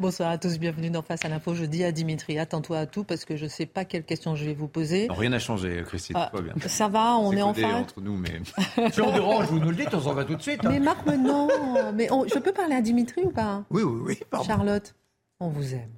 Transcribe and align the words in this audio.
Bonsoir 0.00 0.30
à 0.30 0.38
tous, 0.38 0.58
bienvenue 0.58 0.90
dans 0.90 1.02
Face 1.02 1.24
à 1.24 1.28
l'info. 1.28 1.54
Je 1.54 1.64
dis 1.64 1.82
à 1.82 1.92
Dimitri, 1.92 2.38
attends-toi 2.38 2.78
à 2.80 2.86
tout 2.86 3.04
parce 3.04 3.24
que 3.24 3.36
je 3.36 3.44
ne 3.44 3.48
sais 3.48 3.66
pas 3.66 3.84
quelle 3.84 4.04
question 4.04 4.34
je 4.36 4.44
vais 4.44 4.54
vous 4.54 4.68
poser. 4.68 5.08
Non, 5.08 5.14
rien 5.14 5.30
n'a 5.30 5.38
changé, 5.38 5.82
Christine, 5.86 6.16
Ah, 6.18 6.28
tout 6.30 6.36
va 6.38 6.42
bien. 6.42 6.68
ça 6.68 6.88
va, 6.88 7.16
on 7.16 7.32
est, 7.32 7.40
en 7.42 7.48
codé 7.54 7.62
phase. 7.62 7.74
entre 7.74 8.00
nous, 8.00 8.16
mais... 8.16 8.40
Si 8.92 9.00
on 9.00 9.12
dérange, 9.12 9.46
vous 9.46 9.58
nous 9.58 9.70
le 9.70 9.76
dites, 9.76 9.94
on 9.94 10.00
s'en 10.00 10.14
va 10.14 10.24
tout 10.24 10.34
de 10.36 10.42
suite. 10.42 10.64
hein. 10.64 10.68
Mais 10.70 10.78
Marc, 10.80 11.06
mais 11.06 11.16
non, 11.16 11.48
mais 11.94 12.10
on- 12.12 12.26
je 12.26 12.38
peux 12.38 12.52
parler 12.52 12.74
à 12.74 12.82
Dimitri 12.82 13.22
ou 13.22 13.30
pas? 13.30 13.64
Oui, 13.70 13.82
oui, 13.82 14.00
oui, 14.04 14.18
pardon. 14.30 14.46
Charlotte, 14.46 14.94
on 15.40 15.48
vous 15.48 15.74
aime. 15.74 15.90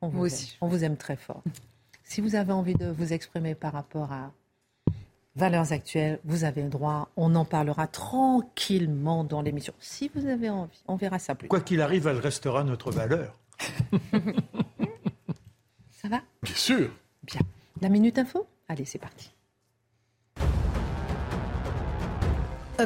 On 0.00 0.08
vous 0.08 0.16
Moi 0.16 0.26
aime. 0.28 0.32
aussi. 0.32 0.56
On 0.60 0.68
vous 0.68 0.82
aime 0.84 0.96
très 0.96 1.16
fort. 1.16 1.42
Si 2.04 2.20
vous 2.20 2.34
avez 2.34 2.52
envie 2.52 2.74
de 2.74 2.86
vous 2.90 3.12
exprimer 3.12 3.54
par 3.54 3.72
rapport 3.72 4.12
à 4.12 4.32
valeurs 5.36 5.72
actuelles, 5.72 6.20
vous 6.24 6.44
avez 6.44 6.62
le 6.62 6.68
droit. 6.68 7.08
On 7.16 7.34
en 7.34 7.44
parlera 7.44 7.86
tranquillement 7.86 9.24
dans 9.24 9.42
l'émission. 9.42 9.72
Si 9.78 10.10
vous 10.14 10.26
avez 10.26 10.50
envie, 10.50 10.82
on 10.86 10.96
verra 10.96 11.18
ça 11.18 11.34
plus. 11.34 11.48
tard. 11.48 11.50
Quoi 11.50 11.60
qu'il 11.64 11.80
arrive, 11.80 12.06
elle 12.06 12.18
restera 12.18 12.64
notre 12.64 12.90
valeur. 12.90 13.38
Ça 15.90 16.08
va? 16.08 16.20
Bien 16.42 16.54
sûr. 16.54 16.90
Bien. 17.24 17.40
La 17.82 17.88
minute 17.90 18.18
info? 18.18 18.46
Allez, 18.68 18.84
c'est 18.86 18.98
parti. 18.98 19.30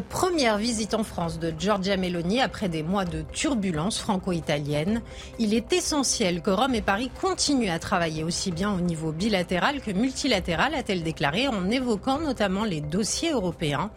Première 0.01 0.59
visite 0.59 0.95
en 0.95 1.05
France 1.05 1.39
de 1.39 1.53
Giorgia 1.57 1.97
Meloni 1.97 2.41
après 2.41 2.69
des 2.69 2.83
mois 2.83 3.05
de 3.05 3.23
turbulences 3.33 3.99
franco-italiennes. 3.99 5.03
Il 5.39 5.55
est 5.55 5.73
essentiel 5.73 6.43
que 6.43 6.51
Rome 6.51 6.75
et 6.75 6.83
Paris 6.83 7.11
continuent 7.21 7.71
à 7.71 7.79
travailler 7.79 8.25
aussi 8.25 8.51
bien 8.51 8.73
au 8.73 8.81
niveau 8.81 9.13
bilatéral 9.13 9.81
que 9.81 9.91
multilatéral, 9.91 10.75
a-t-elle 10.75 11.03
déclaré 11.03 11.49
en 11.49 11.71
évoquant 11.71 12.19
notamment 12.19 12.65
les 12.65 12.81
dossiers 12.81 13.33
européens. 13.33 13.91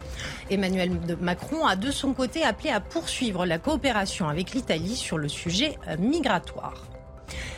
Emmanuel 0.50 0.92
Macron 1.20 1.66
a 1.66 1.74
de 1.74 1.90
son 1.90 2.12
côté 2.12 2.44
appelé 2.44 2.70
à 2.70 2.80
poursuivre 2.80 3.46
la 3.46 3.58
coopération 3.58 4.28
avec 4.28 4.52
l'Italie 4.52 4.96
sur 4.96 5.18
le 5.18 5.28
sujet 5.28 5.78
euh, 5.88 5.96
migratoire. 5.98 6.97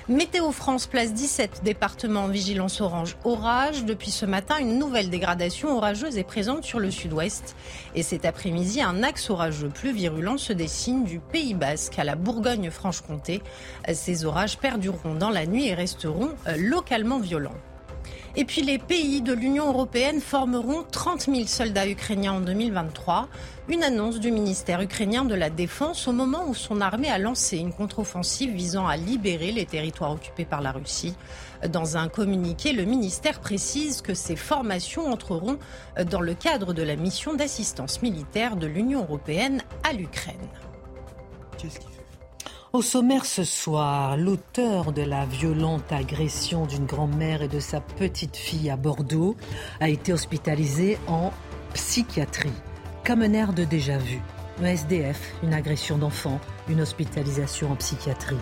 Météo 0.09 0.51
France 0.51 0.87
place 0.87 1.13
17 1.13 1.63
départements 1.63 2.25
en 2.25 2.29
vigilance 2.29 2.81
orange 2.81 3.17
orage. 3.25 3.85
Depuis 3.85 4.11
ce 4.11 4.27
matin, 4.27 4.59
une 4.59 4.79
nouvelle 4.79 5.11
dégradation 5.11 5.77
orageuse 5.77 6.19
est 6.19 6.25
présente 6.25 6.65
sur 6.65 6.81
le 6.81 6.91
sud-ouest. 6.91 7.55
Et 7.95 8.03
cet 8.03 8.25
après-midi, 8.25 8.83
un 8.83 9.03
axe 9.03 9.31
orageux 9.31 9.69
plus 9.69 9.93
virulent 9.93 10.39
se 10.39 10.53
dessine 10.53 11.05
du 11.05 11.21
Pays 11.21 11.55
Basque 11.55 11.99
à 11.99 12.05
la 12.05 12.17
Bourgogne-Franche-Comté. 12.17 13.43
Ces 13.93 14.25
orages 14.25 14.59
perdureront 14.59 15.15
dans 15.15 15.31
la 15.31 15.47
nuit 15.47 15.69
et 15.69 15.75
resteront 15.75 16.31
euh, 16.49 16.57
localement 16.57 17.19
violents. 17.19 17.55
Et 18.37 18.45
puis 18.45 18.63
les 18.63 18.79
pays 18.79 19.23
de 19.23 19.33
l'Union 19.33 19.67
européenne 19.69 20.21
formeront 20.21 20.85
30 20.85 21.23
000 21.23 21.47
soldats 21.47 21.89
ukrainiens 21.89 22.35
en 22.35 22.41
2023. 22.41 23.29
Une 23.69 23.83
annonce 23.83 24.21
du 24.21 24.31
ministère 24.31 24.81
ukrainien 24.81 25.25
de 25.25 25.35
la 25.35 25.51
Défense 25.51 26.07
au 26.07 26.13
moment 26.13 26.45
où 26.47 26.55
son 26.55 26.81
armée 26.81 27.11
a 27.11 27.19
lancé 27.19 27.59
une 27.59 27.73
contre-offensive 27.73 28.53
visant 28.53 28.87
à 28.87 28.97
libérer 28.97 29.51
les 29.51 29.67
territoires 29.67 30.13
occupés 30.13 30.45
par 30.45 30.61
la 30.61 30.71
Russie. 30.71 31.15
Dans 31.69 31.97
un 31.97 32.09
communiqué, 32.09 32.73
le 32.73 32.85
ministère 32.85 33.41
précise 33.41 34.01
que 34.01 34.15
ces 34.15 34.37
formations 34.37 35.11
entreront 35.11 35.59
dans 36.09 36.21
le 36.21 36.35
cadre 36.35 36.73
de 36.73 36.83
la 36.83 36.95
mission 36.95 37.35
d'assistance 37.35 38.01
militaire 38.01 38.55
de 38.55 38.69
l'Union 38.69 39.03
européenne 39.03 39.63
à 39.83 39.93
l'Ukraine. 39.93 40.37
Qu'est-ce 41.59 41.81
qu'il 41.81 41.91
fait? 41.91 42.00
Au 42.73 42.83
sommaire 42.83 43.25
ce 43.25 43.43
soir, 43.43 44.17
l'auteur 44.17 44.93
de 44.93 45.03
la 45.03 45.27
violente 45.27 45.91
agression 45.91 46.67
d'une 46.67 46.87
grand-mère 46.87 47.43
et 47.43 47.49
de 47.49 47.59
sa 47.59 47.81
petite 47.81 48.37
fille 48.37 48.71
à 48.71 48.77
Bordeaux 48.77 49.37
a 49.81 49.89
été 49.89 50.13
hospitalisé 50.13 50.97
en 51.09 51.33
psychiatrie. 51.75 52.53
Comme 53.05 53.23
un 53.23 53.33
air 53.33 53.55
de 53.55 53.65
déjà-vu. 53.65 54.21
Un 54.63 54.67
SDF, 54.67 55.33
une 55.43 55.53
agression 55.53 55.99
d'enfant, 55.99 56.39
une 56.69 56.81
hospitalisation 56.81 57.73
en 57.73 57.75
psychiatrie. 57.75 58.37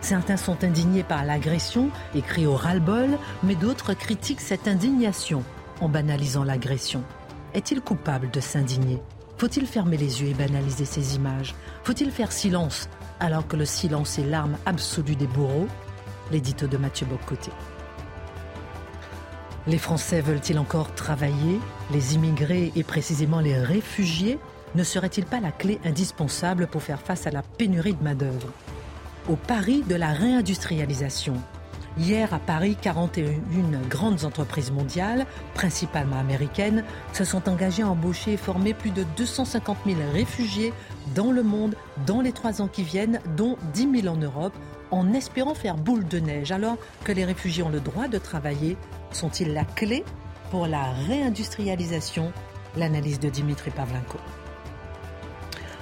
Certains 0.00 0.38
sont 0.38 0.64
indignés 0.64 1.02
par 1.02 1.26
l'agression 1.26 1.90
et 2.14 2.46
au 2.46 2.54
ras-le-bol, 2.54 3.18
mais 3.42 3.56
d'autres 3.56 3.92
critiquent 3.92 4.40
cette 4.40 4.68
indignation 4.68 5.42
en 5.82 5.90
banalisant 5.90 6.44
l'agression. 6.44 7.02
Est-il 7.52 7.82
coupable 7.82 8.30
de 8.30 8.40
s'indigner? 8.40 9.02
Faut-il 9.36 9.66
fermer 9.66 9.98
les 9.98 10.22
yeux 10.22 10.28
et 10.28 10.34
banaliser 10.34 10.86
ces 10.86 11.14
images? 11.14 11.54
Faut-il 11.84 12.10
faire 12.10 12.32
silence 12.32 12.88
alors 13.20 13.46
que 13.46 13.56
le 13.56 13.64
silence 13.64 14.18
est 14.18 14.24
l'arme 14.24 14.56
absolue 14.66 15.16
des 15.16 15.26
bourreaux 15.26 15.68
L'édito 16.32 16.66
de 16.66 16.76
Mathieu 16.76 17.06
Bocoté. 17.06 17.52
Les 19.68 19.78
Français 19.78 20.20
veulent-ils 20.20 20.58
encore 20.58 20.92
travailler? 20.94 21.60
Les 21.92 22.14
immigrés 22.14 22.72
et 22.74 22.82
précisément 22.82 23.40
les 23.40 23.58
réfugiés 23.58 24.38
ne 24.74 24.82
seraient-ils 24.82 25.24
pas 25.24 25.40
la 25.40 25.52
clé 25.52 25.80
indispensable 25.84 26.66
pour 26.66 26.82
faire 26.82 27.00
face 27.00 27.26
à 27.26 27.30
la 27.30 27.42
pénurie 27.42 27.94
de 27.94 28.02
main-d'œuvre? 28.02 28.48
Au 29.28 29.36
pari 29.36 29.82
de 29.82 29.94
la 29.94 30.12
réindustrialisation. 30.12 31.34
Hier 31.98 32.34
à 32.34 32.38
Paris, 32.38 32.76
41 32.78 33.88
grandes 33.88 34.26
entreprises 34.26 34.70
mondiales, 34.70 35.24
principalement 35.54 36.18
américaines, 36.18 36.84
se 37.14 37.24
sont 37.24 37.48
engagées 37.48 37.82
à 37.82 37.88
embaucher 37.88 38.34
et 38.34 38.36
former 38.36 38.74
plus 38.74 38.90
de 38.90 39.04
250 39.16 39.78
000 39.86 39.98
réfugiés 40.12 40.74
dans 41.14 41.32
le 41.32 41.42
monde 41.42 41.74
dans 42.06 42.20
les 42.20 42.32
trois 42.32 42.60
ans 42.60 42.68
qui 42.68 42.82
viennent, 42.82 43.20
dont 43.34 43.56
10 43.72 44.02
000 44.02 44.14
en 44.14 44.18
Europe, 44.18 44.52
en 44.90 45.14
espérant 45.14 45.54
faire 45.54 45.76
boule 45.76 46.06
de 46.06 46.18
neige. 46.18 46.52
Alors 46.52 46.76
que 47.02 47.12
les 47.12 47.24
réfugiés 47.24 47.62
ont 47.62 47.70
le 47.70 47.80
droit 47.80 48.08
de 48.08 48.18
travailler, 48.18 48.76
sont-ils 49.10 49.54
la 49.54 49.64
clé 49.64 50.04
pour 50.50 50.66
la 50.66 50.92
réindustrialisation? 51.08 52.30
L'analyse 52.76 53.20
de 53.20 53.30
Dimitri 53.30 53.70
Pavlenko. 53.70 54.18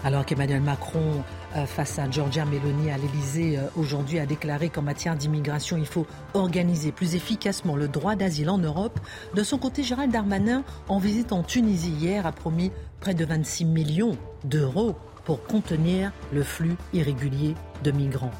Alors 0.05 0.25
qu'Emmanuel 0.25 0.61
Macron, 0.61 1.25
face 1.67 1.99
à 1.99 2.11
Giorgia 2.11 2.45
Meloni 2.45 2.91
à 2.91 2.99
l'Elysée, 2.99 3.59
aujourd'hui 3.77 4.19
a 4.19 4.27
déclaré 4.27 4.69
qu'en 4.69 4.83
matière 4.83 5.17
d'immigration, 5.17 5.77
il 5.77 5.87
faut 5.87 6.07
organiser 6.35 6.91
plus 6.93 7.15
efficacement 7.15 7.77
le 7.77 7.89
droit 7.89 8.17
d'asile 8.17 8.51
en 8.51 8.59
Europe, 8.59 8.99
de 9.35 9.43
son 9.43 9.59
côté, 9.59 9.83
Gérald 9.83 10.11
Darmanin, 10.11 10.65
en 10.89 10.99
visite 10.99 11.33
en 11.33 11.43
Tunisie 11.43 11.93
hier, 11.93 12.27
a 12.27 12.33
promis 12.33 12.73
près 13.01 13.15
de 13.15 13.25
26 13.25 13.65
millions 13.67 14.17
d'euros 14.45 14.97
pour 15.25 15.45
contenir 15.45 16.13
le 16.33 16.43
flux 16.43 16.77
irrégulier 16.93 17.55
de 17.83 17.91
migrants. 17.91 18.33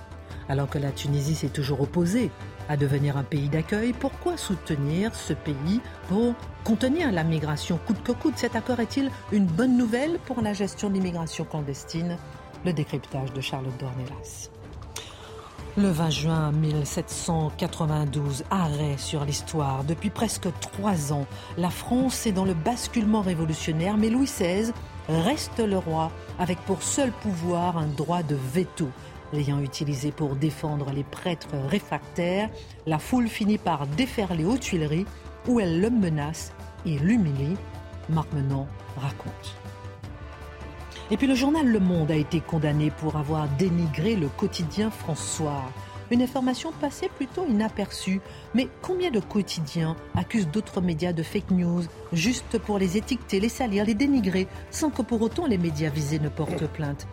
Alors 0.49 0.69
que 0.69 0.79
la 0.79 0.91
Tunisie 0.91 1.35
s'est 1.35 1.49
toujours 1.49 1.81
opposée 1.81 2.31
à 2.69 2.77
devenir 2.77 3.17
un 3.17 3.23
pays 3.23 3.49
d'accueil, 3.49 3.93
pourquoi 3.93 4.37
soutenir 4.37 5.15
ce 5.15 5.33
pays 5.33 5.81
pour 6.09 6.35
contenir 6.65 7.13
la 7.13 7.25
migration 7.25 7.79
coûte 7.87 8.03
que 8.03 8.13
coûte? 8.13 8.35
Cet 8.37 8.57
accord 8.57 8.81
est-il 8.81 9.11
une 9.33 9.47
bonne 9.47 9.77
nouvelle 9.77 10.19
pour 10.27 10.43
la 10.43 10.53
gestion 10.53 10.89
de 10.89 10.95
l'immigration 10.95 11.45
clandestine? 11.45 12.19
Le 12.65 12.73
décryptage 12.73 13.33
de 13.33 13.41
Charlotte 13.41 13.77
Dornelas. 13.79 14.51
Le 15.77 15.89
20 15.89 16.11
juin 16.11 16.53
1792, 16.53 18.45
arrêt 18.51 18.97
sur 18.97 19.25
l'histoire. 19.25 19.83
Depuis 19.83 20.09
presque 20.09 20.47
trois 20.61 21.13
ans, 21.13 21.27
la 21.59 21.69
France 21.69 22.27
est 22.27 22.33
dans 22.33 22.45
le 22.45 22.55
basculement 22.55 23.23
révolutionnaire, 23.23 23.97
mais 23.97 24.09
Louis 24.09 24.27
XVI 24.27 24.73
reste 25.09 25.59
le 25.59 25.77
roi, 25.77 26.13
avec 26.39 26.59
pour 26.61 26.83
seul 26.83 27.11
pouvoir 27.11 27.77
un 27.77 27.89
droit 27.89 28.23
de 28.23 28.37
veto. 28.37 28.89
L'ayant 29.33 29.61
utilisé 29.61 30.13
pour 30.13 30.37
défendre 30.37 30.93
les 30.93 31.03
prêtres 31.03 31.57
réfractaires, 31.69 32.51
la 32.87 33.01
foule 33.01 33.27
finit 33.27 33.59
par 33.59 33.89
déferler 33.89 34.45
aux 34.45 34.59
Tuileries, 34.59 35.07
où 35.49 35.59
elle 35.59 35.81
le 35.81 35.91
menace 35.91 36.53
et 36.87 36.99
l'humilie. 36.99 37.57
Marc 38.09 38.33
Menon 38.33 38.69
raconte. 38.97 39.57
Et 41.11 41.19
puis 41.19 41.27
le 41.27 41.35
journal 41.35 41.67
Le 41.67 41.81
Monde 41.81 42.11
a 42.11 42.17
été 42.17 42.41
condamné 42.41 42.91
pour 42.91 43.17
avoir 43.17 43.47
dénigré 43.59 44.17
le 44.17 44.29
quotidien 44.29 44.91
François. 44.91 45.63
Une 46.11 46.23
information 46.23 46.73
passée 46.73 47.11
plutôt 47.15 47.47
inaperçue. 47.47 48.23
Mais 48.55 48.69
combien 48.81 49.11
de 49.11 49.21
quotidiens 49.21 49.97
accusent 50.17 50.49
d'autres 50.49 50.81
médias 50.81 51.13
de 51.13 51.23
fake 51.23 51.51
news? 51.51 51.83
Juste 52.15 52.59
pour 52.59 52.79
les 52.79 52.97
étiqueter, 52.97 53.39
les 53.39 53.51
salir, 53.51 53.85
les 53.85 53.95
dénigrer, 53.95 54.49
sans 54.71 54.89
que 54.89 55.03
pour 55.03 55.21
autant 55.21 55.47
les 55.47 55.59
médias 55.59 55.91
visés 55.91 56.19
ne 56.19 56.31
portent 56.31 56.67
plainte 56.69 57.07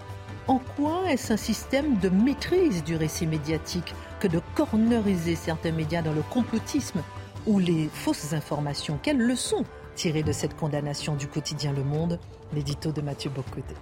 En 0.48 0.60
quoi 0.78 1.12
est-ce 1.12 1.34
un 1.34 1.38
système 1.38 1.98
de 1.98 2.08
maîtrise 2.08 2.86
du 2.86 2.96
récit 2.96 3.28
médiatique 3.28 3.94
que 4.22 4.28
de 4.28 4.42
corneriser 4.56 5.36
certains 5.36 5.72
médias 5.74 6.02
dans 6.02 6.14
le 6.14 6.24
complotisme 6.24 7.02
ou 7.46 7.60
les 7.60 7.90
fausses 7.94 8.32
informations? 8.32 9.00
Quelles 9.04 9.22
leçons 9.22 9.66
tirer 9.96 10.24
de 10.24 10.32
cette 10.32 10.56
condamnation 10.56 11.16
du 11.16 11.28
quotidien 11.28 11.74
Le 11.74 11.84
Monde 11.84 12.20
L'édito 12.54 12.92
de 12.92 13.02
Mathieu 13.02 13.30
Bocoté. 13.30 13.76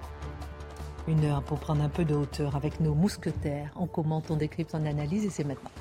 Une 1.07 1.25
heure 1.25 1.41
pour 1.41 1.59
prendre 1.59 1.83
un 1.83 1.89
peu 1.89 2.05
de 2.05 2.13
hauteur 2.13 2.55
avec 2.55 2.79
nos 2.79 2.93
mousquetaires. 2.93 3.71
On 3.75 3.87
commente, 3.87 4.29
on 4.29 4.35
décrypte, 4.35 4.75
on 4.75 4.85
analyse 4.85 5.25
et 5.25 5.29
c'est 5.29 5.43
maintenant. 5.43 5.71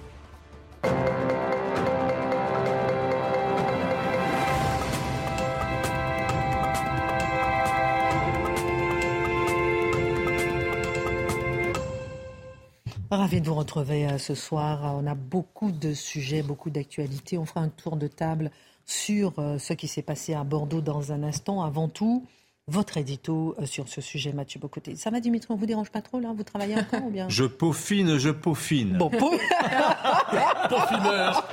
Ravi 13.11 13.41
de 13.41 13.49
vous 13.49 13.55
retrouver 13.55 14.07
euh, 14.07 14.19
ce 14.19 14.35
soir. 14.35 14.95
On 14.97 15.07
a 15.07 15.15
beaucoup 15.15 15.73
de 15.73 15.93
sujets, 15.93 16.43
beaucoup 16.43 16.71
d'actualités. 16.71 17.37
On 17.37 17.45
fera 17.45 17.61
un 17.61 17.69
tour 17.69 17.97
de 17.97 18.07
table 18.07 18.51
sur 18.89 19.35
euh, 19.39 19.59
ce 19.59 19.75
qui 19.75 19.87
s'est 19.87 20.03
passé 20.03 20.35
à 20.35 20.45
Bordeaux 20.45 20.81
dans 20.81 21.13
un 21.13 21.23
instant. 21.23 21.63
Avant 21.63 21.89
tout, 21.89 22.27
votre 22.69 22.97
édito 22.97 23.55
euh, 23.59 23.67
sur 23.67 23.87
ce 23.87 24.01
sujet, 24.01 24.33
Mathieu 24.33 24.59
Bocoté. 24.59 24.97
Ça 24.97 25.11
va, 25.11 25.21
Dimitri, 25.21 25.53
on 25.53 25.57
vous 25.57 25.67
dérange 25.67 25.91
pas 25.91 26.01
trop 26.01 26.19
là? 26.21 26.33
Vous 26.35 26.43
travaillez 26.43 26.75
encore 26.75 27.05
ou 27.05 27.11
bien? 27.11 27.29
Je 27.29 27.45
peaufine, 27.45 28.17
je 28.17 28.31
peaufine. 28.31 28.97
Bon, 28.97 29.11
peau... 29.11 29.31
Peaufineur. 30.71 31.47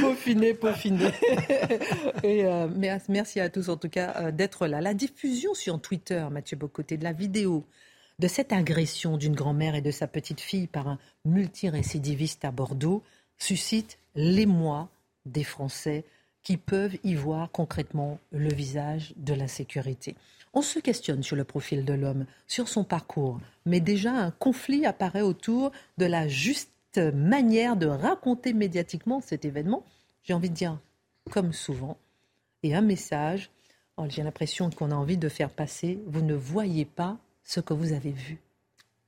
peaufiner, 0.00 0.54
peaufiner. 0.54 1.10
Et 2.24 2.44
merci 3.08 3.38
à 3.38 3.48
tous 3.48 3.68
en 3.68 3.76
tout 3.76 3.88
cas 3.88 4.32
d'être 4.32 4.66
là. 4.66 4.80
La 4.80 4.94
diffusion 4.94 5.54
sur 5.54 5.80
Twitter, 5.80 6.26
Mathieu 6.30 6.56
Bocoté, 6.56 6.96
de 6.96 7.04
la 7.04 7.12
vidéo 7.12 7.64
de 8.18 8.28
cette 8.28 8.52
agression 8.52 9.16
d'une 9.16 9.34
grand-mère 9.34 9.74
et 9.74 9.80
de 9.80 9.90
sa 9.90 10.06
petite-fille 10.06 10.66
par 10.66 10.88
un 10.88 10.98
multirécidiviste 11.24 12.44
à 12.44 12.50
Bordeaux 12.50 13.02
suscite 13.38 13.98
l'émoi 14.14 14.88
des 15.26 15.44
Français 15.44 16.04
qui 16.42 16.56
peuvent 16.56 16.96
y 17.02 17.14
voir 17.14 17.50
concrètement 17.50 18.18
le 18.30 18.52
visage 18.52 19.14
de 19.16 19.34
l'insécurité. 19.34 20.14
On 20.52 20.62
se 20.62 20.78
questionne 20.78 21.22
sur 21.22 21.36
le 21.36 21.44
profil 21.44 21.84
de 21.84 21.94
l'homme, 21.94 22.26
sur 22.46 22.68
son 22.68 22.84
parcours, 22.84 23.40
mais 23.66 23.80
déjà 23.80 24.12
un 24.12 24.30
conflit 24.30 24.86
apparaît 24.86 25.22
autour 25.22 25.72
de 25.98 26.06
la 26.06 26.28
juste 26.28 26.70
manière 26.98 27.76
de 27.76 27.86
raconter 27.86 28.52
médiatiquement 28.52 29.20
cet 29.20 29.44
événement. 29.44 29.84
J'ai 30.22 30.34
envie 30.34 30.50
de 30.50 30.54
dire, 30.54 30.78
comme 31.30 31.52
souvent, 31.52 31.96
et 32.62 32.74
un 32.74 32.82
message, 32.82 33.50
oh, 33.96 34.04
j'ai 34.08 34.22
l'impression 34.22 34.70
qu'on 34.70 34.90
a 34.90 34.94
envie 34.94 35.18
de 35.18 35.28
faire 35.28 35.50
passer, 35.50 35.98
vous 36.06 36.22
ne 36.22 36.34
voyez 36.34 36.84
pas 36.84 37.18
ce 37.42 37.60
que 37.60 37.74
vous 37.74 37.92
avez 37.92 38.12
vu. 38.12 38.38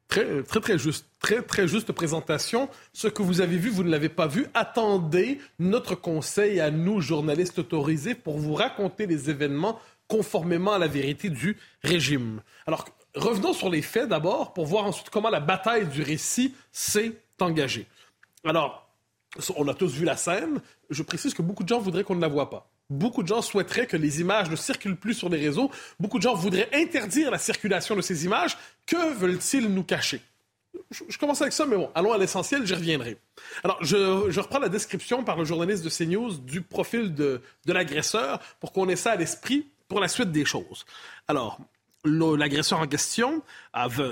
Très, 0.09 0.43
très, 0.45 0.61
très 0.61 0.79
juste. 0.79 1.07
Très, 1.19 1.43
très 1.43 1.67
juste 1.67 1.93
présentation. 1.93 2.69
Ce 2.93 3.09
que 3.09 3.23
vous 3.23 3.41
avez 3.41 3.57
vu, 3.57 3.71
vous 3.71 3.83
ne 3.83 3.91
l'avez 3.91 4.09
pas 4.09 4.27
vu. 4.27 4.47
Attendez 4.55 5.41
notre 5.59 5.95
conseil 5.95 6.61
à 6.61 6.71
nous, 6.71 7.01
journalistes 7.01 7.59
autorisés, 7.59 8.15
pour 8.15 8.39
vous 8.39 8.55
raconter 8.55 9.07
les 9.07 9.31
événements 9.31 9.81
conformément 10.09 10.73
à 10.73 10.79
la 10.79 10.87
vérité 10.87 11.31
du 11.31 11.57
régime. 11.83 12.41
Alors, 12.67 12.87
revenons 13.17 13.53
sur 13.53 13.71
les 13.71 13.83
faits 13.83 14.09
d'abord, 14.09 14.53
pour 14.53 14.67
voir 14.67 14.85
ensuite 14.85 15.11
comment 15.11 15.31
la 15.31 15.41
bataille 15.41 15.87
du 15.87 16.03
récit 16.03 16.55
s'est 16.71 17.13
engagée. 17.41 17.87
Alors, 18.45 18.89
on 19.57 19.67
a 19.67 19.75
tous 19.75 19.93
vu 19.93 20.05
la 20.05 20.17
scène. 20.17 20.61
Je 20.91 21.03
précise 21.03 21.35
que 21.35 21.43
beaucoup 21.43 21.65
de 21.65 21.69
gens 21.69 21.81
voudraient 21.81 22.05
qu'on 22.05 22.15
ne 22.15 22.21
la 22.21 22.29
voit 22.29 22.51
pas. 22.51 22.71
Beaucoup 22.89 23.23
de 23.23 23.29
gens 23.29 23.43
souhaiteraient 23.43 23.87
que 23.87 23.97
les 23.97 24.21
images 24.21 24.49
ne 24.49 24.57
circulent 24.57 24.97
plus 24.97 25.15
sur 25.15 25.29
les 25.29 25.39
réseaux. 25.39 25.71
Beaucoup 25.99 26.19
de 26.19 26.23
gens 26.23 26.35
voudraient 26.35 26.69
interdire 26.73 27.31
la 27.31 27.39
circulation 27.39 27.97
de 27.97 28.01
ces 28.01 28.25
images. 28.25 28.57
Que 28.87 29.15
veulent-ils 29.15 29.69
nous 29.69 29.83
cacher? 29.83 30.21
Je, 30.91 31.19
commence 31.19 31.41
avec 31.41 31.53
ça, 31.53 31.67
mais 31.67 31.77
bon, 31.77 31.91
allons 31.95 32.13
à 32.13 32.19
l'essentiel, 32.19 32.65
j'y 32.65 32.75
reviendrai. 32.75 33.19
Alors, 33.65 33.79
je, 33.83 34.39
reprends 34.39 34.61
la 34.61 34.69
description 34.69 35.25
par 35.25 35.37
le 35.37 35.45
journaliste 35.45 35.85
de 35.85 35.91
CNews 35.91 36.35
du 36.39 36.61
profil 36.63 37.15
de, 37.15 37.41
l'agresseur 37.67 38.41
pour 38.61 38.73
qu'on 38.73 38.89
ait 38.89 38.97
ça 38.97 39.13
à 39.13 39.17
l'esprit 39.17 39.69
pour 39.89 39.99
la 39.99 40.07
suite 40.07 40.31
des 40.31 40.45
choses. 40.45 40.85
Alors, 41.27 41.59
l'agresseur 42.05 42.79
en 42.79 42.87
question, 42.87 43.43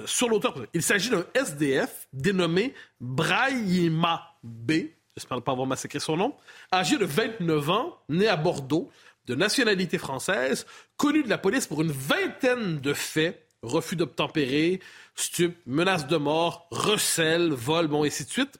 sur 0.07 0.29
l'auteur, 0.29 0.55
il 0.75 0.83
s'agit 0.83 1.11
d'un 1.11 1.25
SDF 1.35 2.09
dénommé 2.13 2.75
Brahima 3.01 4.35
B, 4.43 4.73
j'espère 5.17 5.37
ne 5.37 5.43
pas 5.43 5.53
avoir 5.53 5.67
massacré 5.67 6.01
son 6.01 6.17
nom, 6.17 6.35
âgé 6.73 6.99
de 6.99 7.05
29 7.05 7.71
ans, 7.71 7.99
né 8.09 8.27
à 8.27 8.37
Bordeaux, 8.37 8.91
de 9.27 9.35
nationalité 9.35 9.97
française, 9.97 10.67
connu 10.97 11.23
de 11.23 11.29
la 11.29 11.39
police 11.39 11.67
pour 11.67 11.83
une 11.83 11.93
vingtaine 11.93 12.81
de 12.81 12.93
faits, 12.93 13.47
refus 13.63 13.97
d'obtempérer, 13.97 14.81
stup, 15.15 15.57
menaces 15.67 16.07
de 16.07 16.17
mort, 16.17 16.67
recel, 16.71 17.53
vol, 17.53 17.87
bon, 17.87 18.05
et 18.05 18.09
ainsi 18.09 18.25
de 18.25 18.31
suite, 18.31 18.59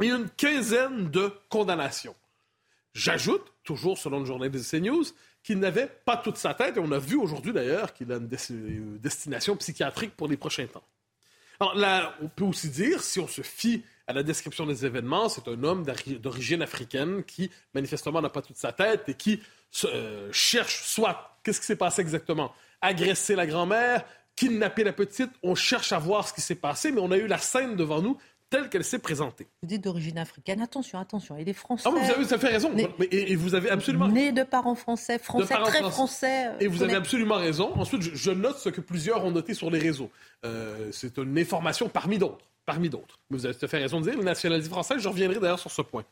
et 0.00 0.08
une 0.08 0.28
quinzaine 0.30 1.10
de 1.10 1.32
condamnations. 1.48 2.14
J'ajoute, 2.94 3.52
toujours 3.64 3.98
selon 3.98 4.20
le 4.20 4.26
journal 4.26 4.50
de 4.50 4.58
CNews, 4.58 5.04
qu'il 5.42 5.58
n'avait 5.58 5.88
pas 6.04 6.16
toute 6.16 6.36
sa 6.36 6.54
tête, 6.54 6.76
et 6.76 6.80
on 6.80 6.92
a 6.92 6.98
vu 6.98 7.16
aujourd'hui 7.16 7.52
d'ailleurs 7.52 7.94
qu'il 7.94 8.12
a 8.12 8.16
une 8.16 8.28
euh, 8.50 8.98
destination 8.98 9.56
psychiatrique 9.56 10.14
pour 10.16 10.28
les 10.28 10.36
prochains 10.36 10.66
temps. 10.66 10.84
Alors 11.58 11.74
là, 11.74 12.14
on 12.22 12.28
peut 12.28 12.44
aussi 12.44 12.68
dire, 12.68 13.02
si 13.02 13.18
on 13.18 13.26
se 13.26 13.42
fie 13.42 13.82
à 14.08 14.14
la 14.14 14.22
description 14.22 14.64
des 14.64 14.86
événements, 14.86 15.28
c'est 15.28 15.46
un 15.48 15.62
homme 15.62 15.84
d'origine 16.20 16.62
africaine 16.62 17.22
qui, 17.24 17.50
manifestement, 17.74 18.22
n'a 18.22 18.30
pas 18.30 18.40
toute 18.40 18.56
sa 18.56 18.72
tête 18.72 19.04
et 19.08 19.14
qui 19.14 19.40
euh, 19.84 20.30
cherche 20.32 20.82
soit, 20.84 21.38
qu'est-ce 21.44 21.60
qui 21.60 21.66
s'est 21.66 21.76
passé 21.76 22.00
exactement? 22.00 22.52
Agresser 22.80 23.36
la 23.36 23.46
grand-mère, 23.46 24.04
kidnapper 24.34 24.82
la 24.82 24.94
petite, 24.94 25.30
on 25.42 25.54
cherche 25.54 25.92
à 25.92 25.98
voir 25.98 26.26
ce 26.26 26.32
qui 26.32 26.40
s'est 26.40 26.54
passé, 26.54 26.90
mais 26.90 27.02
on 27.02 27.10
a 27.10 27.18
eu 27.18 27.26
la 27.26 27.36
scène 27.36 27.76
devant 27.76 28.00
nous 28.00 28.16
telle 28.48 28.70
qu'elle 28.70 28.84
s'est 28.84 28.98
présentée. 28.98 29.46
Vous 29.62 29.68
dites 29.68 29.84
d'origine 29.84 30.16
africaine, 30.16 30.62
attention, 30.62 30.98
attention, 30.98 31.36
il 31.38 31.46
est 31.46 31.52
français. 31.52 31.86
Ah, 31.86 31.90
vous 31.90 31.98
avez 31.98 32.32
à 32.32 32.38
fait 32.38 32.48
raison, 32.48 32.72
et, 33.10 33.36
vous 33.36 33.54
avez 33.54 33.68
absolument... 33.68 34.08
Né 34.08 34.32
de 34.32 34.42
parents 34.42 34.74
français, 34.74 35.18
français, 35.18 35.54
très 35.54 35.82
français. 35.82 36.46
Euh, 36.46 36.60
et 36.60 36.66
vous 36.66 36.82
avez 36.82 36.94
absolument 36.94 37.36
raison. 37.36 37.74
Ensuite, 37.74 38.00
je, 38.00 38.30
note 38.30 38.56
ce 38.56 38.70
que 38.70 38.80
plusieurs 38.80 39.22
ont 39.26 39.32
noté 39.32 39.52
sur 39.52 39.70
les 39.70 39.78
réseaux. 39.78 40.10
Euh, 40.46 40.88
c'est 40.92 41.18
une 41.18 41.38
information 41.38 41.90
parmi 41.90 42.16
d'autres 42.16 42.46
parmi 42.68 42.90
d'autres. 42.90 43.18
vous 43.30 43.46
avez 43.46 43.54
tout 43.54 43.64
à 43.64 43.68
fait 43.68 43.78
raison 43.78 43.98
de 43.98 44.10
dire, 44.10 44.18
le 44.18 44.22
nationalisme 44.22 44.68
français, 44.68 44.96
je 44.98 45.08
reviendrai 45.08 45.40
d'ailleurs 45.40 45.58
sur 45.58 45.70
ce 45.70 45.80
point. 45.80 46.04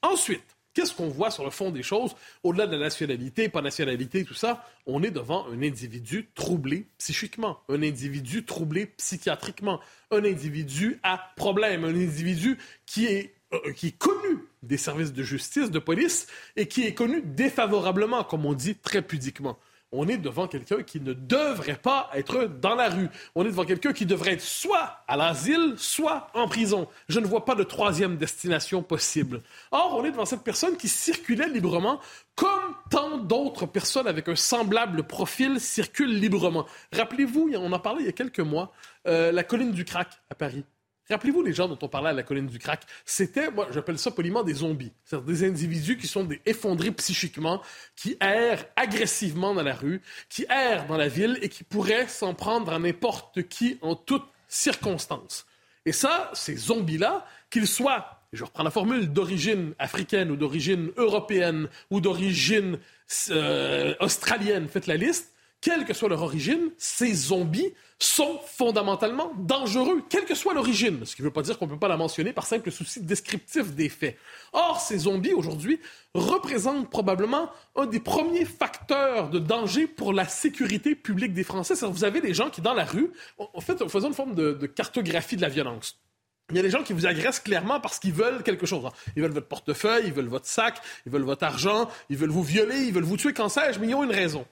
Ensuite, 0.00 0.56
qu'est-ce 0.72 0.94
qu'on 0.94 1.08
voit 1.08 1.30
sur 1.30 1.44
le 1.44 1.50
fond 1.50 1.70
des 1.70 1.82
choses, 1.82 2.16
au-delà 2.42 2.66
de 2.66 2.72
la 2.72 2.84
nationalité, 2.84 3.50
pas 3.50 3.60
nationalité, 3.60 4.24
tout 4.24 4.32
ça, 4.32 4.66
on 4.86 5.02
est 5.02 5.10
devant 5.10 5.46
un 5.52 5.62
individu 5.62 6.30
troublé 6.34 6.86
psychiquement, 6.96 7.60
un 7.68 7.82
individu 7.82 8.46
troublé 8.46 8.86
psychiatriquement, 8.86 9.78
un 10.10 10.24
individu 10.24 10.98
à 11.02 11.20
problème, 11.36 11.84
un 11.84 11.94
individu 11.94 12.56
qui 12.86 13.04
est, 13.04 13.34
euh, 13.52 13.72
qui 13.74 13.88
est 13.88 13.98
connu 13.98 14.38
des 14.62 14.78
services 14.78 15.12
de 15.12 15.22
justice, 15.22 15.70
de 15.70 15.78
police, 15.78 16.28
et 16.56 16.66
qui 16.66 16.86
est 16.86 16.94
connu 16.94 17.20
défavorablement, 17.22 18.24
comme 18.24 18.46
on 18.46 18.54
dit 18.54 18.74
très 18.74 19.02
pudiquement 19.02 19.58
on 19.94 20.08
est 20.08 20.16
devant 20.16 20.46
quelqu'un 20.48 20.82
qui 20.82 21.00
ne 21.00 21.12
devrait 21.12 21.78
pas 21.80 22.10
être 22.14 22.44
dans 22.60 22.74
la 22.74 22.88
rue. 22.88 23.08
On 23.34 23.42
est 23.44 23.48
devant 23.48 23.64
quelqu'un 23.64 23.92
qui 23.92 24.06
devrait 24.06 24.32
être 24.32 24.40
soit 24.40 24.98
à 25.06 25.16
l'asile, 25.16 25.74
soit 25.76 26.28
en 26.34 26.48
prison. 26.48 26.88
Je 27.08 27.20
ne 27.20 27.26
vois 27.26 27.44
pas 27.44 27.54
de 27.54 27.62
troisième 27.62 28.16
destination 28.16 28.82
possible. 28.82 29.42
Or, 29.70 29.96
on 29.96 30.04
est 30.04 30.10
devant 30.10 30.24
cette 30.24 30.42
personne 30.42 30.76
qui 30.76 30.88
circulait 30.88 31.48
librement 31.48 32.00
comme 32.34 32.74
tant 32.90 33.18
d'autres 33.18 33.66
personnes 33.66 34.08
avec 34.08 34.28
un 34.28 34.36
semblable 34.36 35.04
profil 35.04 35.60
circulent 35.60 36.18
librement. 36.18 36.66
Rappelez-vous, 36.92 37.52
on 37.56 37.72
en 37.72 37.78
parlait 37.78 38.02
il 38.02 38.06
y 38.06 38.08
a 38.08 38.12
quelques 38.12 38.40
mois, 38.40 38.72
euh, 39.06 39.30
la 39.30 39.44
colline 39.44 39.72
du 39.72 39.84
crack 39.84 40.08
à 40.30 40.34
Paris. 40.34 40.64
Rappelez-vous 41.10 41.42
les 41.42 41.52
gens 41.52 41.68
dont 41.68 41.78
on 41.82 41.88
parlait 41.88 42.10
à 42.10 42.12
la 42.12 42.22
colline 42.22 42.46
du 42.46 42.58
crack. 42.58 42.82
C'était, 43.04 43.50
moi, 43.50 43.68
j'appelle 43.72 43.98
ça 43.98 44.10
poliment 44.10 44.42
des 44.42 44.54
zombies. 44.54 44.92
C'est-à-dire 45.04 45.26
des 45.26 45.44
individus 45.44 45.98
qui 45.98 46.06
sont 46.06 46.24
des 46.24 46.40
effondrés 46.46 46.92
psychiquement, 46.92 47.60
qui 47.94 48.16
errent 48.20 48.64
agressivement 48.76 49.54
dans 49.54 49.62
la 49.62 49.74
rue, 49.74 50.00
qui 50.30 50.46
errent 50.48 50.86
dans 50.86 50.96
la 50.96 51.08
ville 51.08 51.38
et 51.42 51.48
qui 51.50 51.62
pourraient 51.62 52.08
s'en 52.08 52.32
prendre 52.34 52.72
à 52.72 52.78
n'importe 52.78 53.46
qui 53.48 53.78
en 53.82 53.96
toutes 53.96 54.26
circonstances. 54.48 55.46
Et 55.84 55.92
ça, 55.92 56.30
ces 56.32 56.56
zombies-là, 56.56 57.26
qu'ils 57.50 57.66
soient, 57.66 58.22
je 58.32 58.44
reprends 58.44 58.62
la 58.62 58.70
formule, 58.70 59.12
d'origine 59.12 59.74
africaine 59.78 60.30
ou 60.30 60.36
d'origine 60.36 60.90
européenne 60.96 61.68
ou 61.90 62.00
d'origine 62.00 62.78
euh, 63.30 63.94
australienne, 64.00 64.68
faites 64.68 64.86
la 64.86 64.96
liste, 64.96 65.33
quelle 65.64 65.86
que 65.86 65.94
soit 65.94 66.10
leur 66.10 66.20
origine, 66.20 66.70
ces 66.76 67.14
zombies 67.14 67.72
sont 67.98 68.38
fondamentalement 68.46 69.32
dangereux, 69.38 70.02
quelle 70.10 70.26
que 70.26 70.34
soit 70.34 70.52
l'origine. 70.52 71.06
Ce 71.06 71.16
qui 71.16 71.22
ne 71.22 71.28
veut 71.28 71.32
pas 71.32 71.40
dire 71.40 71.58
qu'on 71.58 71.64
ne 71.64 71.70
peut 71.70 71.78
pas 71.78 71.88
la 71.88 71.96
mentionner 71.96 72.34
par 72.34 72.44
simple 72.44 72.70
souci 72.70 73.00
descriptif 73.00 73.74
des 73.74 73.88
faits. 73.88 74.18
Or, 74.52 74.78
ces 74.78 74.98
zombies, 74.98 75.32
aujourd'hui, 75.32 75.80
représentent 76.12 76.90
probablement 76.90 77.50
un 77.76 77.86
des 77.86 77.98
premiers 77.98 78.44
facteurs 78.44 79.30
de 79.30 79.38
danger 79.38 79.86
pour 79.86 80.12
la 80.12 80.28
sécurité 80.28 80.94
publique 80.94 81.32
des 81.32 81.44
Français. 81.44 81.74
Vous 81.86 82.04
avez 82.04 82.20
des 82.20 82.34
gens 82.34 82.50
qui, 82.50 82.60
dans 82.60 82.74
la 82.74 82.84
rue, 82.84 83.10
en 83.38 83.60
fait, 83.62 83.88
faisant 83.88 84.08
une 84.08 84.14
forme 84.14 84.34
de, 84.34 84.52
de 84.52 84.66
cartographie 84.66 85.36
de 85.36 85.42
la 85.42 85.48
violence. 85.48 85.98
Il 86.50 86.56
y 86.56 86.58
a 86.58 86.62
des 86.62 86.68
gens 86.68 86.82
qui 86.82 86.92
vous 86.92 87.06
agressent 87.06 87.40
clairement 87.40 87.80
parce 87.80 87.98
qu'ils 87.98 88.12
veulent 88.12 88.42
quelque 88.42 88.66
chose. 88.66 88.86
Ils 89.16 89.22
veulent 89.22 89.32
votre 89.32 89.48
portefeuille, 89.48 90.02
ils 90.08 90.12
veulent 90.12 90.28
votre 90.28 90.46
sac, 90.46 90.78
ils 91.06 91.12
veulent 91.12 91.22
votre 91.22 91.44
argent, 91.44 91.88
ils 92.10 92.18
veulent 92.18 92.28
vous 92.28 92.42
violer, 92.42 92.80
ils 92.80 92.92
veulent 92.92 93.02
vous 93.02 93.16
tuer, 93.16 93.32
quand 93.32 93.48
sais-je, 93.48 93.78
mais 93.78 93.88
ils 93.88 93.94
ont 93.94 94.04
une 94.04 94.10
raison. 94.10 94.44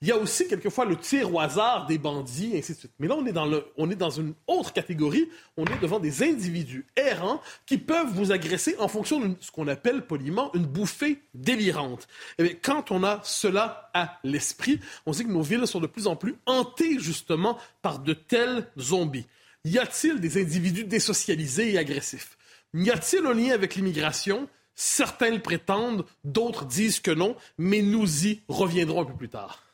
Il 0.00 0.06
y 0.06 0.12
a 0.12 0.16
aussi 0.16 0.46
quelquefois 0.46 0.84
le 0.84 0.94
tir 0.94 1.34
au 1.34 1.40
hasard 1.40 1.86
des 1.86 1.98
bandits, 1.98 2.52
ainsi 2.56 2.72
de 2.72 2.78
suite. 2.78 2.92
Mais 3.00 3.08
là, 3.08 3.16
on 3.16 3.26
est, 3.26 3.32
dans 3.32 3.46
le, 3.46 3.64
on 3.76 3.90
est 3.90 3.96
dans 3.96 4.10
une 4.10 4.34
autre 4.46 4.72
catégorie. 4.72 5.28
On 5.56 5.64
est 5.64 5.80
devant 5.80 5.98
des 5.98 6.22
individus 6.22 6.86
errants 6.94 7.42
qui 7.66 7.78
peuvent 7.78 8.12
vous 8.12 8.30
agresser 8.30 8.76
en 8.78 8.86
fonction 8.86 9.18
de 9.18 9.34
ce 9.40 9.50
qu'on 9.50 9.66
appelle 9.66 10.06
poliment 10.06 10.54
une 10.54 10.66
bouffée 10.66 11.20
délirante. 11.34 12.06
Et 12.38 12.44
eh 12.44 12.54
quand 12.54 12.92
on 12.92 13.02
a 13.02 13.20
cela 13.24 13.90
à 13.92 14.20
l'esprit, 14.22 14.78
on 15.04 15.12
sait 15.12 15.24
que 15.24 15.32
nos 15.32 15.42
villes 15.42 15.66
sont 15.66 15.80
de 15.80 15.88
plus 15.88 16.06
en 16.06 16.14
plus 16.14 16.36
hantées 16.46 17.00
justement 17.00 17.58
par 17.82 17.98
de 17.98 18.12
tels 18.12 18.70
zombies. 18.78 19.26
Y 19.64 19.78
a-t-il 19.78 20.20
des 20.20 20.40
individus 20.40 20.84
désocialisés 20.84 21.72
et 21.72 21.78
agressifs? 21.78 22.38
Y 22.72 22.90
a-t-il 22.90 23.26
un 23.26 23.34
lien 23.34 23.52
avec 23.52 23.74
l'immigration? 23.74 24.48
Certains 24.76 25.30
le 25.30 25.42
prétendent, 25.42 26.04
d'autres 26.22 26.66
disent 26.66 27.00
que 27.00 27.10
non, 27.10 27.34
mais 27.58 27.82
nous 27.82 28.26
y 28.26 28.42
reviendrons 28.46 29.02
un 29.02 29.06
peu 29.06 29.16
plus 29.16 29.28
tard. 29.28 29.67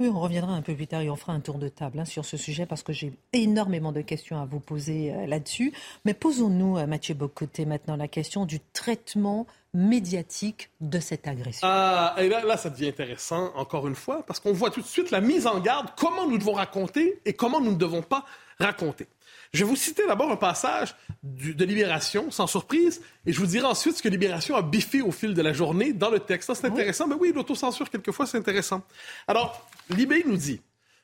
Oui, 0.00 0.08
on 0.08 0.20
reviendra 0.20 0.52
un 0.52 0.62
peu 0.62 0.74
plus 0.74 0.86
tard 0.86 1.00
et 1.02 1.10
on 1.10 1.16
fera 1.16 1.32
un 1.32 1.40
tour 1.40 1.58
de 1.58 1.68
table 1.68 1.98
hein, 1.98 2.04
sur 2.04 2.24
ce 2.24 2.36
sujet 2.36 2.66
parce 2.66 2.82
que 2.82 2.92
j'ai 2.92 3.12
énormément 3.32 3.92
de 3.92 4.00
questions 4.00 4.40
à 4.40 4.44
vous 4.44 4.60
poser 4.60 5.12
euh, 5.12 5.26
là-dessus. 5.26 5.72
Mais 6.04 6.14
posons-nous, 6.14 6.78
euh, 6.78 6.86
Mathieu 6.86 7.14
Bocoté, 7.14 7.64
maintenant 7.64 7.96
la 7.96 8.08
question 8.08 8.46
du 8.46 8.60
traitement 8.72 9.46
médiatique 9.74 10.70
de 10.80 10.98
cette 10.98 11.28
agression. 11.28 11.68
Ah, 11.70 12.14
et 12.18 12.28
là, 12.28 12.44
là, 12.44 12.56
ça 12.56 12.70
devient 12.70 12.88
intéressant, 12.88 13.52
encore 13.54 13.86
une 13.86 13.94
fois, 13.94 14.24
parce 14.26 14.40
qu'on 14.40 14.52
voit 14.52 14.70
tout 14.70 14.80
de 14.80 14.86
suite 14.86 15.10
la 15.10 15.20
mise 15.20 15.46
en 15.46 15.60
garde, 15.60 15.88
comment 15.96 16.26
nous 16.26 16.38
devons 16.38 16.54
raconter 16.54 17.20
et 17.24 17.34
comment 17.34 17.60
nous 17.60 17.72
ne 17.72 17.76
devons 17.76 18.02
pas 18.02 18.24
raconter. 18.58 19.06
Je 19.52 19.64
vais 19.64 19.70
vous 19.70 19.76
citer 19.76 20.06
d'abord 20.06 20.30
un 20.30 20.36
passage 20.36 20.94
de 21.22 21.64
Libération, 21.64 22.30
sans 22.30 22.46
surprise, 22.46 23.00
et 23.24 23.32
je 23.32 23.38
vous 23.38 23.46
dirai 23.46 23.66
ensuite 23.66 23.96
ce 23.96 24.02
que 24.02 24.08
Libération 24.08 24.56
a 24.56 24.62
biffé 24.62 25.02
au 25.02 25.12
fil 25.12 25.34
de 25.34 25.42
la 25.42 25.52
journée 25.52 25.92
dans 25.92 26.10
le 26.10 26.20
texte. 26.20 26.48
Ça, 26.48 26.54
c'est 26.54 26.66
intéressant. 26.66 27.06
Mais 27.06 27.14
oui, 27.14 27.32
l'autocensure, 27.34 27.90
quelquefois, 27.90 28.26
c'est 28.26 28.38
intéressant. 28.38 28.82
Alors, 29.26 29.68
Libé 29.90 30.24
nous 30.26 30.36
dit 30.36 30.60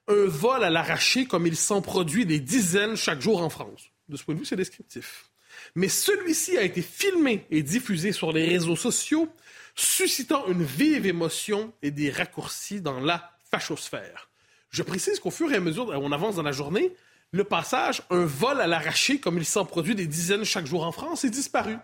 un 0.08 0.26
vol 0.26 0.64
à 0.64 0.70
l'arraché 0.70 1.26
comme 1.26 1.46
il 1.46 1.56
s'en 1.56 1.80
produit 1.80 2.26
des 2.26 2.40
dizaines 2.40 2.96
chaque 2.96 3.20
jour 3.20 3.42
en 3.42 3.50
France. 3.50 3.90
De 4.08 4.16
ce 4.16 4.24
point 4.24 4.34
de 4.34 4.40
vue, 4.40 4.46
c'est 4.46 4.56
descriptif. 4.56 5.30
Mais 5.74 5.88
celui-ci 5.88 6.58
a 6.58 6.62
été 6.62 6.82
filmé 6.82 7.46
et 7.50 7.62
diffusé 7.62 8.12
sur 8.12 8.32
les 8.32 8.46
réseaux 8.46 8.76
sociaux, 8.76 9.28
suscitant 9.74 10.46
une 10.48 10.64
vive 10.64 11.06
émotion 11.06 11.72
et 11.82 11.90
des 11.90 12.10
raccourcis 12.10 12.80
dans 12.80 13.00
la 13.00 13.30
fachosphère. 13.50 14.28
Je 14.70 14.82
précise 14.82 15.20
qu'au 15.20 15.30
fur 15.30 15.52
et 15.52 15.56
à 15.56 15.60
mesure 15.60 15.88
on 15.88 16.12
avance 16.12 16.36
dans 16.36 16.42
la 16.42 16.52
journée, 16.52 16.92
le 17.32 17.44
passage 17.44 18.02
un 18.10 18.24
vol 18.24 18.60
à 18.60 18.66
l'arraché, 18.66 19.18
comme 19.18 19.38
il 19.38 19.44
s'en 19.44 19.64
produit 19.64 19.94
des 19.94 20.06
dizaines 20.06 20.44
chaque 20.44 20.66
jour 20.66 20.86
en 20.86 20.92
France, 20.92 21.24
est 21.24 21.30
disparu. 21.30 21.76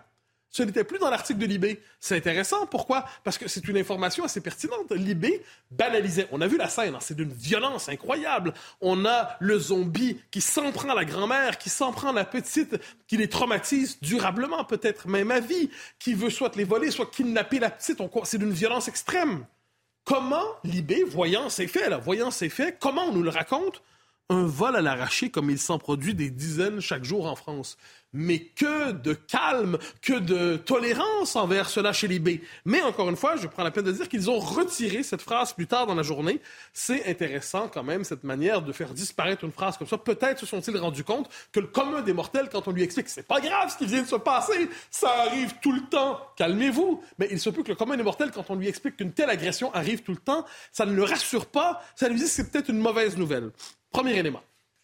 Ce 0.51 0.63
n'était 0.63 0.83
plus 0.83 0.97
dans 0.97 1.11
l'article 1.11 1.39
de 1.39 1.45
Libé. 1.45 1.79
C'est 1.99 2.15
intéressant. 2.15 2.65
Pourquoi? 2.65 3.05
Parce 3.23 3.37
que 3.37 3.47
c'est 3.47 3.67
une 3.67 3.77
information 3.77 4.23
assez 4.23 4.41
pertinente. 4.41 4.91
Libé 4.91 5.43
banalisait. 5.69 6.27
On 6.31 6.41
a 6.41 6.47
vu 6.47 6.57
la 6.57 6.69
scène. 6.69 6.95
Hein. 6.95 6.99
C'est 7.01 7.15
d'une 7.15 7.31
violence 7.31 7.87
incroyable. 7.87 8.53
On 8.81 9.05
a 9.05 9.37
le 9.39 9.59
zombie 9.59 10.19
qui 10.31 10.41
s'en 10.41 10.71
prend 10.71 10.93
la 10.95 11.05
grand-mère, 11.05 11.59
qui 11.59 11.69
s'en 11.69 11.91
prend 11.91 12.11
la 12.13 12.25
petite, 12.25 12.77
qui 13.07 13.17
les 13.17 13.29
traumatise 13.29 13.99
durablement, 14.01 14.63
peut-être 14.65 15.07
même 15.07 15.29
à 15.29 15.39
vie, 15.39 15.69
qui 15.99 16.15
veut 16.15 16.31
soit 16.31 16.55
les 16.55 16.63
voler, 16.63 16.89
soit 16.89 17.11
kidnapper 17.11 17.59
la 17.59 17.69
petite. 17.69 18.01
C'est 18.23 18.39
d'une 18.39 18.51
violence 18.51 18.87
extrême. 18.87 19.45
Comment 20.03 20.45
Libé, 20.63 21.03
voyant 21.03 21.49
ces 21.49 21.67
faits, 21.67 21.89
là, 21.89 21.97
voyant 21.97 22.31
ces 22.31 22.49
faits, 22.49 22.77
comment 22.79 23.05
on 23.05 23.13
nous 23.13 23.23
le 23.23 23.29
raconte? 23.29 23.83
Un 24.29 24.45
vol 24.45 24.75
à 24.75 24.81
l'arraché 24.81 25.29
comme 25.31 25.49
il 25.49 25.59
s'en 25.59 25.79
produit 25.79 26.13
des 26.13 26.29
dizaines 26.29 26.79
chaque 26.81 27.03
jour 27.03 27.25
en 27.25 27.35
France. 27.35 27.77
Mais 28.11 28.39
que 28.39 28.91
de 28.91 29.13
calme, 29.13 29.77
que 30.01 30.17
de 30.17 30.57
tolérance 30.57 31.35
envers 31.35 31.69
cela 31.69 31.93
chez 31.93 32.07
les 32.07 32.17
B. 32.17 32.39
Mais 32.65 32.81
encore 32.81 33.07
une 33.09 33.15
fois, 33.15 33.35
je 33.35 33.45
prends 33.45 33.63
la 33.63 33.69
peine 33.69 33.85
de 33.85 33.91
dire 33.91 34.09
qu'ils 34.09 34.31
ont 34.31 34.39
retiré 34.39 35.03
cette 35.03 35.21
phrase 35.21 35.53
plus 35.53 35.67
tard 35.67 35.85
dans 35.85 35.93
la 35.93 36.01
journée. 36.01 36.41
C'est 36.73 37.07
intéressant 37.07 37.69
quand 37.71 37.83
même, 37.83 38.03
cette 38.03 38.23
manière 38.23 38.63
de 38.63 38.71
faire 38.71 38.95
disparaître 38.95 39.43
une 39.43 39.51
phrase 39.51 39.77
comme 39.77 39.87
ça. 39.87 39.99
Peut-être 39.99 40.39
se 40.39 40.47
sont-ils 40.47 40.75
rendus 40.77 41.03
compte 41.03 41.29
que 41.51 41.59
le 41.59 41.67
commun 41.67 42.01
des 42.01 42.13
mortels, 42.13 42.49
quand 42.51 42.67
on 42.67 42.71
lui 42.71 42.81
explique 42.81 43.09
c'est 43.09 43.27
pas 43.27 43.41
grave 43.41 43.71
ce 43.71 43.77
qui 43.77 43.85
vient 43.85 44.01
de 44.01 44.07
se 44.07 44.15
passer, 44.15 44.69
ça 44.89 45.11
arrive 45.27 45.53
tout 45.61 45.71
le 45.71 45.81
temps, 45.81 46.19
calmez-vous. 46.35 47.03
Mais 47.19 47.27
il 47.29 47.39
se 47.39 47.51
peut 47.51 47.61
que 47.61 47.69
le 47.69 47.75
commun 47.75 47.95
des 47.95 48.03
mortels, 48.03 48.31
quand 48.31 48.49
on 48.49 48.55
lui 48.55 48.67
explique 48.67 48.97
qu'une 48.97 49.13
telle 49.13 49.29
agression 49.29 49.71
arrive 49.75 50.01
tout 50.01 50.13
le 50.13 50.17
temps, 50.17 50.45
ça 50.71 50.87
ne 50.87 50.93
le 50.93 51.03
rassure 51.03 51.45
pas, 51.45 51.81
ça 51.95 52.09
lui 52.09 52.15
dit 52.15 52.23
que 52.23 52.29
c'est 52.29 52.51
peut-être 52.51 52.69
une 52.69 52.79
mauvaise 52.79 53.17
nouvelle. 53.17 53.51
Premier 53.91 54.17
élément. 54.17 54.43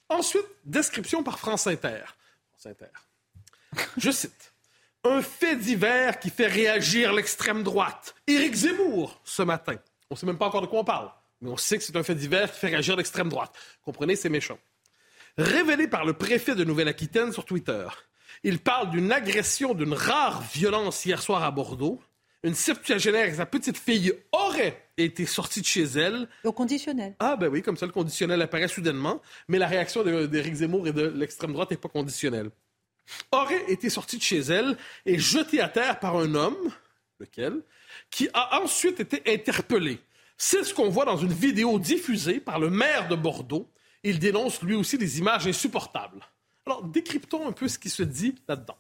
Ensuite, 0.09 0.45
description 0.63 1.23
par 1.23 1.39
France 1.39 1.67
Inter. 1.67 2.03
France 2.51 2.65
Inter. 2.67 3.85
Je 3.97 4.11
cite. 4.11 4.53
Un 5.03 5.21
fait 5.21 5.55
divers 5.55 6.19
qui 6.19 6.29
fait 6.29 6.47
réagir 6.47 7.13
l'extrême 7.13 7.63
droite. 7.63 8.15
Éric 8.27 8.55
Zemmour, 8.55 9.21
ce 9.23 9.43
matin. 9.43 9.75
On 10.09 10.15
ne 10.15 10.19
sait 10.19 10.25
même 10.25 10.37
pas 10.37 10.47
encore 10.47 10.61
de 10.61 10.67
quoi 10.67 10.79
on 10.79 10.85
parle, 10.85 11.11
mais 11.41 11.49
on 11.49 11.57
sait 11.57 11.77
que 11.77 11.83
c'est 11.83 11.95
un 11.95 12.03
fait 12.03 12.15
divers 12.15 12.51
qui 12.51 12.59
fait 12.59 12.67
réagir 12.67 12.95
l'extrême 12.95 13.29
droite. 13.29 13.55
Comprenez, 13.83 14.15
c'est 14.15 14.29
méchant. 14.29 14.57
Révélé 15.37 15.87
par 15.87 16.05
le 16.05 16.13
préfet 16.13 16.55
de 16.55 16.63
Nouvelle-Aquitaine 16.63 17.31
sur 17.31 17.45
Twitter. 17.45 17.87
Il 18.43 18.59
parle 18.59 18.89
d'une 18.89 19.11
agression 19.11 19.73
d'une 19.73 19.93
rare 19.93 20.41
violence 20.41 21.05
hier 21.05 21.21
soir 21.21 21.43
à 21.43 21.51
Bordeaux 21.51 22.01
une 22.45 22.53
septuagénaire 22.53 23.25
et 23.25 23.33
sa 23.33 23.47
petite 23.47 23.77
fille 23.77 24.13
auraient 24.31 24.84
été 24.97 25.25
sorties 25.25 25.61
de 25.61 25.65
chez 25.65 25.83
elle. 25.83 26.27
Au 26.43 26.51
conditionnel. 26.51 27.15
Ah, 27.19 27.35
ben 27.35 27.49
oui, 27.49 27.61
comme 27.61 27.77
ça, 27.77 27.85
le 27.85 27.91
conditionnel 27.91 28.41
apparaît 28.41 28.67
soudainement, 28.67 29.21
mais 29.47 29.57
la 29.57 29.67
réaction 29.67 30.03
d'Éric 30.03 30.55
Zemmour 30.55 30.87
et 30.87 30.93
de 30.93 31.07
l'extrême 31.07 31.53
droite 31.53 31.71
n'est 31.71 31.77
pas 31.77 31.89
conditionnelle. 31.89 32.49
Aurait 33.31 33.71
été 33.71 33.89
sortie 33.89 34.17
de 34.17 34.23
chez 34.23 34.39
elle 34.39 34.77
et 35.05 35.19
jetée 35.19 35.61
à 35.61 35.69
terre 35.69 35.99
par 35.99 36.17
un 36.17 36.33
homme, 36.33 36.71
lequel, 37.19 37.61
qui 38.09 38.29
a 38.33 38.61
ensuite 38.61 38.99
été 38.99 39.21
interpellé. 39.31 39.99
C'est 40.37 40.63
ce 40.63 40.73
qu'on 40.73 40.89
voit 40.89 41.05
dans 41.05 41.17
une 41.17 41.33
vidéo 41.33 41.79
diffusée 41.79 42.39
par 42.39 42.59
le 42.59 42.69
maire 42.69 43.07
de 43.07 43.15
Bordeaux. 43.15 43.71
Il 44.03 44.19
dénonce 44.19 44.61
lui 44.61 44.75
aussi 44.75 44.97
des 44.97 45.19
images 45.19 45.47
insupportables. 45.47 46.21
Alors, 46.65 46.83
décryptons 46.83 47.47
un 47.47 47.51
peu 47.51 47.67
ce 47.67 47.77
qui 47.77 47.89
se 47.89 48.03
dit 48.03 48.35
là-dedans. 48.47 48.77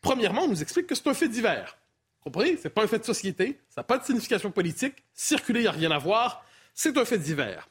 Premièrement, 0.00 0.42
on 0.42 0.48
nous 0.48 0.62
explique 0.62 0.88
que 0.88 0.94
c'est 0.94 1.06
un 1.06 1.14
fait 1.14 1.28
divers. 1.28 1.78
Comprenez? 2.22 2.56
C'est 2.60 2.70
pas 2.70 2.84
un 2.84 2.86
fait 2.86 2.98
de 2.98 3.04
société, 3.04 3.60
ça 3.68 3.80
n'a 3.80 3.84
pas 3.84 3.98
de 3.98 4.04
signification 4.04 4.50
politique. 4.50 5.02
Circuler, 5.12 5.60
il 5.60 5.64
n'y 5.64 5.68
a 5.68 5.72
rien 5.72 5.90
à 5.90 5.98
voir. 5.98 6.44
C'est 6.74 6.96
un 6.96 7.04
fait 7.04 7.18
divers. 7.18 7.68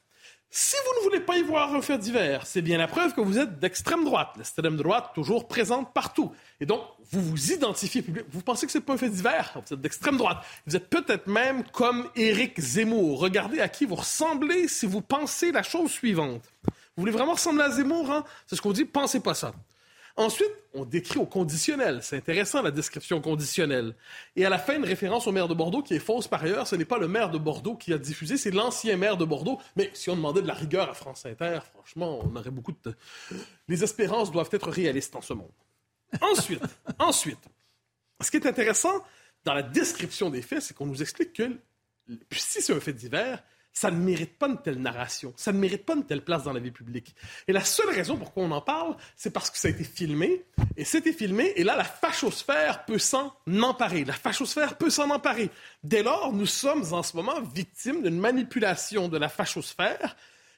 Si 0.53 0.75
vous 0.85 0.99
ne 0.99 1.03
voulez 1.05 1.21
pas 1.21 1.37
y 1.37 1.43
voir 1.43 1.73
un 1.73 1.81
fait 1.81 1.97
divers, 1.97 2.45
c'est 2.45 2.61
bien 2.61 2.77
la 2.77 2.87
preuve 2.87 3.13
que 3.13 3.21
vous 3.21 3.39
êtes 3.39 3.59
d'extrême 3.59 4.03
droite. 4.03 4.31
L'extrême 4.35 4.75
droite 4.75 5.11
toujours 5.15 5.47
présente 5.47 5.93
partout. 5.93 6.33
Et 6.59 6.65
donc, 6.65 6.81
vous 7.09 7.21
vous 7.21 7.53
identifiez 7.53 8.01
public. 8.01 8.25
Vous 8.29 8.41
pensez 8.41 8.65
que 8.65 8.71
c'est 8.73 8.81
pas 8.81 8.91
un 8.91 8.97
fait 8.97 9.09
divers? 9.09 9.53
Vous 9.65 9.73
êtes 9.73 9.79
d'extrême 9.79 10.17
droite. 10.17 10.43
Vous 10.67 10.75
êtes 10.75 10.89
peut-être 10.89 11.27
même 11.27 11.63
comme 11.71 12.09
Éric 12.17 12.59
Zemmour. 12.59 13.21
Regardez 13.21 13.61
à 13.61 13.69
qui 13.69 13.85
vous 13.85 13.95
ressemblez 13.95 14.67
si 14.67 14.85
vous 14.85 14.99
pensez 14.99 15.53
la 15.53 15.63
chose 15.63 15.89
suivante. 15.89 16.43
Vous 16.65 17.03
voulez 17.03 17.13
vraiment 17.13 17.33
ressembler 17.33 17.63
à 17.63 17.69
Zemmour, 17.69 18.11
hein? 18.11 18.25
C'est 18.45 18.57
ce 18.57 18.61
qu'on 18.61 18.73
dit, 18.73 18.83
pensez 18.83 19.21
pas 19.21 19.33
ça. 19.33 19.53
Ensuite, 20.17 20.51
on 20.73 20.85
décrit 20.85 21.19
au 21.19 21.25
conditionnel. 21.25 21.99
C'est 22.01 22.17
intéressant, 22.17 22.61
la 22.61 22.71
description 22.71 23.21
conditionnelle. 23.21 23.95
Et 24.35 24.45
à 24.45 24.49
la 24.49 24.59
fin, 24.59 24.75
une 24.75 24.85
référence 24.85 25.27
au 25.27 25.31
maire 25.31 25.47
de 25.47 25.53
Bordeaux 25.53 25.81
qui 25.81 25.93
est 25.93 25.99
fausse 25.99 26.27
par 26.27 26.43
ailleurs. 26.43 26.67
Ce 26.67 26.75
n'est 26.75 26.85
pas 26.85 26.97
le 26.97 27.07
maire 27.07 27.29
de 27.29 27.37
Bordeaux 27.37 27.75
qui 27.75 27.93
a 27.93 27.97
diffusé, 27.97 28.37
c'est 28.37 28.51
l'ancien 28.51 28.97
maire 28.97 29.17
de 29.17 29.25
Bordeaux. 29.25 29.59
Mais 29.75 29.89
si 29.93 30.09
on 30.09 30.15
demandait 30.15 30.41
de 30.41 30.47
la 30.47 30.53
rigueur 30.53 30.89
à 30.89 30.93
France 30.93 31.25
Inter, 31.25 31.59
franchement, 31.73 32.19
on 32.23 32.35
aurait 32.35 32.51
beaucoup 32.51 32.73
de... 32.83 32.95
Les 33.67 33.83
espérances 33.83 34.31
doivent 34.31 34.49
être 34.51 34.69
réalistes 34.69 35.15
en 35.15 35.21
ce 35.21 35.33
monde. 35.33 35.51
Ensuite, 36.19 36.63
ensuite, 36.99 37.39
ce 38.19 38.31
qui 38.31 38.37
est 38.37 38.47
intéressant 38.47 39.03
dans 39.45 39.53
la 39.53 39.63
description 39.63 40.29
des 40.29 40.41
faits, 40.41 40.61
c'est 40.61 40.73
qu'on 40.75 40.85
nous 40.85 41.01
explique 41.01 41.33
que 41.33 41.57
si 42.31 42.61
c'est 42.61 42.73
un 42.73 42.79
fait 42.79 42.93
divers, 42.93 43.41
ça 43.73 43.91
ne 43.91 43.97
mérite 43.97 44.37
pas 44.37 44.47
une 44.47 44.61
telle 44.61 44.79
narration, 44.79 45.33
ça 45.37 45.51
ne 45.51 45.59
mérite 45.59 45.85
pas 45.85 45.95
une 45.95 46.05
telle 46.05 46.23
place 46.23 46.43
dans 46.43 46.53
la 46.53 46.59
vie 46.59 46.71
publique. 46.71 47.15
Et 47.47 47.53
la 47.53 47.63
seule 47.63 47.89
raison 47.89 48.17
pourquoi 48.17 48.43
on 48.43 48.51
en 48.51 48.61
parle, 48.61 48.95
c'est 49.15 49.31
parce 49.31 49.49
que 49.49 49.57
ça 49.57 49.67
a 49.67 49.71
été 49.71 49.83
filmé, 49.83 50.43
et 50.77 50.85
c'était 50.85 51.13
filmé, 51.13 51.53
et 51.55 51.63
là, 51.63 51.75
la 51.75 51.83
fachosphère 51.83 52.85
peut 52.85 52.99
s'en 52.99 53.33
emparer. 53.61 54.05
La 54.05 54.13
fachosphère 54.13 54.77
peut 54.77 54.89
s'en 54.89 55.09
emparer. 55.09 55.49
Dès 55.83 56.03
lors, 56.03 56.33
nous 56.33 56.45
sommes 56.45 56.93
en 56.93 57.03
ce 57.03 57.15
moment 57.15 57.39
victimes 57.41 58.03
d'une 58.03 58.19
manipulation 58.19 59.07
de 59.07 59.17
la 59.17 59.29
fachosphère 59.29 60.15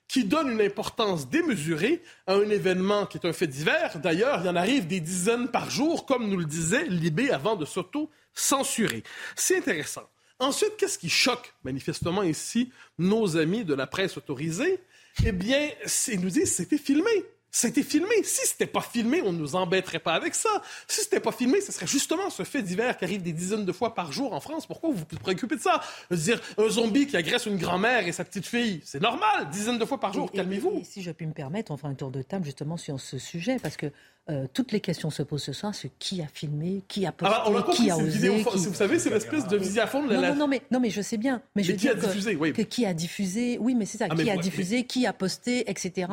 qui 0.07 0.25
donne 0.25 0.51
une 0.51 0.61
importance 0.61 1.29
démesurée 1.29 2.03
à 2.27 2.33
un 2.33 2.49
événement 2.49 3.05
qui 3.05 3.17
est 3.17 3.25
un 3.25 3.33
fait 3.33 3.47
divers. 3.47 3.99
D'ailleurs, 3.99 4.41
il 4.41 4.45
y 4.45 4.49
en 4.49 4.55
arrive 4.55 4.85
des 4.85 4.99
dizaines 4.99 5.47
par 5.47 5.69
jour, 5.69 6.05
comme 6.05 6.29
nous 6.29 6.37
le 6.37 6.45
disait 6.45 6.85
Libé 6.85 7.31
avant 7.31 7.55
de 7.55 7.65
s'auto-censurer. 7.65 9.03
C'est 9.35 9.57
intéressant. 9.57 10.07
Ensuite, 10.43 10.75
qu'est-ce 10.77 10.97
qui 10.97 11.09
choque 11.09 11.53
manifestement 11.63 12.21
ici 12.21 12.69
nos 12.97 13.37
amis 13.37 13.63
de 13.63 13.73
la 13.73 13.87
presse 13.87 14.17
autorisée? 14.17 14.79
Eh 15.25 15.31
bien, 15.31 15.69
ils 16.09 16.19
nous 16.19 16.29
disent 16.29 16.53
c'était 16.53 16.77
filmé. 16.77 17.11
C'était 17.49 17.83
filmé. 17.83 18.23
Si 18.23 18.47
c'était 18.47 18.65
pas 18.65 18.81
filmé, 18.81 19.21
on 19.21 19.31
ne 19.31 19.37
nous 19.37 19.55
embêterait 19.55 19.99
pas 19.99 20.15
avec 20.15 20.33
ça. 20.33 20.49
Si 20.87 21.01
c'était 21.01 21.19
pas 21.19 21.31
filmé, 21.31 21.61
ce 21.61 21.71
serait 21.71 21.85
justement 21.85 22.31
ce 22.31 22.41
fait 22.43 22.63
divers 22.63 22.97
qui 22.97 23.05
arrive 23.05 23.21
des 23.21 23.31
dizaines 23.31 23.63
de 23.63 23.71
fois 23.71 23.93
par 23.93 24.11
jour 24.11 24.33
en 24.33 24.39
France. 24.39 24.65
Pourquoi 24.65 24.89
vous 24.89 24.97
vous 24.97 25.19
préoccupez 25.19 25.55
de 25.55 25.61
ça? 25.61 25.79
Dire 26.09 26.41
un 26.57 26.67
zombie 26.67 27.05
qui 27.05 27.15
agresse 27.15 27.45
une 27.45 27.57
grand-mère 27.57 28.07
et 28.07 28.11
sa 28.11 28.25
petite 28.25 28.47
fille, 28.47 28.81
c'est 28.83 29.01
normal, 29.01 29.49
dizaines 29.51 29.77
de 29.77 29.85
fois 29.85 29.99
par 29.99 30.13
jour. 30.13 30.31
Calmez-vous. 30.31 30.81
Si 30.83 31.03
je 31.03 31.11
puis 31.11 31.27
me 31.27 31.33
permettre, 31.33 31.71
on 31.71 31.77
fera 31.77 31.89
un 31.89 31.93
tour 31.93 32.09
de 32.09 32.23
table 32.23 32.43
justement 32.43 32.75
sur 32.75 32.99
ce 32.99 33.19
sujet 33.19 33.59
parce 33.61 33.77
que 33.77 33.91
euh, 34.29 34.47
toutes 34.53 34.71
les 34.71 34.79
questions 34.79 35.09
se 35.09 35.21
posent 35.21 35.43
ce 35.43 35.51
soir 35.51 35.75
sur 35.75 35.89
qui 35.99 36.21
a 36.21 36.27
filmé, 36.27 36.81
qui 36.87 37.05
a 37.05 37.11
posté, 37.11 37.35
ah 37.37 37.49
bah, 37.49 37.65
qui 37.73 37.89
a 37.89 37.97
osé. 37.97 38.29
Vous 38.29 38.73
savez, 38.73 38.97
c'est 38.97 39.09
l'espèce 39.09 39.47
de 39.49 39.57
visiafond. 39.57 40.01
Non, 40.03 40.21
non, 40.21 40.35
non, 40.35 40.47
mais, 40.47 40.61
non, 40.71 40.79
mais 40.79 40.89
je 40.89 41.01
sais 41.01 41.17
bien. 41.17 41.41
Mais, 41.57 41.63
je 41.63 41.73
qui 41.73 41.89
a 41.89 41.93
diffusé, 41.93 42.37
oui. 42.37 42.53
Que, 42.53 42.61
qui 42.61 42.85
a 42.85 42.93
diffusé, 42.93 43.57
oui, 43.59 43.75
mais 43.75 43.85
c'est 43.85 43.97
ça. 43.97 44.05
Ah, 44.09 44.15
qui 44.15 44.29
a 44.29 44.37
diffusé, 44.37 44.85
qui 44.85 45.05
a 45.05 45.11
posté, 45.11 45.69
etc. 45.69 46.07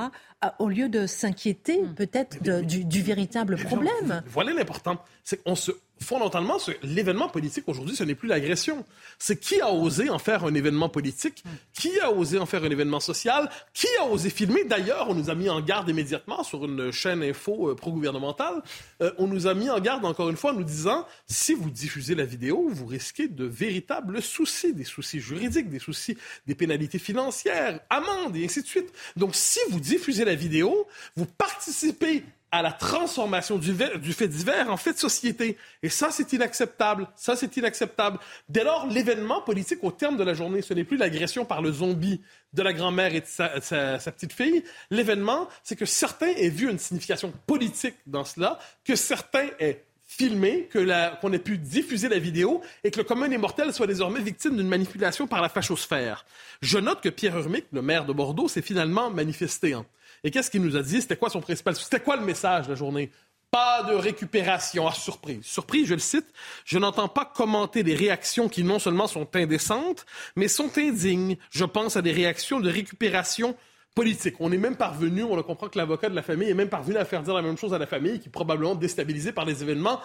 au 0.58 0.68
lieu 0.68 0.88
de 0.88 1.06
s'inquiéter 1.06 1.82
hmm. 1.82 1.94
peut-être 1.94 2.42
du, 2.66 2.84
du, 2.84 3.00
véritable 3.00 3.56
problème. 3.56 4.22
Voilà 4.26 4.52
l'important. 4.54 4.98
C'est 5.22 5.44
qu'on 5.44 5.54
se 5.54 5.70
fondamentalement, 6.02 6.56
l'événement 6.82 7.28
politique 7.28 7.64
aujourd'hui, 7.66 7.94
ce 7.94 8.04
n'est 8.04 8.14
plus 8.14 8.28
l'agression. 8.28 8.84
C'est 9.18 9.38
qui 9.38 9.60
a 9.60 9.72
osé 9.72 10.10
en 10.10 10.18
faire 10.18 10.44
un 10.44 10.54
événement 10.54 10.88
politique, 10.88 11.44
qui 11.74 11.98
a 12.00 12.10
osé 12.10 12.38
en 12.38 12.46
faire 12.46 12.64
un 12.64 12.70
événement 12.70 13.00
social, 13.00 13.50
qui 13.74 13.86
a 14.00 14.06
osé 14.06 14.30
filmer? 14.30 14.64
D'ailleurs, 14.64 15.08
on 15.10 15.14
nous 15.14 15.30
a 15.30 15.34
mis 15.34 15.48
en 15.48 15.60
garde 15.60 15.88
immédiatement 15.88 16.42
sur 16.42 16.64
une 16.64 16.90
chaîne 16.90 17.22
info 17.22 17.70
euh, 17.70 17.74
pro-gouvernementale. 17.74 18.62
Euh, 19.02 19.12
on 19.18 19.26
nous 19.26 19.46
a 19.46 19.54
mis 19.54 19.68
en 19.68 19.78
garde 19.78 20.04
encore 20.04 20.30
une 20.30 20.36
fois 20.36 20.52
en 20.52 20.56
nous 20.56 20.64
disant, 20.64 21.06
si 21.26 21.54
vous 21.54 21.70
diffusez 21.70 22.14
la 22.14 22.24
vidéo, 22.24 22.68
vous 22.70 22.86
risquez 22.86 23.28
de 23.28 23.44
véritables 23.44 24.22
soucis, 24.22 24.72
des 24.72 24.84
soucis 24.84 25.20
juridiques, 25.20 25.68
des 25.68 25.78
soucis, 25.78 26.16
des 26.46 26.54
pénalités 26.54 26.98
financières, 26.98 27.80
amendes 27.90 28.36
et 28.36 28.44
ainsi 28.44 28.62
de 28.62 28.66
suite. 28.66 28.92
Donc, 29.16 29.34
si 29.34 29.60
vous 29.70 29.80
diffusez 29.80 30.24
la 30.24 30.34
vidéo, 30.34 30.86
vous 31.16 31.26
participez 31.26 32.24
à 32.52 32.62
la 32.62 32.72
transformation 32.72 33.58
du, 33.58 33.72
fait 34.12 34.28
divers 34.28 34.70
en 34.70 34.76
fait 34.76 34.94
de 34.94 34.98
société. 34.98 35.56
Et 35.82 35.88
ça, 35.88 36.10
c'est 36.10 36.32
inacceptable. 36.32 37.08
Ça, 37.16 37.36
c'est 37.36 37.56
inacceptable. 37.56 38.18
Dès 38.48 38.64
lors, 38.64 38.86
l'événement 38.86 39.40
politique 39.42 39.82
au 39.82 39.92
terme 39.92 40.16
de 40.16 40.24
la 40.24 40.34
journée, 40.34 40.62
ce 40.62 40.74
n'est 40.74 40.84
plus 40.84 40.96
l'agression 40.96 41.44
par 41.44 41.62
le 41.62 41.72
zombie 41.72 42.20
de 42.52 42.62
la 42.62 42.72
grand-mère 42.72 43.14
et 43.14 43.20
de 43.20 43.26
sa, 43.26 43.60
sa 43.60 44.12
petite 44.12 44.32
fille. 44.32 44.64
L'événement, 44.90 45.48
c'est 45.62 45.76
que 45.76 45.86
certains 45.86 46.30
aient 46.30 46.48
vu 46.48 46.68
une 46.68 46.78
signification 46.78 47.32
politique 47.46 47.96
dans 48.06 48.24
cela, 48.24 48.58
que 48.84 48.96
certains 48.96 49.46
aient 49.60 49.84
filmé, 50.10 50.68
qu'on 50.72 51.32
ait 51.32 51.38
pu 51.38 51.56
diffuser 51.56 52.08
la 52.08 52.18
vidéo 52.18 52.62
et 52.82 52.90
que 52.90 52.98
le 52.98 53.04
commun 53.04 53.28
des 53.28 53.38
mortels 53.38 53.72
soit 53.72 53.86
désormais 53.86 54.20
victime 54.20 54.56
d'une 54.56 54.66
manipulation 54.66 55.28
par 55.28 55.40
la 55.40 55.48
fachosphère. 55.48 56.26
Je 56.62 56.78
note 56.78 57.00
que 57.00 57.08
Pierre 57.08 57.38
Urmic, 57.38 57.66
le 57.72 57.80
maire 57.80 58.04
de 58.06 58.12
Bordeaux, 58.12 58.48
s'est 58.48 58.60
finalement 58.60 59.08
manifesté. 59.08 59.72
Hein. 59.72 59.86
Et 60.24 60.30
qu'est-ce 60.30 60.50
qu'il 60.50 60.62
nous 60.62 60.76
a 60.76 60.82
dit? 60.82 61.00
C'était 61.00 61.16
quoi 61.16 61.30
son 61.30 61.40
principal? 61.40 61.74
C'était 61.76 62.00
quoi 62.00 62.16
le 62.16 62.24
message 62.24 62.66
de 62.66 62.70
la 62.70 62.76
journée? 62.76 63.10
Pas 63.50 63.82
de 63.82 63.94
récupération. 63.94 64.86
Ah, 64.86 64.92
surprise. 64.92 65.44
Surprise, 65.44 65.88
je 65.88 65.94
le 65.94 66.00
cite. 66.00 66.26
Je 66.64 66.78
n'entends 66.78 67.08
pas 67.08 67.24
commenter 67.24 67.82
des 67.82 67.94
réactions 67.94 68.48
qui 68.48 68.62
non 68.62 68.78
seulement 68.78 69.08
sont 69.08 69.28
indécentes, 69.34 70.06
mais 70.36 70.46
sont 70.46 70.70
indignes. 70.78 71.36
Je 71.50 71.64
pense 71.64 71.96
à 71.96 72.02
des 72.02 72.12
réactions 72.12 72.60
de 72.60 72.70
récupération 72.70 73.56
politique. 73.94 74.36
On 74.38 74.52
est 74.52 74.58
même 74.58 74.76
parvenu, 74.76 75.24
on 75.24 75.34
le 75.34 75.42
comprend 75.42 75.68
que 75.68 75.78
l'avocat 75.78 76.08
de 76.08 76.14
la 76.14 76.22
famille 76.22 76.48
est 76.48 76.54
même 76.54 76.68
parvenu 76.68 76.96
à 76.96 77.04
faire 77.04 77.22
dire 77.22 77.34
la 77.34 77.42
même 77.42 77.58
chose 77.58 77.74
à 77.74 77.78
la 77.78 77.86
famille, 77.86 78.20
qui 78.20 78.28
probablement 78.28 78.76
déstabilisée 78.76 79.32
par 79.32 79.44
les 79.44 79.62
événements, 79.64 80.00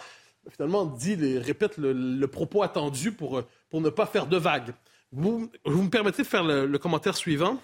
finalement 0.50 0.86
dit, 0.86 1.38
répète 1.38 1.77
le, 1.77 2.25
propos 2.25 2.63
attendu 2.63 3.12
pour, 3.12 3.43
pour 3.69 3.81
ne 3.81 3.89
pas 3.89 4.07
faire 4.07 4.25
de 4.25 4.38
vagues. 4.38 4.74
Vous, 5.12 5.51
vous 5.65 5.84
me 5.84 5.89
permettez 5.89 6.24
de 6.24 6.27
faire 6.27 6.43
le 6.43 6.77
commentaire 6.79 7.15
suivant? 7.15 7.60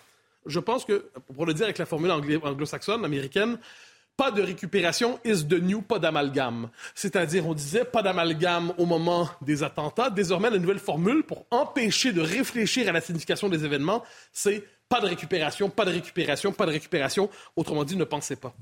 Je 0.45 0.59
pense 0.59 0.85
que, 0.85 1.11
pour 1.33 1.45
le 1.45 1.53
dire 1.53 1.65
avec 1.65 1.77
la 1.77 1.85
formule 1.85 2.11
anglo-saxonne, 2.11 3.05
américaine, 3.05 3.57
pas 4.17 4.31
de 4.31 4.41
récupération 4.41 5.19
is 5.25 5.47
the 5.47 5.61
new 5.61 5.81
pas 5.81 5.97
d'amalgame. 5.97 6.69
C'est-à-dire, 6.93 7.47
on 7.47 7.53
disait 7.53 7.85
pas 7.85 8.03
d'amalgame 8.03 8.73
au 8.77 8.85
moment 8.85 9.29
des 9.41 9.63
attentats. 9.63 10.09
Désormais, 10.09 10.49
la 10.49 10.59
nouvelle 10.59 10.79
formule 10.79 11.23
pour 11.23 11.45
empêcher 11.49 12.11
de 12.11 12.21
réfléchir 12.21 12.87
à 12.87 12.91
la 12.91 13.01
signification 13.01 13.49
des 13.49 13.65
événements, 13.65 14.03
c'est 14.31 14.63
pas 14.89 14.99
de 14.99 15.07
récupération, 15.07 15.69
pas 15.69 15.85
de 15.85 15.91
récupération, 15.91 16.51
pas 16.51 16.65
de 16.65 16.71
récupération. 16.71 17.29
Autrement 17.55 17.83
dit, 17.83 17.95
ne 17.95 18.03
pensez 18.03 18.35
pas. 18.35 18.53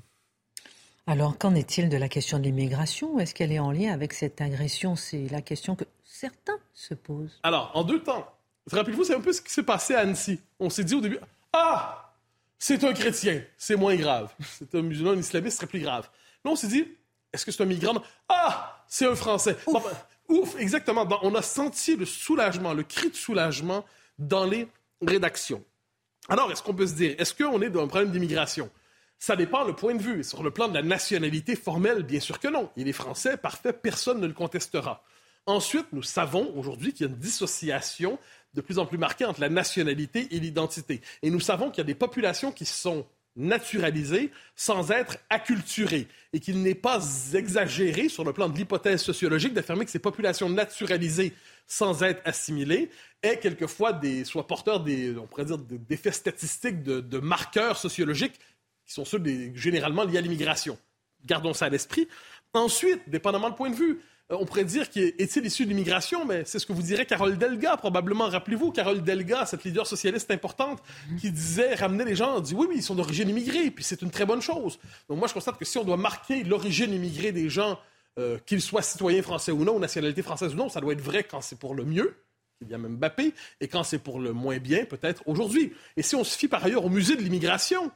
Alors, 1.08 1.38
qu'en 1.40 1.56
est-il 1.56 1.90
de 1.90 1.98
la 1.98 2.08
question 2.08 2.38
de 2.38 2.44
l'immigration? 2.44 3.20
Est-ce 3.20 3.34
qu'elle 3.34 3.52
est 3.52 3.60
en 3.60 3.72
lien 3.72 3.92
avec 3.92 4.14
cette 4.14 4.42
agression? 4.42 4.96
C'est 4.96 5.28
la 5.30 5.42
question 5.42 5.76
que 5.76 5.86
certains 6.04 6.60
se 6.74 6.94
posent. 6.94 7.40
Alors, 7.42 7.72
en 7.74 7.84
deux 7.84 8.04
temps. 8.04 8.28
Rappelez-vous, 8.72 9.06
c'est 9.06 9.16
un 9.16 9.22
peu 9.22 9.34
ce 9.34 9.42
qui 9.42 9.52
s'est 9.52 9.64
passé 9.64 9.96
à 9.96 10.02
Annecy. 10.02 10.40
On 10.60 10.70
s'est 10.70 10.84
dit 10.84 10.94
au 10.94 11.02
début, 11.02 11.18
ah, 11.62 12.14
c'est 12.58 12.84
un 12.84 12.94
chrétien, 12.94 13.42
c'est 13.58 13.76
moins 13.76 13.96
grave. 13.96 14.34
C'est 14.58 14.74
un 14.76 14.82
musulman, 14.82 15.12
un 15.12 15.18
islamiste, 15.18 15.60
c'est 15.60 15.68
plus 15.68 15.82
grave. 15.82 16.10
Là, 16.44 16.52
on 16.52 16.56
s'est 16.56 16.68
dit, 16.68 16.86
est-ce 17.34 17.46
que 17.46 17.52
c'est 17.52 17.64
un 17.64 17.66
migrant? 17.66 18.02
Ah, 18.28 18.84
c'est 18.88 19.06
un 19.06 19.16
Français. 19.16 19.58
Ouf, 19.68 20.56
ben, 20.56 20.62
exactement. 20.62 21.08
on 21.24 21.36
a 21.36 21.42
senti 21.42 21.96
le 21.96 22.06
soulagement, 22.06 22.74
le 22.74 22.84
cri 22.84 23.10
de 23.10 23.16
soulagement 23.16 23.86
dans 24.18 24.46
les 24.46 24.68
rédactions. 25.06 25.64
Alors, 26.28 26.52
est-ce 26.52 26.62
qu'on 26.62 26.74
peut 26.74 26.88
se 26.88 26.94
dire, 26.94 27.16
est-ce 27.18 27.34
qu'on 27.34 27.62
est 27.62 27.70
dans 27.70 27.84
un 27.84 27.88
problème 27.88 28.12
d'immigration? 28.12 28.70
Ça 29.18 29.36
dépend 29.36 29.64
le 29.66 29.74
point 29.74 29.96
de 29.96 30.02
vue. 30.02 30.24
Sur 30.24 30.44
le 30.44 30.52
plan 30.52 30.68
de 30.68 30.74
la 30.74 30.84
nationalité 30.84 31.56
formelle, 31.56 32.04
bien 32.04 32.20
sûr 32.20 32.40
que 32.40 32.48
non. 32.48 32.70
Il 32.78 32.88
est 32.88 32.94
français, 32.94 33.36
parfait, 33.38 33.74
personne 33.74 34.22
ne 34.22 34.28
le 34.28 34.34
contestera. 34.34 35.04
Ensuite, 35.46 35.88
nous 35.92 36.04
savons 36.04 36.54
aujourd'hui 36.56 36.94
qu'il 36.94 37.08
y 37.08 37.10
a 37.10 37.12
une 37.12 37.20
dissociation 37.20 38.20
de 38.54 38.62
plus 38.62 38.80
en 38.80 38.86
plus 38.86 38.98
marquée 38.98 39.26
entre 39.26 39.42
la 39.42 39.50
nationalité 39.50 40.28
et 40.32 40.40
l'identité. 40.40 41.02
Et 41.22 41.30
nous 41.30 41.40
savons 41.40 41.70
qu'il 41.70 41.80
y 41.80 41.82
a 41.82 41.86
des 41.86 41.96
populations 41.96 42.52
qui 42.52 42.66
sont 42.66 43.06
naturalisées 43.36 44.32
sans 44.56 44.92
être 44.92 45.18
acculturées 45.30 46.08
et 46.34 46.40
qu'il 46.40 46.62
n'est 46.62 46.76
pas 46.76 47.00
exagéré 47.34 48.10
sur 48.10 48.24
le 48.24 48.34
plan 48.34 48.50
de 48.50 48.58
l'hypothèse 48.58 49.02
sociologique 49.02 49.54
d'affirmer 49.54 49.86
que 49.86 49.92
ces 49.92 50.00
populations 50.00 50.50
naturalisées 50.50 51.34
sans 51.66 52.04
être 52.04 52.22
assimilées 52.26 52.90
aient 53.24 53.40
quelquefois 53.40 53.94
des, 53.94 54.26
soient 54.26 54.48
porteurs 54.48 54.82
des, 54.82 55.16
on 55.18 55.28
pourrait 55.28 55.46
dire, 55.46 55.58
d'effets 55.58 56.12
statistiques, 56.12 56.84
de, 56.84 57.20
marqueurs 57.20 57.78
sociologiques 57.78 58.40
qui 58.86 58.94
sont 58.94 59.06
ceux 59.06 59.22
généralement 59.54 60.04
liés 60.04 60.18
à 60.18 60.22
l'immigration. 60.22 60.78
Gardons 61.26 61.54
ça 61.54 61.66
à 61.66 61.70
l'esprit. 61.70 62.08
Ensuite, 62.54 63.08
dépendamment 63.08 63.50
du 63.50 63.56
point 63.56 63.70
de 63.70 63.76
vue, 63.76 64.00
on 64.30 64.46
pourrait 64.46 64.66
dire 64.66 64.90
qu'il 64.90 65.14
est-il 65.18 65.46
issu 65.46 65.66
de 65.66 65.70
l'immigration, 65.70 66.26
mais 66.26 66.44
c'est 66.46 66.60
ce 66.60 66.66
que 66.66 66.74
vous 66.74 66.84
direz 66.84 67.06
Carole 67.06 67.38
Delga, 67.38 67.78
probablement. 67.78 68.28
Rappelez-vous, 68.28 68.72
Carole 68.72 69.02
Delga, 69.02 69.46
cette 69.46 69.64
leader 69.64 69.88
socialiste 69.88 70.30
importante, 70.30 70.82
qui 71.20 71.32
disait, 71.32 71.74
ramener 71.76 72.06
les 72.06 72.16
gens, 72.16 72.40
dit 72.40 72.54
oui, 72.54 72.68
oui, 72.70 72.76
ils 72.78 72.84
sont 72.84 72.96
d'origine 72.96 73.30
immigrée, 73.30 73.72
puis 73.72 73.84
c'est 73.84 74.02
une 74.02 74.12
très 74.12 74.26
bonne 74.26 74.42
chose. 74.42 74.80
Donc 75.08 75.18
moi, 75.18 75.28
je 75.28 75.34
constate 75.34 75.58
que 75.58 75.66
si 75.66 75.78
on 75.78 75.84
doit 75.84 75.98
marquer 75.98 76.44
l'origine 76.44 76.94
immigrée 76.94 77.32
des 77.32 77.50
gens, 77.50 77.80
euh, 78.20 78.38
qu'ils 78.46 78.62
soient 78.62 78.82
citoyens 78.82 79.22
français 79.22 79.52
ou 79.52 79.64
non, 79.64 79.80
nationalité 79.80 80.22
française 80.22 80.54
ou 80.54 80.58
non, 80.58 80.70
ça 80.70 80.82
doit 80.82 80.94
être 80.94 81.02
vrai 81.02 81.24
quand 81.24 81.42
c'est 81.42 81.58
pour 81.58 81.74
le 81.74 81.86
mieux, 81.86 82.16
même 82.68 82.98
Mbappé, 82.98 83.34
et 83.62 83.68
quand 83.68 83.84
c'est 83.84 84.00
pour 84.00 84.20
le 84.20 84.34
moins 84.34 84.58
bien, 84.58 84.86
peut-être 84.86 85.24
aujourd'hui. 85.26 85.74
Et 85.98 86.04
si 86.04 86.16
on 86.16 86.24
se 86.24 86.38
fie 86.38 86.48
par 86.48 86.64
ailleurs 86.64 86.86
au 86.86 86.90
musée 86.90 87.16
de 87.16 87.22
l'immigration, 87.22 87.92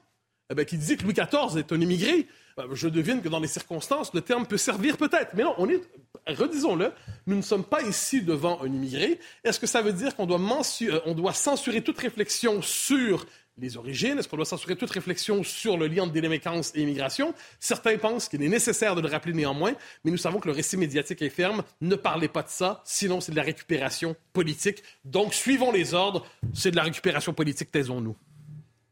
eh 0.50 0.56
bien, 0.56 0.66
qui 0.66 0.78
dit 0.78 0.98
que 0.98 1.04
Louis 1.04 1.14
XIV 1.14 1.58
est 1.58 1.72
un 1.72 1.82
immigré, 1.82 2.28
ben, 2.58 2.66
je 2.72 2.88
devine 2.88 3.22
que 3.22 3.30
dans 3.30 3.40
les 3.40 3.48
circonstances, 3.48 4.14
le 4.14 4.22
terme 4.22 4.46
peut 4.46 4.58
servir 4.58 4.98
peut-être. 4.98 5.32
Mais 5.34 5.44
non, 5.44 5.56
on 5.58 5.68
est, 5.68 5.82
redisons-le, 6.28 6.92
nous 7.28 7.36
ne 7.36 7.42
sommes 7.42 7.64
pas 7.64 7.82
ici 7.82 8.22
devant 8.22 8.62
un 8.62 8.68
immigré. 8.68 9.20
Est-ce 9.44 9.60
que 9.60 9.68
ça 9.68 9.82
veut 9.82 9.94
dire 9.94 10.16
qu'on 10.16 10.26
doit, 10.26 10.40
euh, 10.82 11.14
doit 11.14 11.34
censurer 11.34 11.82
toute 11.82 12.00
réflexion 12.00 12.62
sur 12.62 13.26
les 13.58 13.78
origines? 13.78 14.18
Est-ce 14.18 14.28
qu'on 14.28 14.38
doit 14.38 14.46
censurer 14.46 14.76
toute 14.76 14.92
réflexion 14.92 15.44
sur 15.44 15.78
le 15.78 15.88
lien 15.88 16.08
de 16.08 16.12
délinquance 16.12 16.72
et 16.76 16.82
immigration? 16.82 17.34
Certains 17.60 17.98
pensent 17.98 18.30
qu'il 18.30 18.42
est 18.42 18.50
nécessaire 18.50 18.96
de 18.96 19.02
le 19.02 19.08
rappeler 19.08 19.34
néanmoins, 19.34 19.74
mais 20.04 20.12
nous 20.12 20.18
savons 20.18 20.40
que 20.40 20.48
le 20.48 20.54
récit 20.54 20.78
médiatique 20.78 21.22
est 21.22 21.30
ferme. 21.30 21.64
Ne 21.82 21.96
parlez 21.96 22.28
pas 22.28 22.44
de 22.44 22.50
ça, 22.50 22.82
sinon 22.86 23.22
c'est 23.22 23.32
de 23.32 23.38
la 23.38 23.44
récupération 23.44 24.16
politique. 24.32 24.84
Donc, 25.06 25.34
suivons 25.34 25.72
les 25.72 25.94
ordres. 25.94 26.26
C'est 26.54 26.72
de 26.72 26.76
la 26.76 26.84
récupération 26.84 27.34
politique, 27.34 27.72
taisons-nous. 27.72 28.16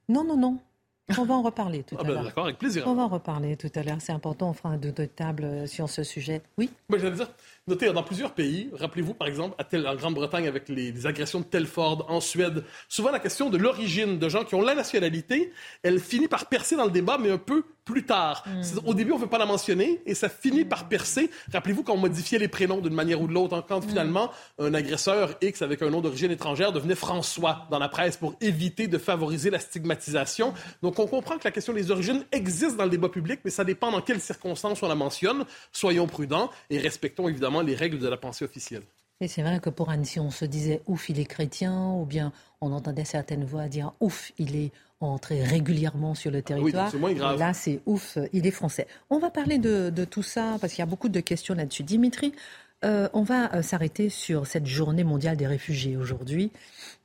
Non, 0.09 0.23
non, 0.23 0.37
non. 0.37 0.59
On 1.17 1.25
va 1.25 1.33
en 1.35 1.41
reparler 1.41 1.83
tout 1.83 1.95
ah 1.97 2.01
à 2.01 2.03
ben, 2.03 2.13
l'heure. 2.13 2.23
D'accord, 2.23 2.45
avec 2.45 2.57
plaisir. 2.57 2.83
On 2.87 2.93
va 2.93 3.03
en 3.03 3.07
reparler 3.07 3.57
tout 3.57 3.71
à 3.75 3.83
l'heure. 3.83 3.97
C'est 3.99 4.11
important. 4.11 4.49
On 4.49 4.53
fera 4.53 4.69
un 4.69 4.77
deux 4.77 4.91
de 4.91 5.05
table 5.05 5.43
euh, 5.43 5.67
sur 5.67 5.89
ce 5.89 6.03
sujet. 6.03 6.41
Oui? 6.57 6.69
Moi, 6.89 6.99
j'allais 6.99 7.15
dire, 7.15 7.29
notez, 7.67 7.91
dans 7.91 8.03
plusieurs 8.03 8.33
pays, 8.33 8.69
rappelez-vous 8.73 9.13
par 9.13 9.27
exemple, 9.27 9.55
à 9.57 9.91
en 9.91 9.95
Grande-Bretagne 9.95 10.47
avec 10.47 10.69
les, 10.69 11.05
agressions 11.05 11.39
de 11.39 11.45
Telford, 11.45 12.05
en 12.09 12.19
Suède, 12.19 12.63
souvent 12.89 13.11
la 13.11 13.19
question 13.19 13.49
de 13.49 13.57
l'origine 13.57 14.19
de 14.19 14.29
gens 14.29 14.43
qui 14.43 14.55
ont 14.55 14.61
la 14.61 14.75
nationalité, 14.75 15.51
elle 15.83 15.99
finit 15.99 16.27
par 16.27 16.47
percer 16.47 16.75
dans 16.75 16.85
le 16.85 16.91
débat, 16.91 17.17
mais 17.19 17.31
un 17.31 17.37
peu 17.37 17.63
plus 17.85 18.05
tard. 18.05 18.43
Mm. 18.47 18.61
Au 18.85 18.93
début, 18.93 19.11
on 19.11 19.15
ne 19.15 19.21
veut 19.21 19.27
pas 19.27 19.39
la 19.39 19.45
mentionner 19.45 20.01
et 20.05 20.13
ça 20.13 20.29
finit 20.29 20.65
par 20.65 20.87
percer. 20.87 21.29
Rappelez-vous 21.51 21.83
quand 21.83 21.93
on 21.93 21.97
modifiait 21.97 22.37
les 22.37 22.47
prénoms 22.47 22.79
d'une 22.79 22.93
manière 22.93 23.21
ou 23.21 23.27
de 23.27 23.33
l'autre, 23.33 23.55
hein, 23.55 23.65
quand 23.67 23.83
mm. 23.83 23.89
finalement 23.89 24.31
un 24.59 24.73
agresseur 24.73 25.35
X 25.41 25.61
avec 25.61 25.81
un 25.81 25.89
nom 25.89 26.01
d'origine 26.01 26.31
étrangère 26.31 26.71
devenait 26.71 26.95
François 26.95 27.67
dans 27.71 27.79
la 27.79 27.89
presse 27.89 28.17
pour 28.17 28.35
éviter 28.39 28.87
de 28.87 28.97
favoriser 28.97 29.49
la 29.49 29.59
stigmatisation. 29.59 30.53
Donc 30.81 30.99
on 30.99 31.07
comprend 31.07 31.37
que 31.37 31.43
la 31.43 31.51
question 31.51 31.73
des 31.73 31.91
origines 31.91 32.23
existe 32.31 32.77
dans 32.77 32.85
le 32.85 32.91
débat 32.91 33.09
public, 33.09 33.39
mais 33.43 33.51
ça 33.51 33.63
dépend 33.63 33.91
dans 33.91 34.01
quelles 34.01 34.21
circonstances 34.21 34.81
on 34.83 34.87
la 34.87 34.95
mentionne. 34.95 35.45
Soyons 35.71 36.07
prudents 36.07 36.51
et 36.69 36.77
respectons 36.77 37.27
évidemment 37.27 37.50
les 37.59 37.75
règles 37.75 37.99
de 37.99 38.07
la 38.07 38.15
pensée 38.15 38.45
officielle. 38.45 38.83
Et 39.19 39.27
c'est 39.27 39.41
vrai 39.41 39.59
que 39.59 39.69
pour 39.69 39.89
Annecy, 39.89 40.21
on 40.21 40.31
se 40.31 40.45
disait 40.45 40.81
ouf, 40.87 41.09
il 41.09 41.19
est 41.19 41.25
chrétien, 41.25 41.91
ou 41.91 42.05
bien 42.05 42.31
on 42.61 42.71
entendait 42.71 43.03
certaines 43.05 43.43
voix 43.43 43.67
dire 43.67 43.91
ouf, 43.99 44.31
il 44.37 44.55
est 44.55 44.71
entrer 45.01 45.43
régulièrement 45.43 46.15
sur 46.15 46.31
le 46.31 46.39
Ah 46.39 46.41
territoire. 46.43 46.91
c'est 46.91 46.97
moins 46.97 47.13
grave. 47.13 47.37
Là, 47.39 47.53
c'est 47.53 47.81
ouf, 47.85 48.17
il 48.33 48.45
est 48.47 48.51
français. 48.51 48.87
On 49.09 49.19
va 49.19 49.29
parler 49.29 49.57
de, 49.57 49.89
de 49.89 50.05
tout 50.05 50.23
ça 50.23 50.57
parce 50.61 50.73
qu'il 50.73 50.79
y 50.79 50.83
a 50.83 50.87
beaucoup 50.87 51.09
de 51.09 51.19
questions 51.19 51.55
là-dessus. 51.55 51.83
Dimitri, 51.83 52.33
euh, 52.83 53.07
on 53.13 53.21
va 53.21 53.53
euh, 53.53 53.61
s'arrêter 53.61 54.09
sur 54.09 54.47
cette 54.47 54.65
journée 54.65 55.03
mondiale 55.03 55.37
des 55.37 55.45
réfugiés 55.45 55.97
aujourd'hui, 55.97 56.51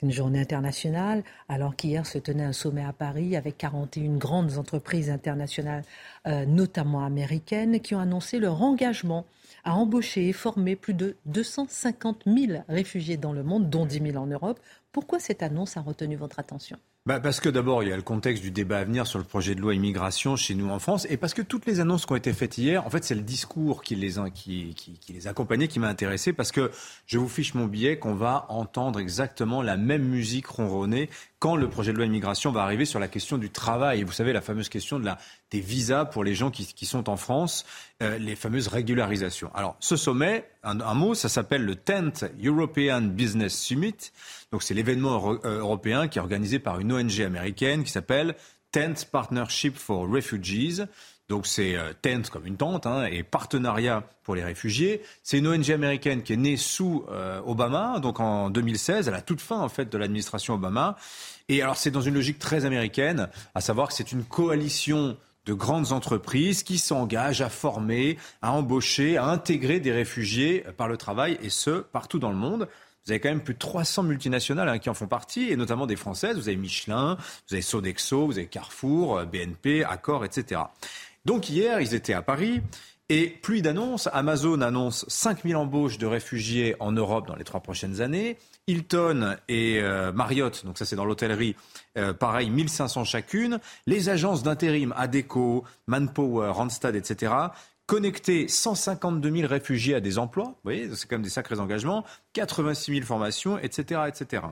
une 0.02 0.10
journée 0.10 0.40
internationale, 0.40 1.22
alors 1.50 1.76
qu'hier 1.76 2.06
se 2.06 2.16
tenait 2.16 2.44
un 2.44 2.54
sommet 2.54 2.84
à 2.84 2.94
Paris 2.94 3.36
avec 3.36 3.58
41 3.58 4.16
grandes 4.16 4.56
entreprises 4.56 5.10
internationales, 5.10 5.84
euh, 6.26 6.46
notamment 6.46 7.04
américaines, 7.04 7.80
qui 7.80 7.94
ont 7.94 8.00
annoncé 8.00 8.38
leur 8.38 8.62
engagement 8.62 9.26
à 9.66 9.74
embaucher 9.74 10.28
et 10.28 10.32
former 10.32 10.76
plus 10.76 10.94
de 10.94 11.16
250 11.26 12.22
000 12.26 12.62
réfugiés 12.68 13.16
dans 13.16 13.32
le 13.32 13.42
monde, 13.42 13.68
dont 13.68 13.84
10 13.84 14.00
000 14.12 14.16
en 14.16 14.26
Europe. 14.26 14.60
Pourquoi 14.92 15.18
cette 15.18 15.42
annonce 15.42 15.76
a 15.76 15.82
retenu 15.82 16.16
votre 16.16 16.38
attention? 16.38 16.78
Bah 17.04 17.20
parce 17.20 17.38
que 17.38 17.48
d'abord, 17.48 17.84
il 17.84 17.88
y 17.88 17.92
a 17.92 17.96
le 17.96 18.02
contexte 18.02 18.42
du 18.42 18.50
débat 18.50 18.78
à 18.78 18.84
venir 18.84 19.06
sur 19.06 19.18
le 19.20 19.24
projet 19.24 19.54
de 19.54 19.60
loi 19.60 19.74
immigration 19.74 20.34
chez 20.34 20.54
nous 20.56 20.70
en 20.70 20.80
France, 20.80 21.06
et 21.08 21.16
parce 21.16 21.34
que 21.34 21.42
toutes 21.42 21.64
les 21.66 21.78
annonces 21.78 22.04
qui 22.04 22.12
ont 22.12 22.16
été 22.16 22.32
faites 22.32 22.58
hier, 22.58 22.84
en 22.84 22.90
fait, 22.90 23.04
c'est 23.04 23.14
le 23.14 23.20
discours 23.20 23.82
qui 23.84 23.94
les, 23.94 24.18
a- 24.18 24.28
qui, 24.30 24.74
les 25.08 25.28
accompagnait 25.28 25.68
qui 25.68 25.78
m'a 25.78 25.86
intéressé, 25.88 26.32
parce 26.32 26.50
que 26.50 26.72
je 27.06 27.18
vous 27.18 27.28
fiche 27.28 27.54
mon 27.54 27.66
billet 27.66 27.98
qu'on 28.00 28.14
va 28.16 28.46
entendre 28.48 28.98
exactement 28.98 29.62
la 29.62 29.76
même 29.76 30.02
musique 30.02 30.46
ronronner 30.48 31.08
quand 31.38 31.56
le 31.56 31.68
projet 31.68 31.92
de 31.92 31.98
loi 31.98 32.06
immigration 32.06 32.50
va 32.50 32.62
arriver 32.62 32.84
sur 32.84 32.98
la 32.98 33.08
question 33.08 33.36
du 33.36 33.50
travail. 33.50 34.02
Vous 34.02 34.12
savez, 34.12 34.32
la 34.32 34.40
fameuse 34.40 34.68
question 34.68 34.98
de 34.98 35.04
la, 35.04 35.18
des 35.50 35.60
visas 35.60 36.06
pour 36.06 36.24
les 36.24 36.34
gens 36.34 36.50
qui, 36.50 36.66
qui 36.66 36.86
sont 36.86 37.10
en 37.10 37.16
France, 37.16 37.66
euh, 38.02 38.18
les 38.18 38.36
fameuses 38.36 38.68
régularisations. 38.68 39.50
Alors, 39.54 39.76
ce 39.80 39.96
sommet, 39.96 40.48
un, 40.62 40.80
un 40.80 40.94
mot, 40.94 41.14
ça 41.14 41.28
s'appelle 41.28 41.64
le 41.64 41.74
10th 41.74 42.30
European 42.42 43.02
Business 43.02 43.54
Summit. 43.58 44.12
Donc, 44.50 44.62
c'est 44.62 44.74
l'événement 44.74 45.32
euh, 45.44 45.58
européen 45.58 46.08
qui 46.08 46.18
est 46.18 46.22
organisé 46.22 46.58
par 46.58 46.80
une 46.80 46.92
ONG 46.92 47.20
américaine 47.20 47.84
qui 47.84 47.90
s'appelle 47.90 48.34
10th 48.72 49.10
Partnership 49.10 49.76
for 49.76 50.08
Refugees. 50.08 50.86
Donc 51.28 51.46
c'est 51.46 51.76
euh, 51.76 51.92
tent 52.00 52.30
comme 52.30 52.46
une 52.46 52.56
tente 52.56 52.86
hein, 52.86 53.06
et 53.06 53.22
partenariat 53.22 54.04
pour 54.22 54.34
les 54.36 54.44
réfugiés. 54.44 55.02
C'est 55.22 55.38
une 55.38 55.48
ONG 55.48 55.70
américaine 55.70 56.22
qui 56.22 56.32
est 56.32 56.36
née 56.36 56.56
sous 56.56 57.04
euh, 57.10 57.40
Obama, 57.44 57.98
donc 57.98 58.20
en 58.20 58.50
2016, 58.50 59.08
à 59.08 59.10
la 59.10 59.22
toute 59.22 59.40
fin 59.40 59.58
en 59.58 59.68
fait 59.68 59.90
de 59.90 59.98
l'administration 59.98 60.54
Obama. 60.54 60.96
Et 61.48 61.62
alors 61.62 61.76
c'est 61.76 61.90
dans 61.90 62.00
une 62.00 62.14
logique 62.14 62.38
très 62.38 62.64
américaine, 62.64 63.28
à 63.54 63.60
savoir 63.60 63.88
que 63.88 63.94
c'est 63.94 64.12
une 64.12 64.24
coalition 64.24 65.16
de 65.46 65.54
grandes 65.54 65.92
entreprises 65.92 66.62
qui 66.62 66.78
s'engagent 66.78 67.40
à 67.40 67.48
former, 67.48 68.18
à 68.42 68.52
embaucher, 68.52 69.16
à 69.16 69.26
intégrer 69.26 69.80
des 69.80 69.92
réfugiés 69.92 70.64
par 70.76 70.88
le 70.88 70.96
travail, 70.96 71.38
et 71.42 71.50
ce, 71.50 71.70
partout 71.80 72.18
dans 72.18 72.30
le 72.30 72.36
monde. 72.36 72.68
Vous 73.04 73.12
avez 73.12 73.20
quand 73.20 73.28
même 73.28 73.42
plus 73.42 73.54
de 73.54 73.60
300 73.60 74.02
multinationales 74.02 74.68
hein, 74.68 74.78
qui 74.80 74.90
en 74.90 74.94
font 74.94 75.06
partie, 75.06 75.48
et 75.48 75.56
notamment 75.56 75.86
des 75.86 75.94
françaises. 75.94 76.36
Vous 76.36 76.48
avez 76.48 76.56
Michelin, 76.56 77.16
vous 77.48 77.54
avez 77.54 77.62
Sodexo, 77.62 78.26
vous 78.26 78.38
avez 78.38 78.48
Carrefour, 78.48 79.18
euh, 79.18 79.24
BNP, 79.24 79.84
Accor, 79.84 80.24
etc. 80.24 80.62
Donc 81.26 81.50
hier, 81.50 81.80
ils 81.80 81.92
étaient 81.92 82.14
à 82.14 82.22
Paris. 82.22 82.62
Et 83.08 83.28
pluie 83.28 83.62
d'annonces. 83.62 84.08
Amazon 84.12 84.60
annonce 84.60 85.04
5000 85.08 85.56
embauches 85.56 85.98
de 85.98 86.06
réfugiés 86.06 86.74
en 86.80 86.92
Europe 86.92 87.26
dans 87.26 87.36
les 87.36 87.44
trois 87.44 87.60
prochaines 87.60 88.00
années. 88.00 88.36
Hilton 88.68 89.36
et 89.48 89.80
euh, 89.80 90.12
Marriott, 90.12 90.64
donc 90.64 90.76
ça 90.78 90.84
c'est 90.84 90.96
dans 90.96 91.04
l'hôtellerie, 91.04 91.54
euh, 91.98 92.12
pareil, 92.12 92.50
1500 92.50 93.04
chacune. 93.04 93.60
Les 93.86 94.08
agences 94.08 94.42
d'intérim, 94.42 94.92
ADECO, 94.96 95.62
Manpower, 95.86 96.50
Randstad, 96.50 96.96
etc., 96.96 97.32
connecter 97.86 98.48
152 98.48 99.30
000 99.30 99.48
réfugiés 99.48 99.94
à 99.94 100.00
des 100.00 100.18
emplois. 100.18 100.46
Vous 100.46 100.60
voyez, 100.64 100.88
c'est 100.96 101.08
quand 101.08 101.16
même 101.16 101.22
des 101.22 101.30
sacrés 101.30 101.60
engagements. 101.60 102.04
86 102.32 102.92
000 102.92 103.06
formations, 103.06 103.56
etc., 103.58 104.00
etc. 104.08 104.42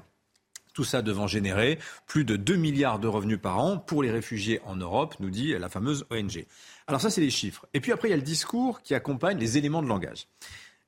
Tout 0.75 0.85
ça 0.85 1.03
devant 1.03 1.27
générer 1.29 1.79
plus 2.07 2.25
de 2.25 2.37
2 2.37 2.57
milliards 2.57 2.99
de 2.99 3.09
revenus 3.09 3.39
par 3.41 3.59
an 3.59 3.79
pour 3.79 4.03
les 4.03 4.11
réfugiés 4.11 4.61
en 4.67 4.77
Europe, 4.77 5.15
nous 5.21 5.31
dit 5.31 5.53
la 5.57 5.69
fameuse 5.69 6.05
ONG. 6.11 6.45
Alors 6.89 7.01
ça, 7.01 7.11
c'est 7.11 7.21
les 7.21 7.31
chiffres. 7.31 7.67
Et 7.73 7.81
puis 7.81 7.93
après, 7.93 8.09
il 8.09 8.11
y 8.11 8.15
a 8.15 8.19
le 8.19 8.23
discours 8.23 8.83
qui 8.83 8.93
accompagne 8.95 9.39
les 9.39 9.57
éléments 9.57 9.83
de 9.83 9.87
langage. 9.87 10.27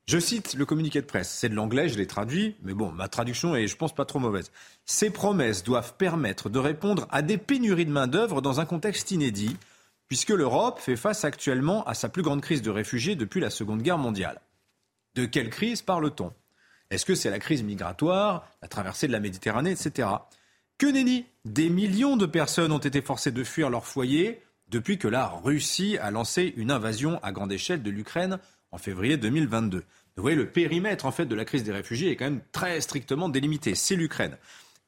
Je 0.06 0.18
cite 0.18 0.54
le 0.54 0.66
communiqué 0.66 1.00
de 1.00 1.06
presse. 1.06 1.30
C'est 1.30 1.48
de 1.48 1.54
l'anglais, 1.54 1.88
je 1.88 1.96
l'ai 1.96 2.06
traduit, 2.06 2.56
mais 2.62 2.74
bon, 2.74 2.92
ma 2.92 3.08
traduction 3.08 3.56
est, 3.56 3.68
je 3.68 3.76
pense, 3.76 3.94
pas 3.94 4.04
trop 4.04 4.18
mauvaise. 4.18 4.52
Ces 4.84 5.10
promesses 5.10 5.64
doivent 5.64 5.94
permettre 5.96 6.48
de 6.48 6.58
répondre 6.58 7.06
à 7.10 7.22
des 7.22 7.38
pénuries 7.38 7.86
de 7.86 7.90
main-d'œuvre 7.90 8.42
dans 8.42 8.60
un 8.60 8.66
contexte 8.66 9.12
inédit, 9.12 9.56
puisque 10.08 10.30
l'Europe 10.30 10.80
fait 10.80 10.96
face 10.96 11.24
actuellement 11.24 11.84
à 11.84 11.94
sa 11.94 12.08
plus 12.08 12.22
grande 12.22 12.40
crise 12.40 12.62
de 12.62 12.70
réfugiés 12.70 13.16
depuis 13.16 13.40
la 13.40 13.50
Seconde 13.50 13.82
Guerre 13.82 13.98
mondiale. 13.98 14.40
De 15.16 15.26
quelle 15.26 15.50
crise 15.50 15.82
parle-t-on? 15.82 16.32
Est-ce 16.90 17.04
que 17.04 17.14
c'est 17.14 17.30
la 17.30 17.38
crise 17.38 17.62
migratoire, 17.62 18.48
la 18.62 18.68
traversée 18.68 19.06
de 19.06 19.12
la 19.12 19.20
Méditerranée, 19.20 19.72
etc. 19.72 20.08
Que 20.78 20.86
nenni 20.86 21.26
Des 21.44 21.68
millions 21.68 22.16
de 22.16 22.26
personnes 22.26 22.72
ont 22.72 22.78
été 22.78 23.02
forcées 23.02 23.32
de 23.32 23.44
fuir 23.44 23.70
leur 23.70 23.86
foyer 23.86 24.42
depuis 24.68 24.98
que 24.98 25.08
la 25.08 25.26
Russie 25.26 25.96
a 25.98 26.10
lancé 26.10 26.52
une 26.56 26.70
invasion 26.70 27.20
à 27.22 27.32
grande 27.32 27.52
échelle 27.52 27.82
de 27.82 27.90
l'Ukraine 27.90 28.38
en 28.72 28.78
février 28.78 29.16
2022. 29.16 29.84
Vous 30.16 30.22
voyez, 30.22 30.36
le 30.36 30.48
périmètre 30.48 31.06
en 31.06 31.12
fait 31.12 31.26
de 31.26 31.34
la 31.34 31.44
crise 31.44 31.62
des 31.62 31.72
réfugiés 31.72 32.10
est 32.10 32.16
quand 32.16 32.24
même 32.24 32.42
très 32.52 32.80
strictement 32.80 33.28
délimité. 33.28 33.74
C'est 33.74 33.96
l'Ukraine. 33.96 34.36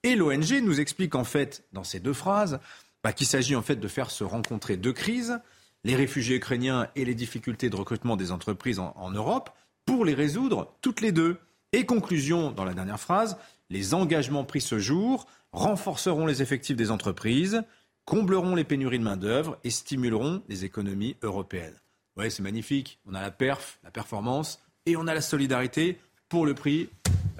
Et 0.02 0.14
l'ONG 0.14 0.60
nous 0.62 0.80
explique 0.80 1.14
en 1.14 1.24
fait, 1.24 1.64
dans 1.72 1.84
ces 1.84 2.00
deux 2.00 2.12
phrases, 2.12 2.60
bah, 3.02 3.12
qu'il 3.12 3.26
s'agit 3.26 3.56
en 3.56 3.62
fait 3.62 3.76
de 3.76 3.88
faire 3.88 4.10
se 4.10 4.24
rencontrer 4.24 4.76
deux 4.76 4.92
crises, 4.92 5.40
les 5.84 5.96
réfugiés 5.96 6.36
ukrainiens 6.36 6.88
et 6.96 7.04
les 7.04 7.14
difficultés 7.14 7.70
de 7.70 7.76
recrutement 7.76 8.16
des 8.16 8.32
entreprises 8.32 8.78
en, 8.78 8.92
en 8.96 9.10
Europe, 9.10 9.50
pour 9.84 10.04
les 10.04 10.14
résoudre 10.14 10.74
toutes 10.80 11.00
les 11.00 11.12
deux. 11.12 11.38
Et 11.72 11.84
conclusion, 11.84 12.50
dans 12.50 12.64
la 12.64 12.72
dernière 12.72 13.00
phrase, 13.00 13.36
les 13.68 13.92
engagements 13.92 14.44
pris 14.44 14.62
ce 14.62 14.78
jour 14.78 15.26
renforceront 15.52 16.26
les 16.26 16.40
effectifs 16.40 16.76
des 16.76 16.90
entreprises, 16.90 17.62
combleront 18.06 18.54
les 18.54 18.64
pénuries 18.64 18.98
de 18.98 19.04
main-d'œuvre 19.04 19.58
et 19.64 19.70
stimuleront 19.70 20.42
les 20.48 20.64
économies 20.64 21.16
européennes. 21.22 21.78
Ouais, 22.16 22.30
c'est 22.30 22.42
magnifique. 22.42 22.98
On 23.06 23.14
a 23.14 23.20
la 23.20 23.30
perf, 23.30 23.78
la 23.84 23.90
performance 23.90 24.62
et 24.86 24.96
on 24.96 25.06
a 25.06 25.14
la 25.14 25.20
solidarité 25.20 25.98
pour 26.30 26.46
le 26.46 26.54
prix 26.54 26.88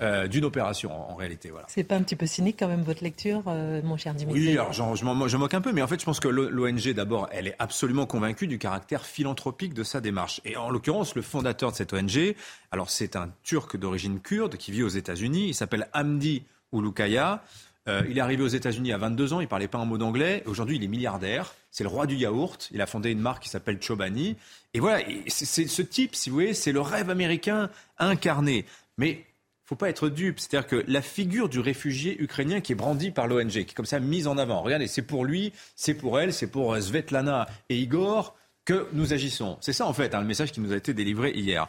euh, 0.01 0.27
d'une 0.29 0.45
opération 0.45 0.93
en, 0.93 1.13
en 1.13 1.15
réalité. 1.17 1.51
Voilà. 1.51 1.67
C'est 1.69 1.85
pas 1.85 1.97
un 1.97 2.03
petit 2.03 2.17
peu 2.17 2.27
cynique 2.27 2.57
quand 2.59 2.69
même 2.69 2.83
votre 2.83 3.03
lecture, 3.03 3.43
euh, 3.49 3.81
mon 3.83 3.97
cher 3.97 4.15
Dimitri 4.15 4.41
Oui, 4.41 4.53
alors 4.53 4.73
je, 4.73 5.05
m'en- 5.05 5.15
moque 5.15 5.55
un 5.55 5.61
peu, 5.61 5.73
mais 5.73 5.83
en 5.83 5.87
fait, 5.87 5.99
je 6.01 6.05
pense 6.05 6.21
que 6.21 6.29
l'ONG, 6.29 6.93
d'abord, 6.95 7.29
elle 7.33 7.49
est 7.49 7.57
absolument 7.59 8.07
convaincue 8.07 8.47
du 8.47 8.59
caractère 8.59 9.05
philanthropique 9.07 9.75
de 9.75 9.83
sa 9.83 10.01
démarche. 10.01 10.41
Et 10.45 10.57
en 10.57 10.71
l'occurrence, 10.71 11.15
le 11.15 11.23
fondateur 11.23 11.73
de 11.73 11.77
cette 11.77 11.93
ONG, 11.93 12.35
alors 12.73 12.91
c'est 12.91 13.17
un 13.17 13.31
Turc 13.43 13.77
d'origine 13.77 14.21
kurde 14.21 14.57
qui 14.57 14.73
vit 14.73 14.83
aux 14.83 14.89
États-Unis. 14.89 15.49
Il 15.49 15.55
s'appelle 15.55 15.89
Hamdi 15.95 16.43
Ulukaya. 16.73 17.43
Euh, 17.89 18.03
il 18.11 18.19
est 18.19 18.21
arrivé 18.21 18.43
aux 18.43 18.49
États-Unis 18.49 18.93
à 18.93 18.99
22 18.99 19.33
ans, 19.33 19.41
il 19.41 19.49
parlait 19.49 19.67
pas 19.69 19.79
un 19.79 19.87
mot 19.87 19.97
d'anglais. 19.97 20.43
Aujourd'hui, 20.45 20.77
il 20.77 20.85
est 20.85 20.89
milliardaire. 20.89 21.55
C'est 21.71 21.85
le 21.85 21.89
roi 21.89 22.07
du 22.07 22.17
yaourt. 22.17 22.69
Il 22.71 22.83
a 22.83 22.87
fondé 22.87 23.11
une 23.11 23.19
marque 23.21 23.43
qui 23.45 23.49
s'appelle 23.49 23.79
Chobani. 23.81 24.37
Et 24.75 24.81
voilà, 24.81 25.03
c'est 25.29 25.67
ce 25.67 25.81
type, 25.83 26.15
si 26.15 26.29
vous 26.29 26.35
voulez, 26.37 26.53
c'est 26.55 26.73
le 26.73 26.83
rêve 26.83 27.09
américain 27.09 27.71
incarné. 27.99 28.67
Mais 28.99 29.25
faut 29.69 29.77
pas 29.77 29.91
être 29.91 30.09
dupe. 30.09 30.41
C'est-à-dire 30.41 30.67
que 30.67 30.83
la 30.89 31.03
figure 31.03 31.51
du 31.51 31.61
réfugié 31.61 32.19
ukrainien 32.23 32.63
qui 32.63 32.73
est 32.73 32.75
brandi 32.75 33.11
par 33.11 33.27
l'ONG, 33.27 33.51
qui 33.51 33.59
est 33.59 33.75
comme 33.75 33.85
ça 33.85 34.01
mise 34.01 34.27
en 34.27 34.39
avant. 34.39 34.63
Regardez, 34.63 34.87
c'est 34.87 35.03
pour 35.03 35.27
lui, 35.27 35.53
c'est 35.77 35.93
pour 35.93 36.19
elle, 36.19 36.33
c'est 36.33 36.47
pour 36.47 36.73
euh, 36.73 36.81
Svetlana 36.81 37.47
et 37.69 37.77
Igor 37.77 38.35
que 38.65 38.89
nous 38.95 39.13
agissons. 39.13 39.59
C'est 39.61 39.75
ça 39.75 39.85
en 39.85 39.93
fait, 39.93 40.15
hein, 40.15 40.21
le 40.21 40.27
message 40.27 40.53
qui 40.53 40.61
nous 40.61 40.73
a 40.73 40.77
été 40.77 40.95
délivré 40.95 41.33
hier. 41.33 41.69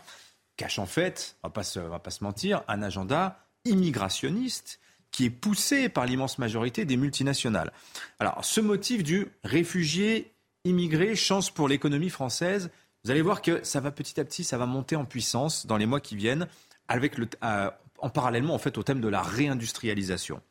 Cache 0.56 0.80
en 0.80 0.86
fait, 0.86 1.36
on 1.44 1.50
va 1.50 1.52
pas 1.52 1.64
se, 1.64 1.80
va 1.80 2.00
pas 2.00 2.10
se 2.10 2.24
mentir, 2.24 2.64
un 2.70 2.82
agenda 2.82 3.38
immigrationniste 3.66 4.80
qui 5.12 5.26
est 5.26 5.30
poussé 5.30 5.90
par 5.90 6.06
l'immense 6.06 6.40
majorité 6.40 6.86
des 6.86 6.96
multinationales. 6.96 7.74
Alors, 8.20 8.46
ce 8.46 8.62
motif 8.62 9.04
du 9.04 9.28
réfugié 9.44 10.32
immigré, 10.64 11.16
chance 11.16 11.50
pour 11.50 11.68
l'économie 11.68 12.10
française, 12.10 12.70
vous 13.04 13.12
allez 13.12 13.22
voir 13.22 13.42
que 13.42 13.62
ça 13.64 13.82
va 13.82 13.92
petit 13.92 14.22
à 14.22 14.24
petit, 14.24 14.46
ça 14.46 14.58
va 14.58 14.68
monter 14.68 14.96
en 14.96 15.04
puissance 15.04 15.66
dans 15.66 15.78
les 15.78 15.86
mois 15.86 16.00
qui 16.00 16.16
viennent, 16.16 16.48
avec 16.88 17.18
le, 17.18 17.28
euh, 17.44 17.70
en 18.02 18.10
parallèlement 18.10 18.54
en 18.54 18.60
fait 18.60 18.78
au 18.78 18.84
thème 18.84 19.02
de 19.02 19.08
la 19.08 19.22
réindustrialisation. 19.22 20.42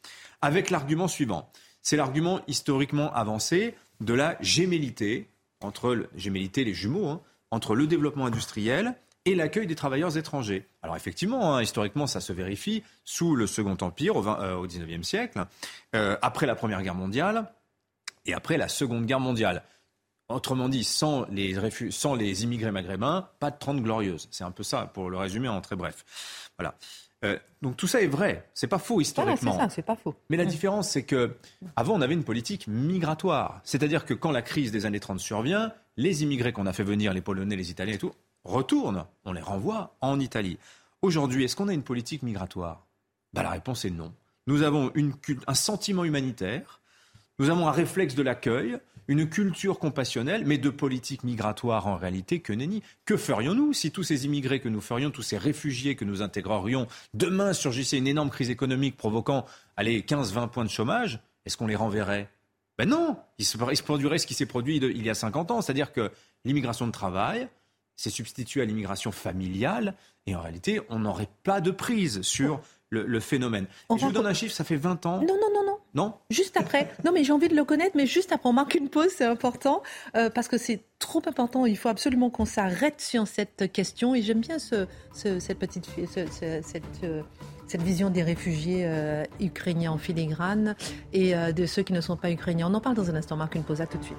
Avec 0.40 0.70
l'argument 0.70 1.08
suivant, 1.08 1.50
c'est 1.82 1.96
l'argument 1.96 2.40
historiquement 2.46 3.12
avancé 3.12 3.74
de 4.00 4.14
la 4.14 4.36
gémellité 4.40 5.28
entre 5.60 5.94
le, 5.94 6.08
les 6.14 6.74
jumeaux, 6.74 7.08
hein, 7.08 7.20
entre 7.50 7.74
le 7.74 7.86
développement 7.86 8.26
industriel 8.26 8.94
et 9.24 9.34
l'accueil 9.34 9.66
des 9.66 9.74
travailleurs 9.74 10.16
étrangers. 10.16 10.66
Alors 10.82 10.96
effectivement, 10.96 11.54
hein, 11.56 11.62
historiquement, 11.62 12.06
ça 12.06 12.20
se 12.20 12.32
vérifie 12.32 12.82
sous 13.04 13.34
le 13.34 13.46
Second 13.46 13.76
Empire 13.80 14.16
au, 14.16 14.22
20, 14.22 14.40
euh, 14.40 14.54
au 14.54 14.66
19e 14.66 15.02
siècle, 15.02 15.44
euh, 15.94 16.16
après 16.22 16.46
la 16.46 16.54
Première 16.54 16.82
Guerre 16.82 16.94
mondiale 16.94 17.52
et 18.26 18.34
après 18.34 18.56
la 18.56 18.68
Seconde 18.68 19.06
Guerre 19.06 19.20
mondiale. 19.20 19.64
Autrement 20.28 20.68
dit, 20.68 20.84
sans 20.84 21.24
les, 21.30 21.56
sans 21.90 22.14
les 22.14 22.44
immigrés 22.44 22.70
maghrébins, 22.70 23.30
pas 23.40 23.50
de 23.50 23.58
30 23.58 23.82
glorieuses. 23.82 24.28
C'est 24.30 24.44
un 24.44 24.50
peu 24.50 24.62
ça, 24.62 24.84
pour 24.86 25.08
le 25.08 25.16
résumer 25.16 25.48
en 25.48 25.62
très 25.62 25.74
bref. 25.74 26.04
Voilà. 26.58 26.74
Euh, 27.24 27.36
donc 27.62 27.76
tout 27.76 27.88
ça 27.88 28.00
est 28.00 28.06
vrai, 28.06 28.48
c'est 28.54 28.68
pas 28.68 28.78
faux 28.78 28.94
Voilà, 28.94 29.02
historiquement. 29.02 29.52
c'est 29.52 29.58
ça, 29.58 29.68
c'est 29.68 29.82
pas 29.82 29.96
faux. 29.96 30.14
Mais 30.30 30.36
la 30.36 30.44
différence, 30.44 30.88
c'est 30.88 31.02
que 31.02 31.36
avant, 31.74 31.94
on 31.94 32.00
avait 32.00 32.14
une 32.14 32.22
politique 32.24 32.66
migratoire. 32.68 33.60
C'est-à-dire 33.64 34.04
que 34.04 34.14
quand 34.14 34.30
la 34.30 34.42
crise 34.42 34.70
des 34.70 34.86
années 34.86 35.00
30 35.00 35.18
survient, 35.18 35.72
les 35.96 36.22
immigrés 36.22 36.52
qu'on 36.52 36.66
a 36.66 36.72
fait 36.72 36.84
venir, 36.84 37.12
les 37.12 37.20
Polonais, 37.20 37.56
les 37.56 37.70
Italiens 37.70 37.94
et 37.94 37.98
tout, 37.98 38.12
retournent. 38.44 39.04
On 39.24 39.32
les 39.32 39.40
renvoie 39.40 39.96
en 40.00 40.20
Italie. 40.20 40.58
Aujourd'hui, 41.02 41.44
est-ce 41.44 41.56
qu'on 41.56 41.68
a 41.68 41.72
une 41.74 41.82
politique 41.82 42.22
migratoire? 42.22 42.86
Bah, 43.32 43.42
La 43.42 43.50
réponse 43.50 43.84
est 43.84 43.90
non. 43.90 44.12
Nous 44.46 44.62
avons 44.62 44.92
une, 44.94 45.12
un 45.46 45.54
sentiment 45.54 46.04
humanitaire 46.04 46.80
Nous 47.40 47.50
avons 47.50 47.68
un 47.68 47.72
réflexe 47.72 48.14
de 48.14 48.22
l'accueil, 48.22 48.78
une 49.08 49.28
culture 49.28 49.78
compassionnelle, 49.78 50.44
mais 50.46 50.58
de 50.58 50.70
politique 50.70 51.24
migratoire 51.24 51.86
en 51.86 51.96
réalité 51.96 52.40
que 52.40 52.52
nenni. 52.52 52.82
Que 53.06 53.16
ferions-nous 53.16 53.72
si 53.72 53.90
tous 53.90 54.02
ces 54.02 54.26
immigrés 54.26 54.60
que 54.60 54.68
nous 54.68 54.82
ferions, 54.82 55.10
tous 55.10 55.22
ces 55.22 55.38
réfugiés 55.38 55.96
que 55.96 56.04
nous 56.04 56.22
intégrerions, 56.22 56.86
demain 57.14 57.54
surgissait 57.54 57.98
une 57.98 58.06
énorme 58.06 58.30
crise 58.30 58.50
économique 58.50 58.96
provoquant, 58.96 59.46
allez, 59.76 60.02
15-20 60.02 60.50
points 60.50 60.64
de 60.64 60.70
chômage 60.70 61.20
Est-ce 61.46 61.56
qu'on 61.56 61.66
les 61.66 61.76
renverrait? 61.76 62.28
Ben 62.76 62.88
non 62.88 63.16
il 63.38 63.44
se, 63.44 63.58
il 63.70 63.76
se 63.76 63.82
produirait 63.82 64.18
ce 64.18 64.26
qui 64.26 64.34
s'est 64.34 64.46
produit 64.46 64.76
il 64.76 65.04
y 65.04 65.10
a 65.10 65.14
50 65.14 65.50
ans, 65.50 65.62
c'est-à-dire 65.62 65.92
que 65.92 66.12
l'immigration 66.44 66.86
de 66.86 66.92
travail 66.92 67.48
s'est 67.96 68.10
substituée 68.10 68.62
à 68.62 68.64
l'immigration 68.64 69.10
familiale, 69.10 69.94
et 70.26 70.36
en 70.36 70.40
réalité, 70.40 70.80
on 70.88 71.00
n'aurait 71.00 71.28
pas 71.42 71.60
de 71.60 71.72
prise 71.72 72.22
sur 72.22 72.60
le, 72.90 73.04
le 73.04 73.20
phénomène. 73.20 73.66
On 73.88 73.96
Je 73.96 74.06
vous 74.06 74.12
donne 74.12 74.26
un 74.26 74.34
chiffre, 74.34 74.54
ça 74.54 74.62
fait 74.62 74.76
20 74.76 75.06
ans. 75.06 75.20
Non, 75.20 75.26
non, 75.26 75.50
non, 75.52 75.66
non. 75.66 75.77
Non 75.94 76.14
Juste 76.30 76.56
après. 76.56 76.90
Non, 77.04 77.12
mais 77.12 77.24
j'ai 77.24 77.32
envie 77.32 77.48
de 77.48 77.56
le 77.56 77.64
connaître, 77.64 77.92
mais 77.96 78.06
juste 78.06 78.30
après, 78.32 78.48
on 78.48 78.52
marque 78.52 78.74
une 78.74 78.88
pause, 78.88 79.08
c'est 79.16 79.24
important, 79.24 79.82
euh, 80.16 80.28
parce 80.30 80.46
que 80.48 80.58
c'est 80.58 80.82
trop 80.98 81.22
important. 81.26 81.64
Il 81.66 81.78
faut 81.78 81.88
absolument 81.88 82.28
qu'on 82.30 82.44
s'arrête 82.44 83.00
sur 83.00 83.26
cette 83.26 83.72
question. 83.72 84.14
Et 84.14 84.22
j'aime 84.22 84.40
bien 84.40 84.58
ce, 84.58 84.86
ce- 85.14 85.40
cette 85.40 85.58
petite 85.58 85.88
euh, 87.04 87.22
cette 87.66 87.82
vision 87.82 88.10
des 88.10 88.22
réfugiés 88.22 88.82
euh, 88.86 89.24
ukrainiens 89.40 89.92
en 89.92 89.98
filigrane 89.98 90.74
et 91.12 91.34
de 91.34 91.66
ceux 91.66 91.82
qui 91.82 91.92
ne 91.92 92.00
sont 92.00 92.16
pas 92.16 92.30
ukrainiens. 92.30 92.68
On 92.70 92.74
en 92.74 92.80
parle 92.80 92.96
dans 92.96 93.10
un 93.10 93.14
instant. 93.14 93.34
On 93.34 93.38
marque 93.38 93.54
une 93.56 93.64
pause. 93.64 93.80
À 93.80 93.86
tout 93.86 93.98
de 93.98 94.04
suite. 94.04 94.16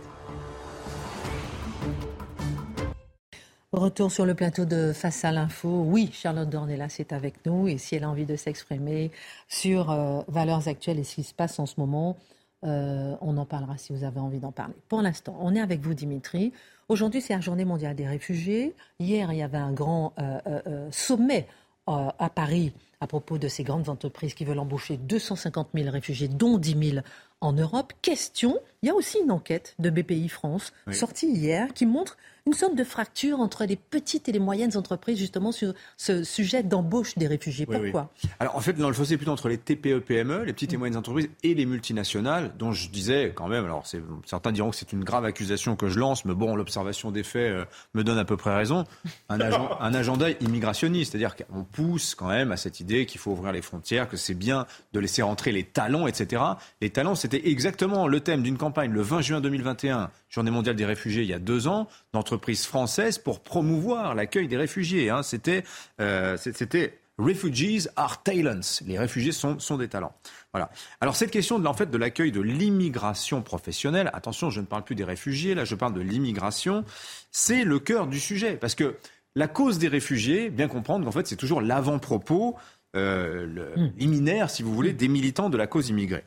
Retour 3.71 4.12
sur 4.12 4.25
le 4.25 4.34
plateau 4.34 4.65
de 4.65 4.93
Face 4.93 5.23
à 5.23 5.32
l'info. 5.32 5.84
Oui, 5.86 6.10
Charlotte 6.12 6.49
Dornelas 6.49 6.95
est 6.97 7.13
avec 7.13 7.45
nous 7.45 7.67
et 7.67 7.77
si 7.77 7.95
elle 7.95 8.03
a 8.03 8.10
envie 8.10 8.25
de 8.25 8.36
s'exprimer 8.36 9.12
sur 9.47 9.91
euh, 9.91 10.21
valeurs 10.27 10.67
actuelles 10.67 10.97
et 10.97 11.03
ce 11.03 11.15
qui 11.15 11.23
se 11.23 11.36
passe 11.36 11.60
en 11.60 11.67
ce 11.67 11.75
moment, 11.77 12.17
euh, 12.65 13.15
on 13.21 13.38
en 13.38 13.45
parlera 13.45 13.77
si 13.77 13.93
vous 13.93 14.03
avez 14.03 14.19
envie 14.19 14.39
d'en 14.39 14.51
parler. 14.51 14.73
Pour 14.88 15.03
l'instant, 15.03 15.38
on 15.39 15.53
est 15.53 15.62
avec 15.62 15.82
vous, 15.82 15.93
Dimitri. 15.93 16.51
Aujourd'hui, 16.88 17.21
c'est 17.21 17.36
la 17.36 17.41
journée 17.41 17.63
mondiale 17.63 17.95
des 17.95 18.08
réfugiés. 18.08 18.73
Hier, 18.99 19.32
il 19.32 19.38
y 19.38 19.43
avait 19.43 19.60
un 19.60 19.71
grand 19.71 20.13
euh, 20.17 20.89
sommet 20.89 21.47
à 21.86 22.29
Paris 22.29 22.73
à 23.01 23.08
propos 23.08 23.38
de 23.38 23.47
ces 23.47 23.63
grandes 23.63 23.89
entreprises 23.89 24.34
qui 24.34 24.45
veulent 24.45 24.60
embaucher 24.60 24.97
250 24.97 25.69
000 25.73 25.89
réfugiés, 25.89 26.27
dont 26.27 26.58
10 26.58 26.91
000 26.91 27.05
en 27.41 27.53
Europe. 27.53 27.93
Question, 28.01 28.58
il 28.82 28.88
y 28.88 28.89
a 28.89 28.95
aussi 28.95 29.19
une 29.23 29.32
enquête 29.32 29.75
de 29.79 29.89
BPI 29.89 30.27
France 30.27 30.73
Oui. 30.88 30.95
sortie 30.95 31.32
hier 31.32 31.73
qui 31.73 31.86
montre 31.86 32.17
une 32.45 32.54
sorte 32.54 32.75
de 32.75 32.84
fracture 32.84 33.39
entre 33.39 33.65
les 33.65 33.75
petites 33.75 34.30
et 34.30 34.32
les 34.32 34.39
moyennes 34.39 34.75
entreprises 34.78 35.17
justement 35.17 35.52
sur 35.52 35.73
ce 35.97 36.23
sujet 36.23 36.63
d'embauche 36.63 37.15
des 37.17 37.28
réfugiés. 37.28 37.65
Oui, 37.69 37.75
oui. 37.78 37.91
Pourquoi? 37.91 38.12
Alors 38.39 38.56
en 38.56 38.60
fait, 38.62 38.73
dans 38.73 38.88
le 38.88 38.93
fossé 38.93 39.17
plutôt 39.17 39.32
entre 39.32 39.49
les 39.49 39.58
TPE, 39.58 39.99
PME, 39.99 40.43
les 40.43 40.54
petites 40.54 40.73
et 40.73 40.78
moyennes 40.78 40.97
entreprises 40.97 41.30
et 41.43 41.54
les 41.54 41.65
multinationales, 41.65 42.52
dont 42.58 42.71
je 42.71 42.89
disais 42.89 43.34
quand 43.36 43.47
même, 43.47 43.65
alors 43.65 43.86
certains 44.25 44.52
diront 44.52 44.69
que 44.71 44.75
c'est 44.75 44.93
une 44.93 45.04
grave 45.04 45.25
accusation 45.25 45.75
que 45.75 45.89
je 45.89 45.99
lance, 45.99 46.25
mais 46.25 46.34
bon, 46.34 46.56
l'observation 46.56 47.12
des 47.12 47.23
faits 47.23 47.52
euh, 47.52 47.65
me 47.93 48.04
donne 48.04 48.17
à 48.17 48.25
peu 48.25 48.38
près 48.38 48.56
raison, 48.56 48.86
un, 49.30 49.39
agen- 49.39 49.69
un 49.80 49.93
agenda 49.93 50.28
immigrationniste, 50.30 51.12
c'est-à-dire 51.12 51.36
qu'on 51.36 51.63
pousse 51.63 52.15
quand 52.15 52.28
même 52.28 52.52
à 52.52 52.58
cette 52.58 52.80
idée 52.80 53.06
qu'il 53.06 53.19
faut 53.19 53.32
ouvrir 53.32 53.52
les 53.52 53.62
frontières, 53.62 54.08
que 54.10 54.17
c'est 54.17 54.34
bien 54.34 54.65
de 54.93 54.99
laisser 54.99 55.21
entrer 55.21 55.52
les 55.52 55.63
talents, 55.63 56.08
etc. 56.08 56.41
Les 56.82 56.89
talents, 56.89 57.15
c'était 57.15 57.49
exactement 57.49 58.08
le 58.08 58.19
thème 58.19 58.43
d'une 58.43 58.58
campagne 58.58 58.91
le 58.91 59.02
20 59.02 59.21
juin 59.21 59.41
2021, 59.41 60.10
Journée 60.30 60.52
mondiale 60.52 60.76
des 60.76 60.86
réfugiés, 60.86 61.24
il 61.24 61.30
y 61.30 61.34
a 61.34 61.39
deux 61.39 61.68
ans, 61.68 61.88
d'entreprises 62.13 62.65
françaises 62.65 63.18
pour 63.18 63.42
promouvoir 63.42 64.15
l'accueil 64.15 64.48
des 64.48 64.58
réfugiés. 64.58 65.10
hein. 65.10 65.24
C'était, 65.24 65.63
euh, 66.00 66.38
c'était 66.38 67.00
Refugees 67.20 67.89
are 67.98 68.24
talents. 68.24 68.82
Les 68.86 68.98
réfugiés 68.98 69.34
sont, 69.34 69.60
sont 69.60 69.78
des 69.78 69.89
talents. 69.89 70.13
Voilà. 70.54 70.72
Alors 71.02 71.15
cette 71.15 71.32
question 71.32 71.60
de, 71.60 71.68
en 71.68 71.74
de 71.74 71.98
l'accueil 71.98 72.32
de 72.32 72.39
l'immigration 72.39 73.42
professionnelle, 73.42 74.10
attention, 74.13 74.50
je 74.50 74.62
ne 74.62 74.65
parle 74.65 74.84
plus 74.84 74.96
des 74.96 75.04
réfugiés, 75.04 75.54
là 75.54 75.65
je 75.65 75.76
parle 75.76 75.94
de 75.94 76.02
l'immigration, 76.02 76.86
c'est 77.32 77.65
le 77.65 77.80
cœur 77.80 78.08
du 78.08 78.20
sujet. 78.20 78.56
Parce 78.56 78.74
que 78.74 78.96
la 79.36 79.48
cause 79.48 79.80
des 79.80 79.89
réfugiés, 79.89 80.50
bien 80.50 80.68
comprendre 80.70 81.06
qu'en 81.06 81.12
fait 81.12 81.28
c'est 81.28 81.36
toujours 81.36 81.62
l'avant-propos, 81.62 82.56
euh, 82.95 83.45
le- 83.45 83.91
liminaire, 83.97 84.49
si 84.49 84.63
vous 84.63 84.73
voulez, 84.73 84.93
des 84.93 85.08
militants 85.08 85.49
de 85.49 85.58
la 85.58 85.67
cause 85.67 85.89
immigrée. 85.89 86.23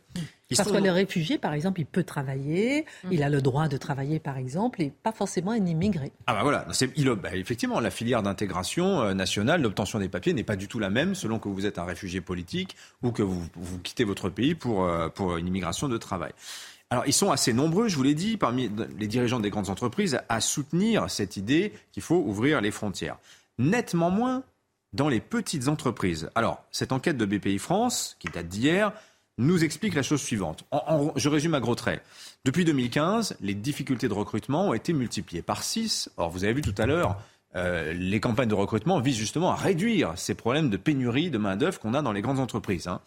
Ils 0.50 0.56
Parce 0.56 0.68
sont- 0.68 0.74
que 0.74 0.82
le 0.82 0.90
réfugié, 0.90 1.38
par 1.38 1.54
exemple, 1.54 1.80
il 1.80 1.86
peut 1.86 2.02
travailler, 2.04 2.84
il 3.10 3.22
a 3.22 3.30
le 3.30 3.40
droit 3.40 3.68
de 3.68 3.76
travailler, 3.78 4.18
par 4.20 4.36
exemple, 4.36 4.82
et 4.82 4.92
pas 5.02 5.10
forcément 5.12 5.52
un 5.52 5.64
immigré. 5.64 6.12
Ah 6.26 6.34
bah 6.34 6.42
voilà, 6.42 6.66
il, 6.94 7.08
bah, 7.14 7.34
effectivement, 7.34 7.80
la 7.80 7.90
filière 7.90 8.22
d'intégration 8.22 9.00
euh, 9.00 9.14
nationale, 9.14 9.62
l'obtention 9.62 9.98
des 9.98 10.10
papiers 10.10 10.34
n'est 10.34 10.44
pas 10.44 10.56
du 10.56 10.68
tout 10.68 10.78
la 10.78 10.90
même 10.90 11.14
selon 11.14 11.38
que 11.38 11.48
vous 11.48 11.64
êtes 11.64 11.78
un 11.78 11.84
réfugié 11.84 12.20
politique 12.20 12.76
ou 13.02 13.12
que 13.12 13.22
vous, 13.22 13.42
vous 13.56 13.78
quittez 13.78 14.04
votre 14.04 14.28
pays 14.28 14.54
pour, 14.54 14.84
euh, 14.84 15.08
pour 15.08 15.38
une 15.38 15.46
immigration 15.46 15.88
de 15.88 15.96
travail. 15.96 16.32
Alors 16.90 17.04
ils 17.06 17.14
sont 17.14 17.30
assez 17.30 17.54
nombreux, 17.54 17.88
je 17.88 17.96
vous 17.96 18.02
l'ai 18.02 18.14
dit, 18.14 18.36
parmi 18.36 18.70
les 18.98 19.06
dirigeants 19.06 19.40
des 19.40 19.48
grandes 19.48 19.70
entreprises 19.70 20.20
à 20.28 20.40
soutenir 20.42 21.08
cette 21.10 21.38
idée 21.38 21.72
qu'il 21.92 22.02
faut 22.02 22.16
ouvrir 22.26 22.60
les 22.60 22.70
frontières. 22.70 23.16
Nettement 23.58 24.10
moins 24.10 24.42
dans 24.92 25.08
les 25.08 25.20
petites 25.20 25.68
entreprises. 25.68 26.30
Alors, 26.34 26.62
cette 26.70 26.92
enquête 26.92 27.16
de 27.16 27.24
BPI 27.24 27.58
France, 27.58 28.16
qui 28.18 28.28
date 28.28 28.48
d'hier, 28.48 28.92
nous 29.38 29.64
explique 29.64 29.94
la 29.94 30.02
chose 30.02 30.20
suivante. 30.20 30.64
Je 31.16 31.28
résume 31.28 31.54
à 31.54 31.60
gros 31.60 31.74
traits. 31.74 32.02
Depuis 32.44 32.64
2015, 32.64 33.36
les 33.40 33.54
difficultés 33.54 34.08
de 34.08 34.12
recrutement 34.12 34.68
ont 34.68 34.74
été 34.74 34.92
multipliées 34.92 35.42
par 35.42 35.62
6. 35.62 36.10
Or, 36.16 36.30
vous 36.30 36.44
avez 36.44 36.52
vu 36.52 36.60
tout 36.60 36.74
à 36.76 36.86
l'heure, 36.86 37.18
euh, 37.54 37.92
les 37.92 38.20
campagnes 38.20 38.48
de 38.48 38.54
recrutement 38.54 39.00
visent 39.00 39.16
justement 39.16 39.50
à 39.50 39.56
réduire 39.56 40.12
ces 40.16 40.34
problèmes 40.34 40.70
de 40.70 40.76
pénurie 40.76 41.30
de 41.30 41.38
main-d'œuvre 41.38 41.78
qu'on 41.78 41.94
a 41.94 42.02
dans 42.02 42.12
les 42.12 42.22
grandes 42.22 42.40
entreprises. 42.40 42.88
hein. 42.88 43.00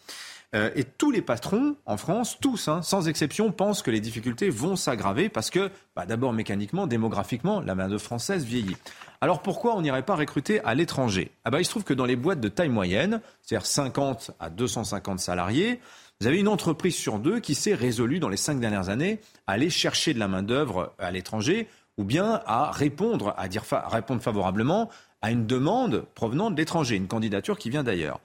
Euh, 0.56 0.70
et 0.74 0.84
tous 0.84 1.10
les 1.10 1.20
patrons 1.20 1.76
en 1.84 1.98
France, 1.98 2.38
tous, 2.40 2.68
hein, 2.68 2.80
sans 2.80 3.08
exception, 3.08 3.52
pensent 3.52 3.82
que 3.82 3.90
les 3.90 4.00
difficultés 4.00 4.48
vont 4.48 4.74
s'aggraver 4.74 5.28
parce 5.28 5.50
que, 5.50 5.70
bah, 5.94 6.06
d'abord 6.06 6.32
mécaniquement, 6.32 6.86
démographiquement, 6.86 7.60
la 7.60 7.74
main-d'œuvre 7.74 8.02
française 8.02 8.44
vieillit. 8.44 8.76
Alors 9.20 9.42
pourquoi 9.42 9.76
on 9.76 9.82
n'irait 9.82 10.04
pas 10.04 10.16
recruter 10.16 10.60
à 10.64 10.74
l'étranger? 10.74 11.30
Ah 11.44 11.50
bah, 11.50 11.60
Il 11.60 11.64
se 11.64 11.70
trouve 11.70 11.84
que 11.84 11.94
dans 11.94 12.06
les 12.06 12.16
boîtes 12.16 12.40
de 12.40 12.48
taille 12.48 12.70
moyenne, 12.70 13.20
c'est-à-dire 13.42 13.66
50 13.66 14.30
à 14.40 14.48
250 14.48 15.20
salariés, 15.20 15.80
vous 16.20 16.26
avez 16.26 16.38
une 16.38 16.48
entreprise 16.48 16.94
sur 16.94 17.18
deux 17.18 17.40
qui 17.40 17.54
s'est 17.54 17.74
résolue 17.74 18.18
dans 18.18 18.30
les 18.30 18.38
cinq 18.38 18.58
dernières 18.58 18.88
années 18.88 19.20
à 19.46 19.52
aller 19.52 19.68
chercher 19.68 20.14
de 20.14 20.18
la 20.18 20.28
main-d'œuvre 20.28 20.94
à 20.98 21.10
l'étranger 21.10 21.68
ou 21.98 22.04
bien 22.04 22.40
à 22.46 22.70
répondre, 22.70 23.34
à 23.36 23.48
dire 23.48 23.64
répondre 23.90 24.22
favorablement 24.22 24.90
à 25.26 25.32
une 25.32 25.44
demande 25.44 26.06
provenant 26.14 26.52
de 26.52 26.56
l'étranger, 26.56 26.94
une 26.94 27.08
candidature 27.08 27.58
qui 27.58 27.68
vient 27.68 27.82
d'ailleurs. 27.82 28.20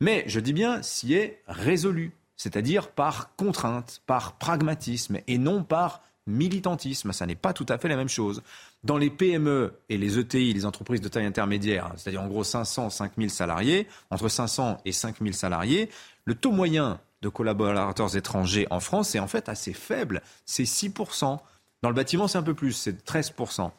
Mais 0.00 0.24
je 0.26 0.40
dis 0.40 0.54
bien 0.54 0.80
s'y 0.80 1.12
est 1.12 1.42
résolu, 1.46 2.12
c'est-à-dire 2.38 2.88
par 2.88 3.36
contrainte, 3.36 4.00
par 4.06 4.38
pragmatisme 4.38 5.18
et 5.26 5.36
non 5.36 5.64
par 5.64 6.00
militantisme. 6.26 7.12
Ça 7.12 7.26
n'est 7.26 7.34
pas 7.34 7.52
tout 7.52 7.66
à 7.68 7.76
fait 7.76 7.88
la 7.88 7.96
même 7.96 8.08
chose. 8.08 8.42
Dans 8.84 8.96
les 8.96 9.10
PME 9.10 9.74
et 9.90 9.98
les 9.98 10.18
ETI, 10.18 10.54
les 10.54 10.64
entreprises 10.64 11.02
de 11.02 11.08
taille 11.08 11.26
intermédiaire, 11.26 11.92
c'est-à-dire 11.98 12.22
en 12.22 12.26
gros 12.26 12.42
500, 12.42 12.88
5000 12.88 13.28
salariés, 13.28 13.86
entre 14.08 14.30
500 14.30 14.78
et 14.86 14.92
5000 14.92 15.34
salariés, 15.34 15.90
le 16.24 16.34
taux 16.34 16.52
moyen 16.52 17.00
de 17.20 17.28
collaborateurs 17.28 18.16
étrangers 18.16 18.66
en 18.70 18.80
France 18.80 19.14
est 19.14 19.18
en 19.18 19.28
fait 19.28 19.50
assez 19.50 19.74
faible, 19.74 20.22
c'est 20.46 20.64
6%. 20.64 21.38
Dans 21.82 21.90
le 21.90 21.94
bâtiment, 21.94 22.28
c'est 22.28 22.38
un 22.38 22.42
peu 22.42 22.54
plus, 22.54 22.72
c'est 22.72 23.06
13%. 23.06 23.72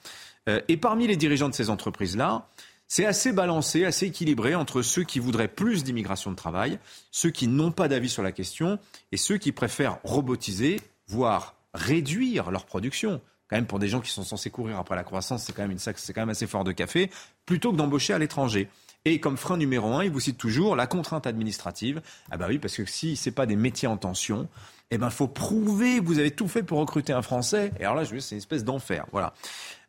Euh, 0.48 0.62
et 0.68 0.78
parmi 0.78 1.08
les 1.08 1.18
dirigeants 1.18 1.50
de 1.50 1.54
ces 1.54 1.70
entreprises-là, 1.70 2.48
c'est 2.88 3.06
assez 3.06 3.34
balancé, 3.34 3.86
assez 3.86 4.08
équilibré 4.08 4.56
entre 4.56 4.82
ceux 4.82 5.04
qui 5.04 5.20
voudraient 5.20 5.48
plus 5.48 5.84
d'immigration 5.84 6.32
de 6.32 6.36
travail, 6.36 6.80
ceux 7.12 7.30
qui 7.30 7.48
n'ont 7.48 7.72
pas 7.72 7.88
d'avis 7.88 8.10
sur 8.10 8.24
la 8.24 8.32
question 8.32 8.80
et 9.12 9.18
ceux 9.18 9.38
qui 9.38 9.52
préfèrent 9.52 10.00
robotiser, 10.04 10.80
voire 11.08 11.56
réduire 11.74 12.52
leur 12.52 12.66
production. 12.66 13.22
Quand 13.50 13.56
même, 13.56 13.68
pour 13.68 13.80
des 13.80 13.88
gens 13.88 14.02
qui 14.02 14.12
sont 14.12 14.24
censés 14.24 14.50
courir 14.50 14.78
après 14.78 14.96
la 14.96 15.04
croissance, 15.04 15.44
c'est 15.44 15.54
quand 15.54 15.62
même 15.62 15.72
une 15.72 15.80
c'est 15.80 16.14
quand 16.14 16.22
même 16.22 16.30
assez 16.30 16.48
fort 16.48 16.64
de 16.64 16.72
café, 16.72 17.10
plutôt 17.46 17.72
que 17.72 17.78
d'embaucher 17.78 18.14
à 18.14 18.20
l'étranger. 18.20 18.70
Et 19.06 19.22
comme 19.22 19.38
frein 19.38 19.56
numéro 19.56 19.94
un, 19.94 20.04
il 20.04 20.12
vous 20.12 20.20
cite 20.20 20.38
toujours 20.38 20.76
la 20.76 20.86
contrainte 20.86 21.28
administrative. 21.28 22.02
Ah 22.30 22.36
bah 22.36 22.48
oui, 22.50 22.60
parce 22.60 22.76
que 22.76 22.86
si 22.86 23.16
c'est 23.16 23.32
pas 23.32 23.46
des 23.46 23.56
métiers 23.56 23.88
en 23.88 23.96
tension, 23.96 24.50
eh 24.92 24.98
ben 24.98 25.10
faut 25.10 25.30
prouver 25.30 26.00
que 26.00 26.06
vous 26.06 26.20
avez 26.20 26.32
tout 26.32 26.50
fait 26.50 26.64
pour 26.64 26.80
recruter 26.80 27.14
un 27.14 27.22
Français. 27.22 27.72
Et 27.80 27.84
alors 27.84 27.96
là, 27.96 28.04
je 28.04 28.20
c'est 28.20 28.36
une 28.36 28.40
espèce 28.40 28.66
d'enfer. 28.66 29.06
Voilà. 29.14 29.34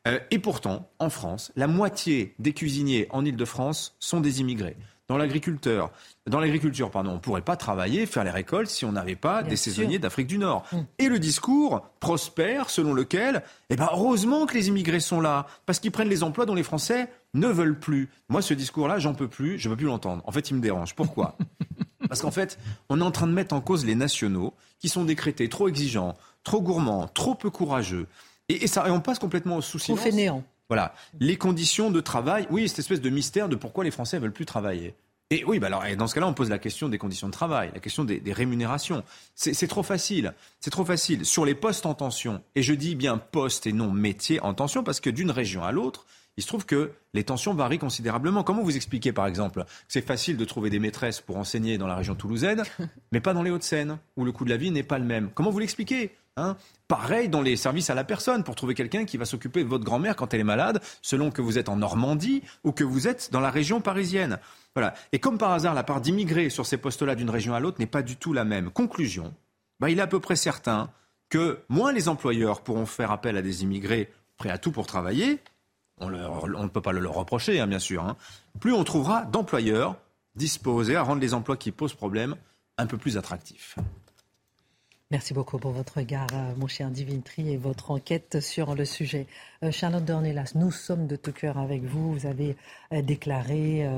Euh, 0.06 0.18
et 0.30 0.38
pourtant, 0.38 0.88
en 0.98 1.10
France, 1.10 1.52
la 1.56 1.66
moitié 1.66 2.34
des 2.38 2.52
cuisiniers 2.52 3.08
en 3.10 3.24
Ile-de-France 3.24 3.96
sont 3.98 4.20
des 4.20 4.40
immigrés. 4.40 4.76
Dans 5.08 5.16
l'agriculteur, 5.16 5.90
dans 6.26 6.38
l'agriculture, 6.38 6.90
pardon, 6.90 7.12
on 7.12 7.14
ne 7.14 7.18
pourrait 7.18 7.40
pas 7.40 7.56
travailler, 7.56 8.04
faire 8.04 8.24
les 8.24 8.30
récoltes 8.30 8.68
si 8.68 8.84
on 8.84 8.92
n'avait 8.92 9.16
pas 9.16 9.40
Bien 9.40 9.50
des 9.50 9.56
sûr. 9.56 9.72
saisonniers 9.72 9.98
d'Afrique 9.98 10.26
du 10.26 10.36
Nord. 10.36 10.66
Mm. 10.70 10.80
Et 10.98 11.08
le 11.08 11.18
discours 11.18 11.88
prospère 11.98 12.68
selon 12.68 12.92
lequel, 12.92 13.42
eh 13.70 13.76
ben, 13.76 13.88
heureusement 13.90 14.44
que 14.44 14.52
les 14.52 14.68
immigrés 14.68 15.00
sont 15.00 15.22
là, 15.22 15.46
parce 15.64 15.80
qu'ils 15.80 15.92
prennent 15.92 16.10
les 16.10 16.22
emplois 16.22 16.44
dont 16.44 16.54
les 16.54 16.62
Français 16.62 17.08
ne 17.32 17.48
veulent 17.48 17.78
plus. 17.78 18.10
Moi, 18.28 18.42
ce 18.42 18.52
discours-là, 18.52 18.98
j'en 18.98 19.14
peux 19.14 19.28
plus, 19.28 19.58
je 19.58 19.68
ne 19.68 19.72
peux 19.72 19.78
plus 19.78 19.86
l'entendre. 19.86 20.22
En 20.26 20.30
fait, 20.30 20.50
il 20.50 20.56
me 20.56 20.60
dérange. 20.60 20.94
Pourquoi? 20.94 21.38
Parce 22.08 22.22
qu'en 22.22 22.30
fait, 22.30 22.58
on 22.88 23.00
est 23.00 23.04
en 23.04 23.10
train 23.10 23.26
de 23.26 23.32
mettre 23.32 23.54
en 23.54 23.60
cause 23.60 23.84
les 23.84 23.94
nationaux 23.94 24.54
qui 24.78 24.88
sont 24.88 25.04
décrétés 25.04 25.48
trop 25.48 25.68
exigeants, 25.68 26.16
trop 26.42 26.62
gourmands, 26.62 27.08
trop 27.08 27.34
peu 27.34 27.50
courageux. 27.50 28.06
Et, 28.48 28.64
et 28.64 28.66
ça, 28.66 28.86
et 28.86 28.90
on 28.90 29.00
passe 29.00 29.18
complètement 29.18 29.56
au 29.56 29.60
sous 29.60 29.78
Trop 29.78 29.96
fainéant. 29.96 30.44
Voilà. 30.68 30.94
Les 31.18 31.36
conditions 31.36 31.90
de 31.90 32.00
travail, 32.00 32.46
oui, 32.50 32.68
cette 32.68 32.80
espèce 32.80 33.00
de 33.00 33.10
mystère 33.10 33.48
de 33.48 33.56
pourquoi 33.56 33.84
les 33.84 33.90
Français 33.90 34.18
veulent 34.18 34.32
plus 34.32 34.46
travailler. 34.46 34.94
Et 35.30 35.44
oui, 35.44 35.58
bah 35.58 35.66
alors, 35.66 35.84
dans 35.96 36.06
ce 36.06 36.14
cas-là, 36.14 36.26
on 36.26 36.32
pose 36.32 36.48
la 36.48 36.58
question 36.58 36.88
des 36.88 36.96
conditions 36.96 37.26
de 37.26 37.32
travail, 37.32 37.70
la 37.74 37.80
question 37.80 38.04
des, 38.04 38.18
des 38.18 38.32
rémunérations. 38.32 39.04
C'est 39.34 39.66
trop 39.66 39.82
facile. 39.82 40.32
C'est 40.60 40.70
trop 40.70 40.86
facile. 40.86 41.26
Sur 41.26 41.44
les 41.44 41.54
postes 41.54 41.84
en 41.84 41.92
tension, 41.92 42.42
et 42.54 42.62
je 42.62 42.72
dis 42.72 42.94
bien 42.94 43.18
poste 43.18 43.66
et 43.66 43.72
non 43.72 43.90
métier 43.90 44.40
en 44.40 44.54
tension, 44.54 44.82
parce 44.82 45.00
que 45.00 45.10
d'une 45.10 45.30
région 45.30 45.62
à 45.64 45.72
l'autre, 45.72 46.06
il 46.38 46.42
se 46.42 46.46
trouve 46.46 46.64
que 46.64 46.92
les 47.14 47.24
tensions 47.24 47.52
varient 47.52 47.78
considérablement. 47.78 48.42
Comment 48.42 48.62
vous 48.62 48.76
expliquez, 48.76 49.12
par 49.12 49.26
exemple, 49.26 49.64
que 49.64 49.70
c'est 49.88 50.06
facile 50.06 50.38
de 50.38 50.44
trouver 50.46 50.70
des 50.70 50.78
maîtresses 50.78 51.20
pour 51.20 51.36
enseigner 51.36 51.76
dans 51.76 51.88
la 51.88 51.96
région 51.96 52.14
toulousaine, 52.14 52.62
mais 53.12 53.20
pas 53.20 53.34
dans 53.34 53.42
les 53.42 53.50
Hauts-de-Seine, 53.50 53.98
où 54.16 54.24
le 54.24 54.32
coût 54.32 54.44
de 54.44 54.50
la 54.50 54.56
vie 54.56 54.70
n'est 54.70 54.82
pas 54.82 54.98
le 54.98 55.04
même? 55.04 55.30
Comment 55.34 55.50
vous 55.50 55.58
l'expliquez? 55.58 56.14
Hein 56.38 56.56
Pareil 56.88 57.28
dans 57.28 57.42
les 57.42 57.56
services 57.56 57.90
à 57.90 57.94
la 57.94 58.04
personne, 58.04 58.44
pour 58.44 58.54
trouver 58.54 58.74
quelqu'un 58.74 59.04
qui 59.04 59.18
va 59.18 59.26
s'occuper 59.26 59.62
de 59.62 59.68
votre 59.68 59.84
grand-mère 59.84 60.16
quand 60.16 60.32
elle 60.32 60.40
est 60.40 60.44
malade, 60.44 60.80
selon 61.02 61.30
que 61.30 61.42
vous 61.42 61.58
êtes 61.58 61.68
en 61.68 61.76
Normandie 61.76 62.42
ou 62.64 62.72
que 62.72 62.84
vous 62.84 63.06
êtes 63.06 63.30
dans 63.30 63.40
la 63.40 63.50
région 63.50 63.82
parisienne. 63.82 64.38
Voilà. 64.74 64.94
Et 65.12 65.18
comme 65.18 65.36
par 65.36 65.52
hasard, 65.52 65.74
la 65.74 65.82
part 65.82 66.00
d'immigrés 66.00 66.48
sur 66.48 66.64
ces 66.64 66.78
postes-là 66.78 67.14
d'une 67.14 67.28
région 67.28 67.54
à 67.54 67.60
l'autre 67.60 67.78
n'est 67.78 67.86
pas 67.86 68.02
du 68.02 68.16
tout 68.16 68.32
la 68.32 68.44
même. 68.44 68.70
Conclusion, 68.70 69.34
bah, 69.80 69.90
il 69.90 69.98
est 69.98 70.02
à 70.02 70.06
peu 70.06 70.20
près 70.20 70.36
certain 70.36 70.90
que 71.28 71.60
moins 71.68 71.92
les 71.92 72.08
employeurs 72.08 72.62
pourront 72.62 72.86
faire 72.86 73.10
appel 73.10 73.36
à 73.36 73.42
des 73.42 73.62
immigrés 73.64 74.10
prêts 74.38 74.50
à 74.50 74.56
tout 74.56 74.72
pour 74.72 74.86
travailler, 74.86 75.40
on, 76.00 76.08
ne 76.08 76.68
peut 76.68 76.80
pas 76.80 76.92
le 76.92 77.00
leur 77.00 77.14
reprocher, 77.14 77.60
hein, 77.60 77.66
bien 77.66 77.78
sûr. 77.78 78.04
Hein. 78.04 78.16
Plus 78.60 78.72
on 78.72 78.84
trouvera 78.84 79.24
d'employeurs 79.24 79.96
disposés 80.36 80.96
à 80.96 81.02
rendre 81.02 81.20
les 81.20 81.34
emplois 81.34 81.56
qui 81.56 81.72
posent 81.72 81.94
problème 81.94 82.36
un 82.76 82.86
peu 82.86 82.96
plus 82.96 83.16
attractifs. 83.16 83.76
Merci 85.10 85.32
beaucoup 85.32 85.56
pour 85.56 85.70
votre 85.70 85.96
regard, 85.96 86.26
euh, 86.34 86.52
mon 86.58 86.66
cher 86.66 86.90
Dimitri, 86.90 87.50
et 87.50 87.56
votre 87.56 87.92
enquête 87.92 88.40
sur 88.40 88.74
le 88.74 88.84
sujet. 88.84 89.26
Euh, 89.62 89.70
Charlotte 89.70 90.04
Dornelas, 90.04 90.52
nous 90.54 90.70
sommes 90.70 91.06
de 91.06 91.16
tout 91.16 91.32
cœur 91.32 91.56
avec 91.56 91.82
vous. 91.82 92.12
Vous 92.12 92.26
avez 92.26 92.58
euh, 92.92 93.00
déclaré 93.00 93.88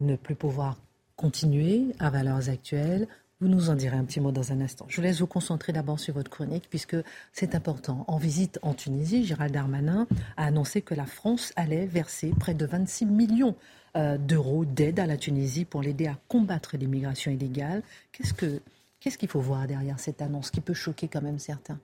ne 0.00 0.16
plus 0.16 0.34
pouvoir 0.34 0.76
continuer 1.16 1.86
à 1.98 2.10
valeurs 2.10 2.50
actuelles. 2.50 3.08
Vous 3.40 3.48
nous 3.48 3.70
en 3.70 3.74
direz 3.74 3.96
un 3.96 4.04
petit 4.04 4.20
mot 4.20 4.32
dans 4.32 4.52
un 4.52 4.60
instant. 4.60 4.84
Je 4.90 4.96
vous 4.96 5.02
laisse 5.02 5.20
vous 5.20 5.26
concentrer 5.26 5.72
d'abord 5.72 5.98
sur 5.98 6.12
votre 6.12 6.30
chronique, 6.30 6.66
puisque 6.68 6.96
c'est 7.32 7.54
important. 7.54 8.04
En 8.06 8.18
visite 8.18 8.58
en 8.60 8.74
Tunisie, 8.74 9.24
Gérald 9.24 9.54
Darmanin 9.54 10.06
a 10.36 10.44
annoncé 10.44 10.82
que 10.82 10.92
la 10.92 11.06
France 11.06 11.54
allait 11.56 11.86
verser 11.86 12.34
près 12.38 12.52
de 12.52 12.66
26 12.66 13.06
millions 13.06 13.56
d'euros 13.94 14.66
d'aide 14.66 15.00
à 15.00 15.06
la 15.06 15.16
Tunisie 15.16 15.64
pour 15.64 15.80
l'aider 15.80 16.06
à 16.06 16.18
combattre 16.28 16.76
l'immigration 16.76 17.30
illégale. 17.30 17.82
Qu'est-ce 18.12 18.34
que 18.34 18.60
Qu'est-ce 19.00 19.16
qu'il 19.16 19.30
faut 19.30 19.40
voir 19.40 19.66
derrière 19.66 19.98
cette 19.98 20.20
annonce 20.20 20.50
qui 20.50 20.60
peut 20.60 20.74
choquer 20.74 21.08
quand 21.08 21.22
même 21.22 21.38
certains? 21.38 21.80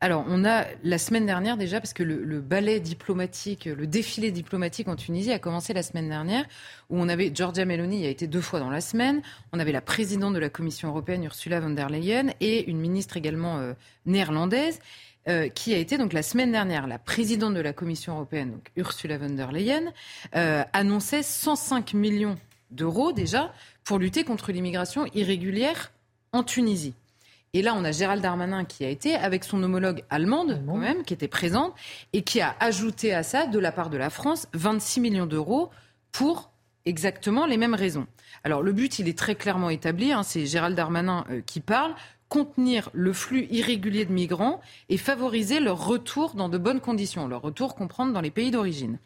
Alors, 0.00 0.24
on 0.28 0.44
a 0.44 0.64
la 0.84 0.98
semaine 0.98 1.24
dernière 1.24 1.56
déjà, 1.56 1.80
parce 1.80 1.92
que 1.92 2.02
le, 2.02 2.40
ballet 2.40 2.80
diplomatique, 2.80 3.66
le 3.66 3.86
défilé 3.86 4.30
diplomatique 4.32 4.88
en 4.88 4.96
Tunisie 4.96 5.32
a 5.32 5.38
commencé 5.38 5.72
la 5.72 5.82
semaine 5.84 6.08
dernière, 6.08 6.44
où 6.90 7.00
on 7.00 7.08
avait 7.08 7.32
Giorgia 7.34 7.64
Meloni, 7.64 8.00
il 8.00 8.06
a 8.06 8.08
été 8.08 8.26
deux 8.26 8.40
fois 8.40 8.58
dans 8.58 8.70
la 8.70 8.80
semaine, 8.80 9.22
on 9.52 9.58
avait 9.58 9.72
la 9.72 9.80
présidente 9.80 10.34
de 10.34 10.38
la 10.38 10.50
Commission 10.50 10.88
européenne, 10.88 11.24
Ursula 11.24 11.60
von 11.60 11.70
der 11.70 11.90
Leyen, 11.90 12.32
et 12.40 12.68
une 12.68 12.78
ministre 12.78 13.16
également 13.16 13.58
euh, 13.58 13.72
néerlandaise. 14.06 14.80
Euh, 15.28 15.48
qui 15.48 15.74
a 15.74 15.76
été 15.76 15.98
donc 15.98 16.14
la 16.14 16.22
semaine 16.22 16.52
dernière 16.52 16.86
la 16.86 16.98
présidente 16.98 17.52
de 17.52 17.60
la 17.60 17.74
Commission 17.74 18.14
européenne, 18.14 18.52
donc 18.52 18.70
Ursula 18.76 19.18
von 19.18 19.28
der 19.28 19.52
Leyen, 19.52 19.92
euh, 20.34 20.64
annonçait 20.72 21.22
105 21.22 21.92
millions 21.92 22.36
d'euros 22.70 23.12
déjà 23.12 23.52
pour 23.84 23.98
lutter 23.98 24.24
contre 24.24 24.52
l'immigration 24.52 25.04
irrégulière 25.12 25.92
en 26.32 26.42
Tunisie. 26.42 26.94
Et 27.54 27.62
là, 27.62 27.74
on 27.74 27.84
a 27.84 27.92
Gérald 27.92 28.22
Darmanin 28.22 28.64
qui 28.64 28.84
a 28.84 28.88
été 28.88 29.14
avec 29.14 29.42
son 29.42 29.62
homologue 29.62 30.04
allemande, 30.10 30.62
quand 30.66 30.76
même, 30.76 31.02
qui 31.02 31.14
était 31.14 31.28
présente, 31.28 31.74
et 32.12 32.22
qui 32.22 32.40
a 32.40 32.54
ajouté 32.60 33.14
à 33.14 33.22
ça, 33.22 33.46
de 33.46 33.58
la 33.58 33.72
part 33.72 33.88
de 33.88 33.96
la 33.96 34.10
France, 34.10 34.48
26 34.52 35.00
millions 35.00 35.26
d'euros 35.26 35.70
pour 36.12 36.50
exactement 36.84 37.46
les 37.46 37.56
mêmes 37.56 37.74
raisons. 37.74 38.06
Alors 38.44 38.62
le 38.62 38.72
but, 38.72 38.98
il 38.98 39.08
est 39.08 39.16
très 39.16 39.34
clairement 39.34 39.70
établi, 39.70 40.12
hein, 40.12 40.22
c'est 40.22 40.46
Gérald 40.46 40.76
Darmanin 40.76 41.24
euh, 41.30 41.40
qui 41.40 41.60
parle, 41.60 41.94
contenir 42.28 42.90
le 42.92 43.14
flux 43.14 43.46
irrégulier 43.50 44.04
de 44.04 44.12
migrants 44.12 44.60
et 44.90 44.98
favoriser 44.98 45.60
leur 45.60 45.86
retour 45.86 46.34
dans 46.34 46.50
de 46.50 46.58
bonnes 46.58 46.80
conditions, 46.80 47.26
leur 47.26 47.40
retour 47.40 47.74
comprendre 47.74 48.12
dans 48.12 48.20
les 48.20 48.30
pays 48.30 48.50
d'origine. 48.50 48.98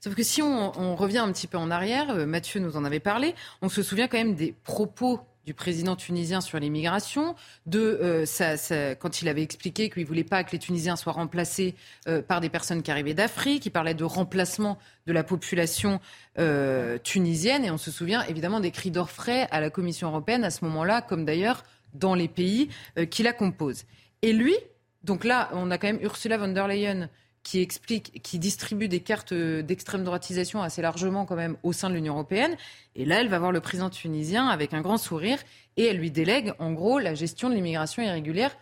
Sauf 0.00 0.14
que 0.14 0.22
si 0.22 0.40
on, 0.40 0.78
on, 0.80 0.96
revient 0.96 1.18
un 1.18 1.30
petit 1.30 1.46
peu 1.46 1.58
en 1.58 1.70
arrière, 1.70 2.10
euh, 2.10 2.24
Mathieu 2.24 2.60
nous 2.60 2.76
en 2.78 2.84
avait 2.84 3.00
parlé, 3.00 3.34
on 3.60 3.68
se 3.68 3.82
souvient 3.82 4.08
quand 4.08 4.16
même 4.16 4.34
des 4.34 4.54
propos 4.64 5.20
du 5.50 5.54
président 5.54 5.96
tunisien 5.96 6.40
sur 6.40 6.60
l'immigration, 6.60 7.34
de 7.66 7.98
euh, 8.00 8.94
quand 8.94 9.20
il 9.20 9.28
avait 9.28 9.42
expliqué 9.42 9.90
qu'il 9.90 10.04
ne 10.04 10.06
voulait 10.06 10.22
pas 10.22 10.44
que 10.44 10.52
les 10.52 10.60
Tunisiens 10.60 10.94
soient 10.94 11.12
remplacés 11.12 11.74
euh, 12.06 12.22
par 12.22 12.40
des 12.40 12.48
personnes 12.48 12.84
qui 12.84 12.92
arrivaient 12.92 13.14
d'Afrique, 13.14 13.66
il 13.66 13.70
parlait 13.70 13.94
de 13.94 14.04
remplacement 14.04 14.78
de 15.08 15.12
la 15.12 15.24
population 15.24 16.00
euh, 16.38 16.98
tunisienne, 16.98 17.64
et 17.64 17.72
on 17.72 17.78
se 17.78 17.90
souvient 17.90 18.22
évidemment 18.26 18.60
des 18.60 18.70
cris 18.70 18.92
d'orfraie 18.92 19.48
à 19.50 19.60
la 19.60 19.70
Commission 19.70 20.06
européenne 20.06 20.44
à 20.44 20.50
ce 20.50 20.64
moment-là, 20.66 21.02
comme 21.02 21.24
d'ailleurs 21.24 21.64
dans 21.94 22.14
les 22.14 22.28
pays 22.28 22.68
qui 23.10 23.24
la 23.24 23.32
composent. 23.32 23.86
Et 24.22 24.32
lui, 24.32 24.54
donc 25.02 25.24
là, 25.24 25.50
on 25.52 25.72
a 25.72 25.78
quand 25.78 25.88
même 25.88 26.00
Ursula 26.00 26.38
von 26.38 26.52
der 26.52 26.68
Leyen 26.68 27.08
qui 27.42 27.60
explique, 27.60 28.22
qui 28.22 28.38
distribue 28.38 28.88
des 28.88 29.00
cartes 29.00 29.32
d'extrême 29.32 30.04
droitisation 30.04 30.62
assez 30.62 30.82
largement 30.82 31.24
quand 31.24 31.36
même 31.36 31.56
au 31.62 31.72
sein 31.72 31.88
de 31.88 31.94
l'Union 31.94 32.14
européenne. 32.14 32.56
Et 32.94 33.04
là, 33.04 33.20
elle 33.20 33.28
va 33.28 33.38
voir 33.38 33.52
le 33.52 33.60
président 33.60 33.90
tunisien 33.90 34.48
avec 34.48 34.74
un 34.74 34.82
grand 34.82 34.98
sourire 34.98 35.38
et 35.76 35.84
elle 35.84 35.96
lui 35.96 36.10
délègue 36.10 36.52
en 36.58 36.72
gros 36.72 36.98
la 36.98 37.14
gestion 37.14 37.48
de 37.48 37.54
l'immigration 37.54 38.02
irrégulière 38.02 38.56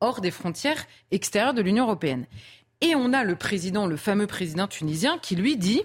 hors 0.00 0.20
des 0.20 0.30
frontières 0.30 0.86
extérieures 1.10 1.54
de 1.54 1.62
l'Union 1.62 1.84
européenne. 1.84 2.26
Et 2.80 2.94
on 2.94 3.12
a 3.12 3.24
le 3.24 3.36
président, 3.36 3.86
le 3.86 3.96
fameux 3.96 4.26
président 4.26 4.66
tunisien, 4.66 5.18
qui 5.18 5.36
lui 5.36 5.56
dit 5.56 5.82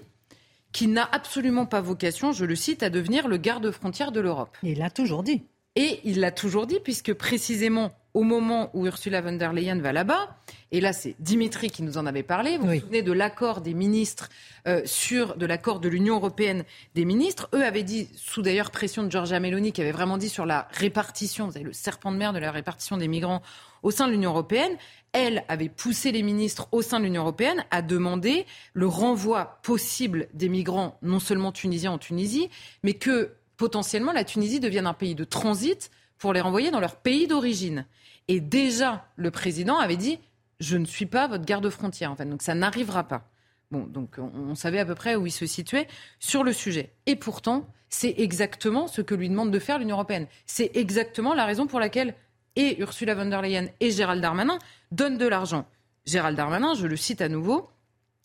qu'il 0.72 0.92
n'a 0.92 1.08
absolument 1.10 1.66
pas 1.66 1.80
vocation, 1.80 2.32
je 2.32 2.44
le 2.44 2.56
cite, 2.56 2.82
à 2.82 2.90
devenir 2.90 3.28
le 3.28 3.36
garde-frontière 3.36 4.12
de 4.12 4.20
l'Europe. 4.20 4.56
Il 4.62 4.78
l'a 4.78 4.90
toujours 4.90 5.22
dit. 5.22 5.42
Et 5.74 6.00
il 6.04 6.20
l'a 6.20 6.30
toujours 6.30 6.66
dit, 6.66 6.78
puisque 6.82 7.12
précisément 7.12 7.92
au 8.16 8.22
moment 8.22 8.70
où 8.72 8.86
Ursula 8.86 9.20
von 9.20 9.32
der 9.32 9.52
Leyen 9.52 9.78
va 9.78 9.92
là-bas, 9.92 10.38
et 10.72 10.80
là 10.80 10.94
c'est 10.94 11.16
Dimitri 11.18 11.68
qui 11.68 11.82
nous 11.82 11.98
en 11.98 12.06
avait 12.06 12.22
parlé, 12.22 12.56
vous 12.56 12.66
vous 12.66 12.80
souvenez 12.80 13.02
de 13.02 13.12
l'accord 13.12 13.60
des 13.60 13.74
ministres 13.74 14.30
euh, 14.66 14.80
sur, 14.86 15.36
de 15.36 15.44
l'accord 15.44 15.80
de 15.80 15.90
l'Union 15.90 16.14
européenne 16.16 16.64
des 16.94 17.04
ministres, 17.04 17.50
eux 17.52 17.62
avaient 17.62 17.82
dit, 17.82 18.08
sous 18.16 18.40
d'ailleurs 18.40 18.70
pression 18.70 19.02
de 19.02 19.10
Giorgia 19.10 19.38
Meloni, 19.38 19.70
qui 19.70 19.82
avait 19.82 19.92
vraiment 19.92 20.16
dit 20.16 20.30
sur 20.30 20.46
la 20.46 20.66
répartition, 20.72 21.46
vous 21.46 21.56
avez 21.58 21.66
le 21.66 21.74
serpent 21.74 22.10
de 22.10 22.16
mer 22.16 22.32
de 22.32 22.38
la 22.38 22.50
répartition 22.50 22.96
des 22.96 23.06
migrants 23.06 23.42
au 23.82 23.90
sein 23.90 24.06
de 24.06 24.12
l'Union 24.12 24.30
européenne, 24.30 24.78
elle 25.12 25.44
avait 25.48 25.68
poussé 25.68 26.10
les 26.10 26.22
ministres 26.22 26.68
au 26.72 26.80
sein 26.80 27.00
de 27.00 27.04
l'Union 27.04 27.20
européenne 27.20 27.66
à 27.70 27.82
demander 27.82 28.46
le 28.72 28.86
renvoi 28.86 29.58
possible 29.62 30.28
des 30.32 30.48
migrants, 30.48 30.96
non 31.02 31.20
seulement 31.20 31.52
tunisiens 31.52 31.92
en 31.92 31.98
Tunisie, 31.98 32.48
mais 32.82 32.94
que 32.94 33.32
potentiellement 33.58 34.12
la 34.12 34.24
Tunisie 34.24 34.58
devienne 34.58 34.86
un 34.86 34.94
pays 34.94 35.14
de 35.14 35.24
transit 35.24 35.90
pour 36.16 36.32
les 36.32 36.40
renvoyer 36.40 36.70
dans 36.70 36.80
leur 36.80 36.96
pays 36.96 37.26
d'origine. 37.26 37.84
Et 38.28 38.40
déjà, 38.40 39.06
le 39.16 39.30
président 39.30 39.78
avait 39.78 39.96
dit 39.96 40.18
Je 40.60 40.76
ne 40.76 40.84
suis 40.84 41.06
pas 41.06 41.28
votre 41.28 41.44
garde-frontière, 41.44 42.10
en 42.10 42.16
fait. 42.16 42.26
Donc 42.26 42.42
ça 42.42 42.54
n'arrivera 42.54 43.04
pas. 43.04 43.28
Donc 43.72 44.18
on, 44.18 44.54
savait 44.54 44.78
à 44.78 44.84
peu 44.84 44.94
près 44.94 45.16
où 45.16 45.26
il 45.26 45.32
se 45.32 45.46
situait 45.46 45.88
sur 46.20 46.44
le 46.44 46.52
sujet. 46.52 46.92
Et 47.06 47.16
pourtant, 47.16 47.68
c'est 47.88 48.14
exactement 48.18 48.86
ce 48.86 49.02
que 49.02 49.14
lui 49.14 49.28
demande 49.28 49.50
de 49.50 49.58
faire 49.58 49.78
l'Union 49.78 49.96
européenne. 49.96 50.28
C'est 50.46 50.70
exactement 50.76 51.34
la 51.34 51.44
raison 51.44 51.66
pour 51.66 51.80
laquelle 51.80 52.14
et 52.56 52.80
Ursula 52.80 53.14
von 53.14 53.26
der 53.26 53.42
Leyen 53.42 53.66
et 53.80 53.90
Gérald 53.90 54.22
Darmanin 54.22 54.58
donnent 54.90 55.18
de 55.18 55.26
l'argent. 55.26 55.66
Gérald 56.06 56.36
Darmanin, 56.36 56.74
je 56.74 56.86
le 56.86 56.96
cite 56.96 57.20
à 57.20 57.28
nouveau, 57.28 57.68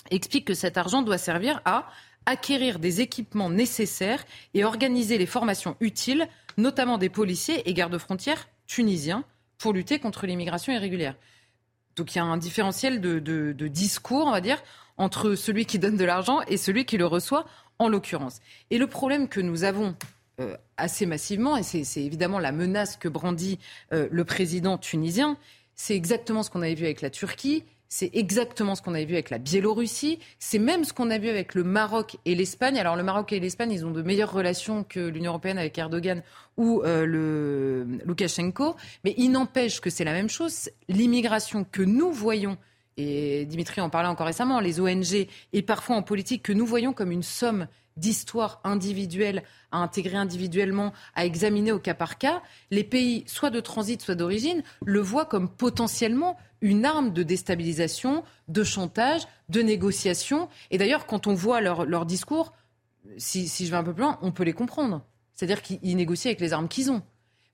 explique 0.10 0.46
que 0.46 0.54
cet 0.54 0.78
argent 0.78 1.02
doit 1.02 1.18
servir 1.18 1.62
à 1.66 1.88
acquérir 2.26 2.80
des 2.80 3.02
équipements 3.02 3.50
nécessaires 3.50 4.24
et 4.54 4.64
organiser 4.64 5.18
les 5.18 5.26
formations 5.26 5.76
utiles, 5.80 6.28
notamment 6.58 6.98
des 6.98 7.10
policiers 7.10 7.68
et 7.70 7.74
gardes-frontières 7.74 8.48
tunisiens, 8.68 9.26
pour 9.62 9.74
lutter 9.74 10.00
contre 10.00 10.26
l'immigration 10.26 10.74
irrégulière. 10.74 11.16
Donc 11.96 12.16
il 12.16 12.18
y 12.18 12.22
a 12.22 12.24
un 12.24 12.38
différentiel 12.38 13.00
de, 13.00 13.68
discours, 13.68 14.26
on 14.26 14.32
va 14.32 14.42
dire, 14.42 14.62
entre 14.98 15.36
celui 15.36 15.66
qui 15.66 15.80
donne 15.80 15.98
de 15.98 16.06
l'argent 16.06 16.42
et 16.48 16.58
celui 16.58 16.86
qui 16.86 16.98
le 16.98 17.06
reçoit, 17.06 17.46
en 17.80 17.88
l'occurrence. 17.88 18.42
Et 18.70 18.78
le 18.78 18.88
problème 18.88 19.28
que 19.28 19.40
nous 19.40 19.64
avons 19.64 19.96
euh, 20.40 20.56
assez 20.78 21.06
massivement, 21.06 21.58
et 21.58 21.64
c'est 21.64 22.04
évidemment 22.04 22.40
la 22.40 22.52
menace 22.52 22.96
que 22.96 23.08
brandit 23.08 23.60
euh, 23.92 24.08
le 24.12 24.26
président 24.26 24.78
tunisien, 24.78 25.38
c'est 25.76 25.96
exactement 25.96 26.44
ce 26.44 26.50
qu'on 26.50 26.62
avait 26.62 26.76
vu 26.76 26.86
avec 26.86 27.02
la 27.02 27.10
Turquie, 27.10 27.64
c'est 27.94 28.10
exactement 28.14 28.74
ce 28.74 28.82
qu'on 28.82 28.94
avait 28.94 29.04
vu 29.04 29.16
avec 29.16 29.30
la 29.30 29.38
Biélorussie. 29.38 30.18
C'est 30.40 30.60
même 30.60 30.86
ce 30.86 30.94
qu'on 30.94 31.12
a 31.12 31.18
vu 31.18 31.28
avec 31.28 31.56
le 31.56 31.66
Maroc 31.66 32.16
et 32.24 32.36
l'Espagne. 32.36 32.80
Alors 32.80 32.96
le 32.96 33.04
Maroc 33.04 33.34
et 33.34 33.40
l'Espagne, 33.42 33.70
ils 33.70 33.86
ont 33.86 33.92
de 33.92 34.02
meilleures 34.02 34.32
relations 34.32 34.86
que 34.86 35.02
l'Union 35.02 35.32
européenne 35.32 35.58
avec 35.58 35.78
Erdogan 35.78 36.24
ou 36.56 36.82
euh, 36.86 37.06
le 37.06 37.86
Loukachenko. 38.06 38.78
Mais 39.04 39.14
il 39.18 39.32
n'empêche 39.32 39.82
que 39.82 39.90
c'est 39.90 40.06
la 40.06 40.14
même 40.14 40.30
chose. 40.30 40.70
L'immigration 40.88 41.66
que 41.70 41.82
nous 41.82 42.14
voyons 42.14 42.58
et 42.96 43.46
Dimitri 43.46 43.82
en 43.82 43.90
parlait 43.90 44.08
encore 44.08 44.28
récemment, 44.28 44.62
les 44.62 44.80
ONG 44.80 45.28
et 45.52 45.62
parfois 45.62 45.98
en 45.98 46.02
politique 46.02 46.44
que 46.44 46.54
nous 46.54 46.66
voyons 46.66 46.94
comme 46.94 47.12
une 47.12 47.24
somme 47.24 47.68
d'histoires 48.02 48.60
individuelles 48.64 49.44
à 49.72 49.78
intégrer 49.78 50.18
individuellement, 50.18 50.92
à 51.16 51.26
examiner 51.26 51.72
au 51.72 51.80
cas 51.80 51.94
par 51.94 52.18
cas, 52.18 52.42
les 52.72 52.84
pays, 52.84 53.24
soit 53.28 53.52
de 53.52 53.62
transit, 53.62 54.02
soit 54.02 54.16
d'origine, 54.16 54.64
le 54.86 55.00
voient 55.00 55.26
comme 55.26 55.48
potentiellement 55.48 56.38
une 56.62 56.86
arme 56.86 57.14
de 57.14 57.24
déstabilisation, 57.24 58.24
de 58.48 58.64
chantage, 58.64 59.22
de 59.50 59.62
négociation. 59.62 60.50
Et 60.72 60.78
d'ailleurs, 60.78 61.06
quand 61.06 61.28
on 61.28 61.34
voit 61.34 61.62
leur, 61.62 62.06
discours, 62.06 62.54
si, 63.18 63.48
si 63.48 63.66
je 63.66 63.72
vais 63.72 63.78
un 63.78 63.84
peu 63.84 63.94
plus 63.94 64.02
loin, 64.02 64.20
on 64.22 64.32
peut 64.32 64.44
les 64.44 64.54
comprendre. 64.54 65.06
C'est-à-dire 65.34 65.62
qu'ils 65.62 65.96
négocient 65.96 66.30
avec 66.30 66.42
les 66.42 66.54
armes 66.54 66.68
qu'ils 66.68 66.92
ont. 66.92 67.02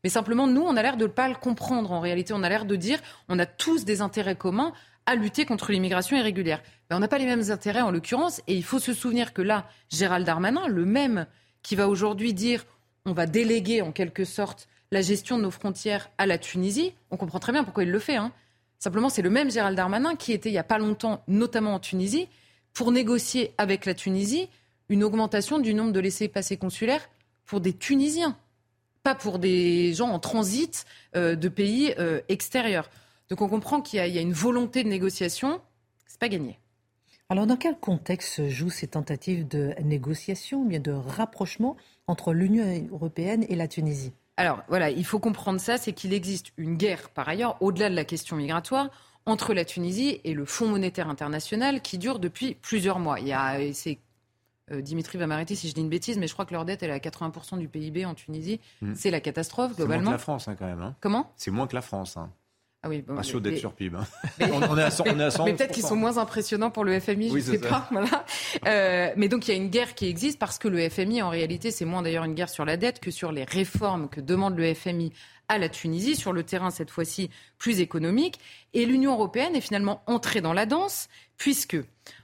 Mais 0.04 0.10
simplement, 0.10 0.48
nous, 0.48 0.62
on 0.62 0.76
a 0.76 0.82
l'air 0.82 0.98
de 0.98 1.04
ne 1.04 1.12
pas 1.12 1.28
le 1.28 1.36
comprendre. 1.36 1.91
En 1.91 2.00
réalité, 2.00 2.34
on 2.34 2.43
a 2.43 2.50
l'air 2.50 2.66
de 2.66 2.76
dire 2.76 3.00
on 3.30 3.39
a 3.39 3.45
tous 3.45 3.86
des 3.86 4.02
intérêts 4.02 4.36
communs 4.36 4.74
à 5.08 5.16
lutter 5.16 5.45
contre 5.45 5.72
l'immigration 5.72 6.18
irrégulière. 6.18 6.62
Mais 6.89 6.95
on 6.95 6.99
n'a 6.99 7.08
pas 7.08 7.18
les 7.18 7.26
mêmes 7.26 7.49
intérêts 7.49 7.82
en 7.82 7.89
l'occurrence. 7.89 8.41
Et 8.45 8.55
il 8.55 8.64
faut 8.64 8.78
se 8.78 8.93
souvenir 8.93 9.34
que 9.34 9.41
là, 9.41 9.68
Gérald 9.89 10.26
Darmanin, 10.26 10.68
le 10.68 10.86
même 10.86 11.26
qui 11.64 11.76
va 11.76 11.88
aujourd'hui 11.88 12.34
dire 12.34 12.66
on 13.05 13.14
va 13.14 13.26
déléguer 13.26 13.82
en 13.82 13.93
quelque 13.93 14.26
sorte 14.26 14.68
la 14.91 15.01
gestion 15.01 15.38
de 15.38 15.43
nos 15.43 15.51
frontières 15.51 16.10
à 16.18 16.26
la 16.26 16.38
Tunisie, 16.38 16.93
on 17.10 17.18
comprend 17.18 17.39
très 17.39 17.53
bien 17.53 17.64
pourquoi 17.64 17.84
il 17.84 17.89
le 17.91 17.99
fait. 17.99 18.18
Hein. 18.18 18.34
Simplement, 18.80 19.10
c'est 19.10 19.22
le 19.22 19.30
même 19.30 19.49
Gérald 19.49 19.76
Darmanin 19.76 20.16
qui 20.16 20.34
était 20.34 20.49
il 20.49 20.53
n'y 20.53 20.58
a 20.58 20.64
pas 20.64 20.78
longtemps, 20.78 21.24
notamment 21.28 21.76
en 21.76 21.80
Tunisie, 21.80 22.28
pour 22.74 22.91
négocier 22.91 23.53
avec 23.58 23.86
la 23.86 23.93
Tunisie 23.93 24.49
une 24.89 25.03
augmentation 25.03 25.58
du 25.58 25.74
nombre 25.74 25.93
de 25.93 25.99
laissés-passer 25.99 26.58
consulaires 26.58 27.10
pour 27.45 27.62
des 27.62 27.74
Tunisiens, 27.74 28.38
pas 29.03 29.16
pour 29.16 29.39
des 29.39 29.93
gens 29.93 30.10
en 30.10 30.20
transit 30.20 30.86
euh, 31.16 31.36
de 31.36 31.49
pays 31.49 31.93
euh, 31.97 32.22
extérieurs. 32.30 32.89
Donc 33.30 33.42
on 33.42 33.50
comprend 33.50 33.82
qu'il 33.82 34.00
y, 34.00 34.18
a 34.18 34.22
une 34.22 34.34
volonté 34.34 34.84
de 34.84 34.90
négociation, 34.90 35.62
c'est 36.06 36.20
pas 36.20 36.30
gagné. 36.30 36.60
Alors 37.30 37.46
dans 37.46 37.58
quel 37.58 37.78
contexte 37.78 38.36
se 38.36 38.48
jouent 38.48 38.70
ces 38.70 38.88
tentatives 38.88 39.48
de 39.48 39.74
négociation, 39.84 40.64
bien 40.64 40.80
de 40.80 40.92
rapprochement 40.92 41.76
entre 42.08 42.34
l'Union 42.34 42.66
européenne 42.92 43.46
et 43.50 43.56
la 43.56 43.68
Tunisie? 43.68 44.14
Alors 44.38 44.64
voilà, 44.70 44.90
il 44.90 45.04
faut 45.04 45.20
comprendre 45.20 45.60
ça, 45.60 45.78
c'est 45.78 45.94
qu'il 45.94 46.14
existe 46.14 46.54
une 46.58 46.78
guerre 46.78 47.10
par 47.10 47.28
ailleurs, 47.28 47.58
au-delà 47.62 47.90
de 47.90 47.96
la 47.96 48.06
question 48.06 48.38
migratoire, 48.38 48.90
entre 49.26 49.54
la 49.54 49.66
Tunisie 49.66 50.22
et 50.24 50.34
le 50.34 50.46
Fonds 50.46 50.70
monétaire 50.70 51.10
international 51.10 51.82
qui 51.82 51.98
dure 51.98 52.20
depuis 52.20 52.56
plusieurs 52.56 53.00
mois. 53.00 53.20
Il 53.20 53.28
y 53.28 53.34
a, 53.34 53.58
c'est 53.74 54.00
euh, 54.72 54.82
Dimitri 54.82 55.18
va 55.18 55.28
m'arrêter 55.28 55.56
si 55.56 55.68
je 55.68 55.74
dis 55.74 55.82
une 55.82 55.90
bêtise, 55.90 56.18
mais 56.18 56.28
je 56.28 56.34
crois 56.34 56.46
que 56.46 56.54
leur 56.54 56.66
dette 56.66 56.84
elle 56.84 56.92
est 56.92 56.94
à 56.94 57.00
80% 57.00 57.58
du 57.58 57.68
PIB 57.68 58.06
en 58.06 58.14
Tunisie. 58.14 58.62
Hmm. 58.82 58.94
C'est 58.96 59.12
la 59.12 59.20
catastrophe 59.20 59.76
globalement. 59.76 60.00
C'est 60.00 60.04
moins 60.04 60.12
que 60.12 60.18
la 60.18 60.18
France 60.18 60.48
hein, 60.48 60.56
quand 60.58 60.66
même. 60.66 60.82
Hein. 60.82 60.96
Comment? 61.02 61.32
C'est 61.36 61.52
moins 61.52 61.68
que 61.68 61.76
la 61.76 61.82
France. 61.82 62.16
Hein. 62.16 62.32
Ah 62.84 62.90
oui, 62.90 63.02
bon, 63.02 63.22
sûr 63.24 63.42
d'être 63.42 63.58
sur 63.58 63.74
PIB. 63.74 63.98
Mais, 64.40 64.52
on, 64.52 64.78
est 64.78 64.84
à 64.84 64.92
100, 64.92 65.04
mais, 65.46 65.54
peut-être 65.54 65.74
qu'ils 65.74 65.84
sont 65.86 65.96
moins 65.96 66.20
impressionnants 66.20 66.70
pour 66.70 66.86
le 66.86 67.00
FMI, 67.00 67.30
je 67.30 67.36
ne 67.36 67.40
sais 67.40 67.60
pas. 67.60 67.90
Euh, 68.66 69.12
mais 69.16 69.28
donc 69.28 69.48
il 69.48 69.52
y 69.52 69.54
a 69.54 69.58
une 69.58 69.70
guerre 69.70 69.94
qui 69.94 70.08
existe 70.08 70.40
parce 70.40 70.58
que 70.58 70.68
le 70.68 70.90
FMI, 70.90 71.22
en 71.22 71.30
réalité, 71.30 71.72
c'est 71.72 71.86
moins 71.86 72.02
d'ailleurs 72.02 72.24
une 72.24 72.34
guerre 72.34 72.50
sur 72.50 72.66
la 72.66 72.78
dette 72.78 73.00
que 73.00 73.12
sur 73.12 73.32
les 73.32 73.44
réformes 73.44 74.10
que 74.10 74.22
demande 74.22 74.58
le 74.58 74.74
FMI 74.74 75.12
à 75.48 75.58
la 75.58 75.70
Tunisie, 75.70 76.16
sur 76.16 76.34
le 76.34 76.44
terrain 76.44 76.72
cette 76.72 76.90
fois-ci 76.90 77.30
plus 77.58 77.80
économique. 77.80 78.40
Et 78.74 78.86
l'Union 78.86 79.14
européenne 79.14 79.56
est 79.56 79.62
finalement 79.62 80.02
entrée 80.08 80.42
dans 80.42 80.54
la 80.54 80.66
danse, 80.66 81.08
puisque, 81.38 81.78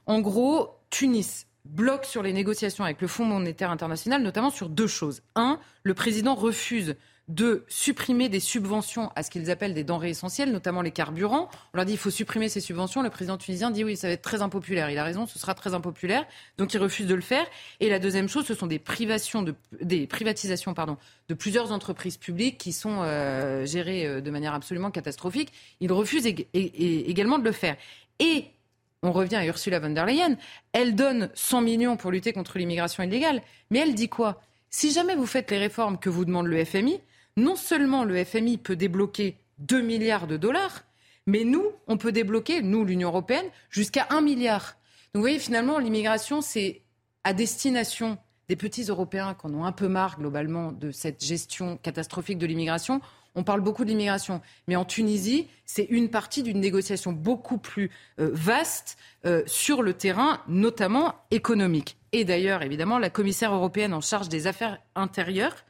en 0.05 0.21
gros, 0.21 0.69
Tunis 0.89 1.47
bloque 1.65 2.05
sur 2.05 2.23
les 2.23 2.33
négociations 2.33 2.83
avec 2.83 3.01
le 3.01 3.07
Fonds 3.07 3.25
monétaire 3.25 3.71
international, 3.71 4.21
notamment 4.21 4.49
sur 4.49 4.69
deux 4.69 4.87
choses. 4.87 5.21
Un, 5.35 5.59
le 5.83 5.93
président 5.93 6.35
refuse 6.35 6.95
de 7.29 7.63
supprimer 7.69 8.27
des 8.27 8.41
subventions 8.41 9.09
à 9.15 9.23
ce 9.23 9.31
qu'ils 9.31 9.49
appellent 9.49 9.73
des 9.73 9.85
denrées 9.85 10.09
essentielles, 10.09 10.51
notamment 10.51 10.81
les 10.81 10.91
carburants. 10.91 11.49
On 11.73 11.77
leur 11.77 11.85
dit 11.85 11.93
qu'il 11.93 11.99
faut 11.99 12.09
supprimer 12.09 12.49
ces 12.49 12.59
subventions. 12.59 13.01
Le 13.01 13.09
président 13.09 13.37
tunisien 13.37 13.71
dit 13.71 13.83
oui, 13.85 13.95
ça 13.95 14.07
va 14.07 14.13
être 14.13 14.21
très 14.21 14.41
impopulaire. 14.41 14.89
Il 14.89 14.97
a 14.97 15.05
raison, 15.05 15.25
ce 15.25 15.39
sera 15.39 15.53
très 15.53 15.73
impopulaire. 15.73 16.25
Donc 16.57 16.73
il 16.73 16.79
refuse 16.79 17.07
de 17.07 17.15
le 17.15 17.21
faire. 17.21 17.45
Et 17.79 17.89
la 17.89 17.99
deuxième 17.99 18.27
chose, 18.27 18.45
ce 18.45 18.53
sont 18.53 18.67
des, 18.67 18.77
privations 18.79 19.41
de, 19.41 19.55
des 19.81 20.05
privatisations 20.05 20.73
pardon, 20.73 20.97
de 21.29 21.33
plusieurs 21.33 21.71
entreprises 21.71 22.17
publiques 22.17 22.57
qui 22.57 22.73
sont 22.73 22.99
euh, 23.01 23.65
gérées 23.65 24.05
euh, 24.05 24.21
de 24.21 24.29
manière 24.29 24.53
absolument 24.53 24.91
catastrophique. 24.91 25.53
Il 25.79 25.93
refuse 25.93 26.25
également 26.25 27.39
de 27.39 27.45
le 27.45 27.53
faire. 27.53 27.77
Et 28.19 28.47
on 29.01 29.13
revient 29.13 29.35
à 29.37 29.45
Ursula 29.45 29.79
von 29.79 29.91
der 29.91 30.05
Leyen. 30.05 30.35
Elle 30.73 30.93
donne 30.93 31.29
100 31.35 31.61
millions 31.61 31.95
pour 31.95 32.11
lutter 32.11 32.33
contre 32.33 32.57
l'immigration 32.57 33.01
illégale. 33.01 33.41
Mais 33.69 33.79
elle 33.79 33.95
dit 33.95 34.09
quoi? 34.09 34.41
Si 34.69 34.91
jamais 34.91 35.15
vous 35.15 35.27
faites 35.27 35.51
les 35.51 35.57
réformes 35.57 35.97
que 35.97 36.09
vous 36.09 36.25
demande 36.25 36.47
le 36.47 36.65
FMI, 36.65 36.99
non 37.37 37.55
seulement 37.55 38.03
le 38.03 38.23
FMI 38.23 38.57
peut 38.57 38.75
débloquer 38.75 39.37
2 39.59 39.81
milliards 39.81 40.27
de 40.27 40.37
dollars, 40.37 40.83
mais 41.25 41.43
nous, 41.43 41.65
on 41.87 41.97
peut 41.97 42.11
débloquer, 42.11 42.61
nous, 42.61 42.83
l'Union 42.83 43.09
européenne, 43.09 43.45
jusqu'à 43.69 44.07
1 44.09 44.21
milliard. 44.21 44.75
Donc 45.13 45.19
vous 45.19 45.21
voyez, 45.21 45.39
finalement, 45.39 45.79
l'immigration, 45.79 46.41
c'est 46.41 46.81
à 47.23 47.33
destination 47.33 48.17
des 48.49 48.55
petits 48.55 48.83
Européens 48.83 49.35
qui 49.39 49.47
en 49.47 49.53
ont 49.53 49.65
un 49.65 49.71
peu 49.71 49.87
marre 49.87 50.17
globalement 50.17 50.71
de 50.71 50.91
cette 50.91 51.23
gestion 51.23 51.77
catastrophique 51.77 52.37
de 52.37 52.45
l'immigration. 52.45 52.99
On 53.35 53.43
parle 53.43 53.61
beaucoup 53.61 53.83
de 53.83 53.89
l'immigration, 53.89 54.41
mais 54.67 54.75
en 54.75 54.85
Tunisie, 54.85 55.47
c'est 55.65 55.85
une 55.85 56.09
partie 56.09 56.43
d'une 56.43 56.59
négociation 56.59 57.13
beaucoup 57.13 57.57
plus 57.57 57.89
euh, 58.19 58.29
vaste 58.33 58.97
euh, 59.25 59.41
sur 59.47 59.81
le 59.81 59.93
terrain, 59.93 60.41
notamment 60.47 61.15
économique. 61.31 61.97
Et 62.11 62.25
d'ailleurs, 62.25 62.61
évidemment, 62.61 62.99
la 62.99 63.09
commissaire 63.09 63.53
européenne 63.53 63.93
en 63.93 64.01
charge 64.01 64.29
des 64.29 64.45
affaires 64.45 64.79
intérieures 64.95 65.65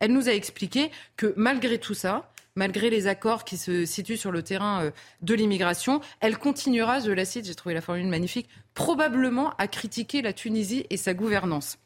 elle 0.00 0.12
nous 0.12 0.28
a 0.28 0.32
expliqué 0.32 0.90
que 1.16 1.32
malgré 1.36 1.78
tout 1.78 1.94
ça, 1.94 2.30
malgré 2.56 2.90
les 2.90 3.06
accords 3.06 3.44
qui 3.44 3.56
se 3.56 3.84
situent 3.84 4.16
sur 4.16 4.32
le 4.32 4.42
terrain 4.42 4.84
euh, 4.84 4.90
de 5.22 5.34
l'immigration, 5.34 6.00
elle 6.20 6.38
continuera, 6.38 6.98
je 6.98 7.12
la 7.12 7.24
cite, 7.24 7.44
j'ai 7.44 7.54
trouvé 7.54 7.74
la 7.74 7.80
formule 7.80 8.08
magnifique, 8.08 8.48
probablement 8.74 9.52
à 9.58 9.68
critiquer 9.68 10.22
la 10.22 10.32
Tunisie 10.32 10.86
et 10.90 10.96
sa 10.96 11.14
gouvernance. 11.14 11.78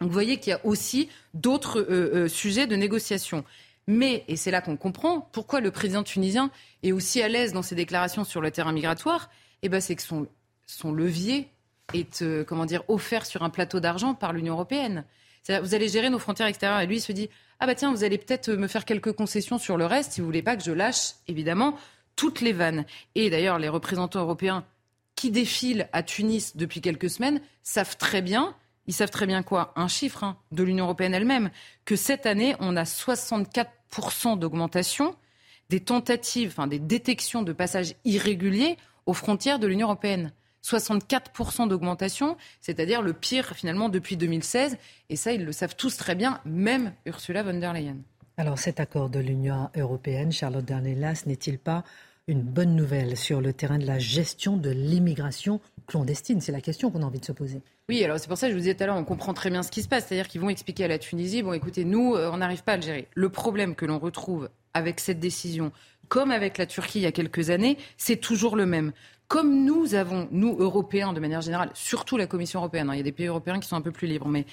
vous 0.00 0.08
voyez 0.08 0.38
qu'il 0.38 0.50
y 0.50 0.54
a 0.54 0.64
aussi 0.64 1.08
d'autres 1.34 1.80
euh, 1.80 2.24
euh, 2.24 2.28
sujets 2.28 2.66
de 2.66 2.74
négociation. 2.74 3.44
Mais, 3.86 4.24
et 4.26 4.34
c'est 4.34 4.50
là 4.50 4.60
qu'on 4.60 4.76
comprend 4.76 5.20
pourquoi 5.32 5.60
le 5.60 5.70
président 5.70 6.02
tunisien 6.02 6.50
est 6.82 6.90
aussi 6.90 7.22
à 7.22 7.28
l'aise 7.28 7.52
dans 7.52 7.62
ses 7.62 7.76
déclarations 7.76 8.24
sur 8.24 8.40
le 8.40 8.50
terrain 8.50 8.72
migratoire, 8.72 9.30
eh 9.62 9.68
ben, 9.68 9.80
c'est 9.80 9.94
que 9.94 10.02
son, 10.02 10.26
son 10.66 10.92
levier 10.92 11.48
est 11.94 12.24
comment 12.46 12.66
dire, 12.66 12.82
offert 12.88 13.24
sur 13.24 13.44
un 13.44 13.50
plateau 13.50 13.78
d'argent 13.78 14.14
par 14.14 14.32
l'Union 14.32 14.54
européenne. 14.54 15.04
Vous 15.48 15.74
allez 15.74 15.88
gérer 15.88 16.10
nos 16.10 16.18
frontières 16.18 16.48
extérieures. 16.48 16.80
Et 16.80 16.86
lui, 16.86 16.96
il 16.96 17.00
se 17.00 17.12
dit 17.12 17.28
ah 17.58 17.66
bah 17.66 17.74
tiens, 17.74 17.90
vous 17.90 18.04
allez 18.04 18.18
peut-être 18.18 18.50
me 18.50 18.66
faire 18.66 18.84
quelques 18.84 19.12
concessions 19.12 19.58
sur 19.58 19.76
le 19.76 19.86
reste 19.86 20.12
si 20.12 20.20
vous 20.20 20.26
voulez 20.26 20.42
pas 20.42 20.56
que 20.56 20.62
je 20.62 20.72
lâche, 20.72 21.14
évidemment, 21.26 21.76
toutes 22.14 22.40
les 22.40 22.52
vannes. 22.52 22.84
Et 23.14 23.30
d'ailleurs, 23.30 23.58
les 23.58 23.68
représentants 23.68 24.20
européens 24.20 24.64
qui 25.14 25.30
défilent 25.30 25.88
à 25.92 26.02
Tunis 26.02 26.56
depuis 26.56 26.82
quelques 26.82 27.08
semaines 27.08 27.40
savent 27.62 27.96
très 27.96 28.20
bien, 28.20 28.54
ils 28.86 28.92
savent 28.92 29.10
très 29.10 29.26
bien 29.26 29.42
quoi? 29.42 29.72
Un 29.76 29.88
chiffre 29.88 30.22
hein, 30.24 30.36
de 30.52 30.62
l'Union 30.62 30.84
européenne 30.84 31.14
elle-même, 31.14 31.50
que 31.86 31.96
cette 31.96 32.26
année, 32.26 32.54
on 32.60 32.76
a 32.76 32.84
64% 32.84 34.38
d'augmentation 34.38 35.16
des 35.70 35.80
tentatives, 35.80 36.50
enfin 36.50 36.66
des 36.66 36.78
détections 36.78 37.42
de 37.42 37.52
passages 37.52 37.94
irréguliers 38.04 38.76
aux 39.06 39.14
frontières 39.14 39.58
de 39.58 39.66
l'Union 39.66 39.88
européenne. 39.88 40.32
64% 40.66 41.68
d'augmentation, 41.68 42.36
c'est-à-dire 42.60 43.02
le 43.02 43.12
pire 43.12 43.54
finalement 43.54 43.88
depuis 43.88 44.16
2016. 44.16 44.76
Et 45.10 45.16
ça, 45.16 45.32
ils 45.32 45.44
le 45.44 45.52
savent 45.52 45.76
tous 45.76 45.96
très 45.96 46.14
bien, 46.14 46.40
même 46.44 46.92
Ursula 47.06 47.42
von 47.42 47.54
der 47.54 47.72
Leyen. 47.72 47.98
Alors 48.36 48.58
cet 48.58 48.80
accord 48.80 49.08
de 49.08 49.20
l'Union 49.20 49.70
européenne, 49.76 50.32
Charlotte 50.32 50.64
Darnelas, 50.64 51.22
n'est-il 51.26 51.58
pas 51.58 51.84
une 52.28 52.42
bonne 52.42 52.74
nouvelle 52.74 53.16
sur 53.16 53.40
le 53.40 53.52
terrain 53.52 53.78
de 53.78 53.86
la 53.86 53.98
gestion 53.98 54.56
de 54.56 54.68
l'immigration 54.68 55.60
clandestine? 55.86 56.40
C'est 56.40 56.52
la 56.52 56.60
question 56.60 56.90
qu'on 56.90 57.02
a 57.02 57.06
envie 57.06 57.20
de 57.20 57.24
se 57.24 57.32
poser. 57.32 57.62
Oui, 57.88 58.04
alors 58.04 58.18
c'est 58.18 58.28
pour 58.28 58.36
ça 58.36 58.48
que 58.48 58.52
je 58.52 58.56
vous 58.56 58.62
disais 58.62 58.74
tout 58.74 58.82
à 58.82 58.86
l'heure, 58.88 58.96
on 58.96 59.04
comprend 59.04 59.32
très 59.32 59.48
bien 59.48 59.62
ce 59.62 59.70
qui 59.70 59.82
se 59.82 59.88
passe. 59.88 60.06
C'est-à-dire 60.06 60.28
qu'ils 60.28 60.40
vont 60.40 60.50
expliquer 60.50 60.84
à 60.84 60.88
la 60.88 60.98
Tunisie, 60.98 61.42
bon 61.42 61.52
écoutez, 61.52 61.84
nous, 61.84 62.14
euh, 62.14 62.28
on 62.30 62.38
n'arrive 62.38 62.64
pas 62.64 62.72
à 62.72 62.76
le 62.76 62.82
gérer. 62.82 63.08
Le 63.14 63.28
problème 63.30 63.74
que 63.74 63.86
l'on 63.86 63.98
retrouve 63.98 64.50
avec 64.74 65.00
cette 65.00 65.20
décision, 65.20 65.72
comme 66.08 66.30
avec 66.30 66.58
la 66.58 66.66
Turquie 66.66 66.98
il 66.98 67.02
y 67.02 67.06
a 67.06 67.12
quelques 67.12 67.48
années, 67.48 67.78
c'est 67.96 68.16
toujours 68.16 68.56
le 68.56 68.66
même 68.66 68.92
comme 69.28 69.64
nous 69.64 69.94
avons, 69.94 70.28
nous, 70.30 70.56
Européens, 70.58 71.12
de 71.12 71.20
manière 71.20 71.40
générale, 71.40 71.70
surtout 71.74 72.16
la 72.16 72.26
Commission 72.26 72.60
européenne, 72.60 72.90
hein, 72.90 72.94
il 72.94 72.98
y 72.98 73.00
a 73.00 73.04
des 73.04 73.12
pays 73.12 73.26
européens 73.26 73.58
qui 73.58 73.68
sont 73.68 73.76
un 73.76 73.80
peu 73.80 73.92
plus 73.92 74.06
libres, 74.06 74.28
mais 74.28 74.46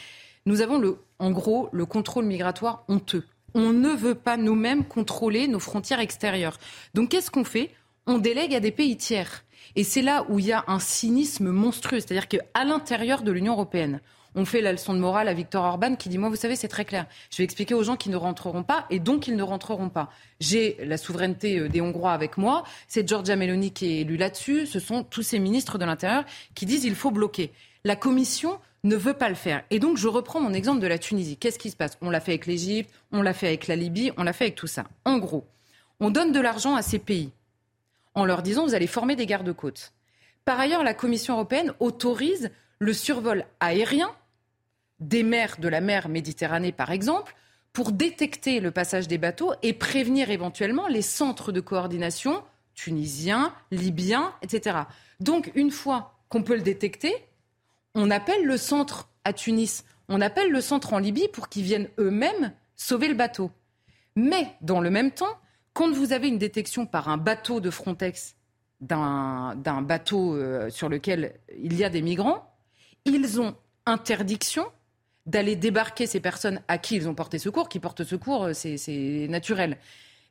nous 0.45 0.61
avons, 0.61 0.97
en 1.19 1.31
gros, 1.31 1.69
le 1.71 1.85
contrôle 1.85 2.25
migratoire 2.25 2.83
honteux. 2.87 3.23
On 3.53 3.71
ne 3.71 3.89
veut 3.89 4.15
pas 4.15 4.35
nous-mêmes 4.35 4.83
contrôler 4.83 5.47
nos 5.47 5.59
frontières 5.59 5.99
extérieures. 5.99 6.57
Donc 6.93 7.09
qu'est-ce 7.09 7.29
qu'on 7.29 7.43
fait? 7.43 7.71
On 8.07 8.17
délègue 8.17 8.55
à 8.55 8.59
des 8.59 8.71
pays 8.71 8.97
tiers. 8.97 9.45
Et 9.75 9.83
c'est 9.83 10.01
là 10.01 10.25
où 10.29 10.39
il 10.39 10.45
y 10.45 10.51
a 10.51 10.63
un 10.67 10.79
cynisme 10.79 11.49
monstrueux. 11.49 11.99
C'est-à-dire 11.99 12.27
qu'à 12.27 12.63
l'intérieur 12.63 13.23
de 13.23 13.31
l'Union 13.31 13.53
européenne, 13.53 14.01
on 14.35 14.45
fait 14.45 14.61
la 14.61 14.71
leçon 14.71 14.93
de 14.93 14.99
morale 14.99 15.27
à 15.27 15.33
Victor 15.33 15.63
Orban 15.63 15.95
qui 15.95 16.09
dit 16.09 16.17
Moi, 16.17 16.29
vous 16.29 16.35
savez, 16.35 16.55
c'est 16.55 16.67
très 16.67 16.85
clair. 16.85 17.05
Je 17.31 17.37
vais 17.37 17.43
expliquer 17.43 17.73
aux 17.73 17.83
gens 17.83 17.95
qui 17.95 18.09
ne 18.09 18.15
rentreront 18.15 18.63
pas 18.63 18.85
et 18.89 18.99
donc 18.99 19.27
ils 19.27 19.35
ne 19.35 19.43
rentreront 19.43 19.89
pas. 19.89 20.09
J'ai 20.39 20.77
la 20.83 20.97
souveraineté 20.97 21.59
euh, 21.59 21.69
des 21.69 21.81
Hongrois 21.81 22.13
avec 22.13 22.37
moi. 22.37 22.63
C'est 22.87 23.07
Giorgia 23.07 23.35
Meloni 23.35 23.71
qui 23.71 23.85
est 23.85 24.01
élue 24.01 24.17
là-dessus. 24.17 24.65
Ce 24.65 24.79
sont 24.79 25.03
tous 25.03 25.23
ces 25.23 25.39
ministres 25.39 25.77
de 25.77 25.85
l'Intérieur 25.85 26.23
qui 26.55 26.65
disent 26.65 26.85
Il 26.85 26.95
faut 26.95 27.11
bloquer. 27.11 27.51
La 27.83 27.95
Commission 27.95 28.59
ne 28.83 28.95
veut 28.95 29.13
pas 29.13 29.29
le 29.29 29.35
faire. 29.35 29.63
Et 29.69 29.79
donc, 29.79 29.97
je 29.97 30.07
reprends 30.07 30.41
mon 30.41 30.53
exemple 30.53 30.81
de 30.81 30.87
la 30.87 30.97
Tunisie. 30.97 31.37
Qu'est-ce 31.37 31.59
qui 31.59 31.69
se 31.69 31.75
passe? 31.75 31.97
On 32.01 32.09
l'a 32.09 32.19
fait 32.19 32.31
avec 32.31 32.47
l'Égypte, 32.47 32.91
on 33.11 33.21
l'a 33.21 33.33
fait 33.33 33.47
avec 33.47 33.67
la 33.67 33.75
Libye, 33.75 34.11
on 34.17 34.23
l'a 34.23 34.33
fait 34.33 34.45
avec 34.45 34.55
tout 34.55 34.67
ça. 34.67 34.85
En 35.05 35.19
gros, 35.19 35.45
on 35.99 36.09
donne 36.09 36.31
de 36.31 36.39
l'argent 36.39 36.75
à 36.75 36.81
ces 36.81 36.99
pays 36.99 37.31
en 38.15 38.25
leur 38.25 38.41
disant 38.41 38.65
Vous 38.65 38.75
allez 38.75 38.87
former 38.87 39.15
des 39.15 39.25
gardes-côtes. 39.25 39.93
Par 40.45 40.59
ailleurs, 40.59 40.83
la 40.83 40.93
Commission 40.93 41.35
européenne 41.35 41.73
autorise 41.79 42.51
le 42.79 42.93
survol 42.93 43.45
aérien 43.59 44.11
des 44.99 45.23
mers 45.23 45.57
de 45.59 45.67
la 45.67 45.81
mer 45.81 46.09
Méditerranée, 46.09 46.71
par 46.71 46.91
exemple, 46.91 47.35
pour 47.71 47.91
détecter 47.91 48.59
le 48.59 48.71
passage 48.71 49.07
des 49.07 49.17
bateaux 49.17 49.53
et 49.63 49.73
prévenir 49.73 50.29
éventuellement 50.29 50.87
les 50.87 51.01
centres 51.01 51.51
de 51.51 51.59
coordination 51.59 52.43
tunisiens, 52.75 53.53
libyens, 53.71 54.33
etc. 54.41 54.77
Donc, 55.19 55.51
une 55.55 55.71
fois 55.71 56.19
qu'on 56.29 56.43
peut 56.43 56.55
le 56.55 56.61
détecter, 56.61 57.13
on 57.95 58.11
appelle 58.11 58.45
le 58.45 58.57
centre 58.57 59.09
à 59.23 59.33
Tunis. 59.33 59.83
On 60.09 60.21
appelle 60.21 60.51
le 60.51 60.61
centre 60.61 60.93
en 60.93 60.99
Libye 60.99 61.27
pour 61.31 61.49
qu'ils 61.49 61.63
viennent 61.63 61.89
eux-mêmes 61.99 62.53
sauver 62.75 63.07
le 63.07 63.13
bateau. 63.13 63.51
Mais 64.15 64.47
dans 64.61 64.79
le 64.79 64.89
même 64.89 65.11
temps, 65.11 65.37
quand 65.73 65.91
vous 65.91 66.13
avez 66.13 66.27
une 66.27 66.37
détection 66.37 66.85
par 66.85 67.09
un 67.09 67.17
bateau 67.17 67.59
de 67.59 67.69
Frontex 67.69 68.35
d'un 68.81 69.81
bateau 69.81 70.35
euh, 70.35 70.69
sur 70.69 70.89
lequel 70.89 71.35
il 71.57 71.75
y 71.75 71.83
a 71.83 71.89
des 71.89 72.01
migrants, 72.01 72.53
ils 73.05 73.39
ont 73.39 73.55
interdiction 73.85 74.65
d'aller 75.25 75.55
débarquer 75.55 76.05
ces 76.05 76.19
personnes 76.19 76.61
à 76.67 76.77
qui 76.77 76.95
ils 76.95 77.07
ont 77.07 77.15
porté 77.15 77.39
secours. 77.39 77.69
Qui 77.69 77.79
portent 77.79 78.03
secours, 78.03 78.45
euh, 78.45 78.53
c'est 78.53 79.27
naturel. 79.29 79.77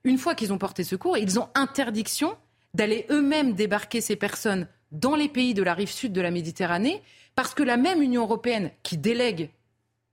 Une 0.05 0.18
fois 0.18 0.34
qu'ils 0.34 0.53
ont 0.53 0.59
porté 0.59 0.84
secours, 0.84 1.16
ils 1.16 1.38
ont 1.38 1.49
interdiction 1.55 2.36
d'aller 2.74 3.07
eux-mêmes 3.11 3.55
débarquer 3.55 4.01
ces 4.01 4.16
personnes 4.16 4.68
dans 4.90 5.16
les 5.16 5.28
pays 5.28 5.55
de 5.55 5.62
la 5.62 5.74
rive 5.74 5.90
sud 5.90 6.12
de 6.12 6.20
la 6.20 6.30
Méditerranée, 6.30 7.03
parce 7.34 7.55
que 7.55 7.62
la 7.62 7.78
même 7.78 8.03
Union 8.03 8.22
européenne 8.22 8.70
qui 8.82 8.99
délègue 8.99 9.51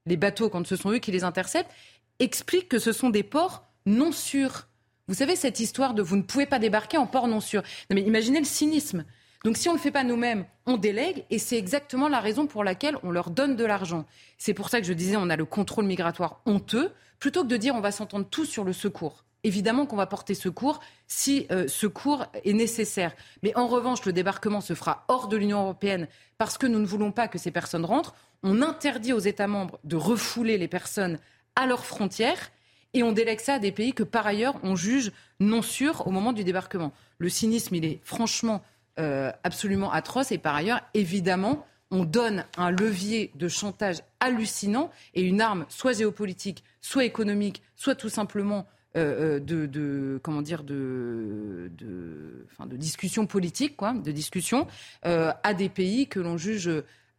les 0.06 0.16
bateaux 0.16 0.48
quand 0.48 0.66
ce 0.66 0.76
sont 0.76 0.92
eux 0.92 0.98
qui 0.98 1.12
les 1.12 1.24
interceptent, 1.24 1.70
explique 2.18 2.68
que 2.68 2.78
ce 2.78 2.92
sont 2.92 3.10
des 3.10 3.22
ports 3.22 3.66
non 3.84 4.12
sûrs. 4.12 4.68
Vous 5.10 5.16
savez, 5.16 5.34
cette 5.34 5.58
histoire 5.58 5.92
de 5.92 6.02
vous 6.02 6.14
ne 6.14 6.22
pouvez 6.22 6.46
pas 6.46 6.60
débarquer 6.60 6.96
en 6.96 7.04
port 7.04 7.26
non 7.26 7.40
sûr. 7.40 7.64
mais 7.90 8.00
imaginez 8.00 8.38
le 8.38 8.44
cynisme. 8.44 9.04
Donc 9.42 9.56
si 9.56 9.68
on 9.68 9.72
ne 9.72 9.76
le 9.76 9.82
fait 9.82 9.90
pas 9.90 10.04
nous-mêmes, 10.04 10.44
on 10.66 10.76
délègue 10.76 11.24
et 11.30 11.40
c'est 11.40 11.58
exactement 11.58 12.08
la 12.08 12.20
raison 12.20 12.46
pour 12.46 12.62
laquelle 12.62 12.96
on 13.02 13.10
leur 13.10 13.30
donne 13.30 13.56
de 13.56 13.64
l'argent. 13.64 14.06
C'est 14.38 14.54
pour 14.54 14.68
ça 14.68 14.80
que 14.80 14.86
je 14.86 14.92
disais 14.92 15.16
on 15.16 15.28
a 15.28 15.34
le 15.34 15.44
contrôle 15.44 15.86
migratoire 15.86 16.42
honteux, 16.46 16.92
plutôt 17.18 17.42
que 17.42 17.48
de 17.48 17.56
dire 17.56 17.74
on 17.74 17.80
va 17.80 17.90
s'entendre 17.90 18.24
tous 18.30 18.44
sur 18.44 18.62
le 18.62 18.72
secours. 18.72 19.24
Évidemment 19.42 19.84
qu'on 19.84 19.96
va 19.96 20.06
porter 20.06 20.34
secours 20.34 20.78
si 21.08 21.48
euh, 21.50 21.66
secours 21.66 22.26
est 22.44 22.52
nécessaire. 22.52 23.16
Mais 23.42 23.52
en 23.56 23.66
revanche, 23.66 24.04
le 24.04 24.12
débarquement 24.12 24.60
se 24.60 24.74
fera 24.74 25.06
hors 25.08 25.26
de 25.26 25.36
l'Union 25.36 25.62
européenne 25.62 26.06
parce 26.38 26.56
que 26.56 26.68
nous 26.68 26.78
ne 26.78 26.86
voulons 26.86 27.10
pas 27.10 27.26
que 27.26 27.38
ces 27.38 27.50
personnes 27.50 27.84
rentrent. 27.84 28.14
On 28.44 28.62
interdit 28.62 29.12
aux 29.12 29.18
États 29.18 29.48
membres 29.48 29.80
de 29.82 29.96
refouler 29.96 30.56
les 30.56 30.68
personnes 30.68 31.18
à 31.56 31.66
leurs 31.66 31.84
frontières 31.84 32.52
et 32.94 33.02
on 33.02 33.12
délègue 33.12 33.40
ça 33.40 33.54
à 33.54 33.58
des 33.58 33.72
pays 33.72 33.92
que 33.92 34.02
par 34.02 34.26
ailleurs 34.26 34.58
on 34.62 34.76
juge 34.76 35.12
non 35.38 35.62
sûrs 35.62 36.06
au 36.06 36.10
moment 36.10 36.32
du 36.32 36.44
débarquement. 36.44 36.92
Le 37.18 37.28
cynisme, 37.28 37.74
il 37.74 37.84
est 37.84 38.00
franchement 38.02 38.62
euh, 38.98 39.30
absolument 39.44 39.92
atroce. 39.92 40.32
Et 40.32 40.38
par 40.38 40.54
ailleurs, 40.54 40.80
évidemment, 40.94 41.66
on 41.90 42.04
donne 42.04 42.44
un 42.56 42.70
levier 42.70 43.30
de 43.34 43.48
chantage 43.48 43.98
hallucinant 44.20 44.90
et 45.14 45.22
une 45.22 45.40
arme 45.40 45.64
soit 45.68 45.92
géopolitique, 45.92 46.64
soit 46.80 47.04
économique, 47.04 47.62
soit 47.76 47.94
tout 47.94 48.08
simplement 48.08 48.66
euh, 48.96 49.38
euh, 49.38 49.66
de, 49.66 50.20
comment 50.22 50.42
dire 50.42 50.64
de, 50.64 51.70
de, 51.78 52.46
de 52.66 52.76
discussion 52.76 53.26
politique, 53.26 53.76
quoi, 53.76 53.94
de 53.94 54.12
discussion 54.12 54.66
à 55.02 55.54
des 55.54 55.68
pays 55.68 56.06
que 56.08 56.20
l'on 56.20 56.36
juge 56.36 56.70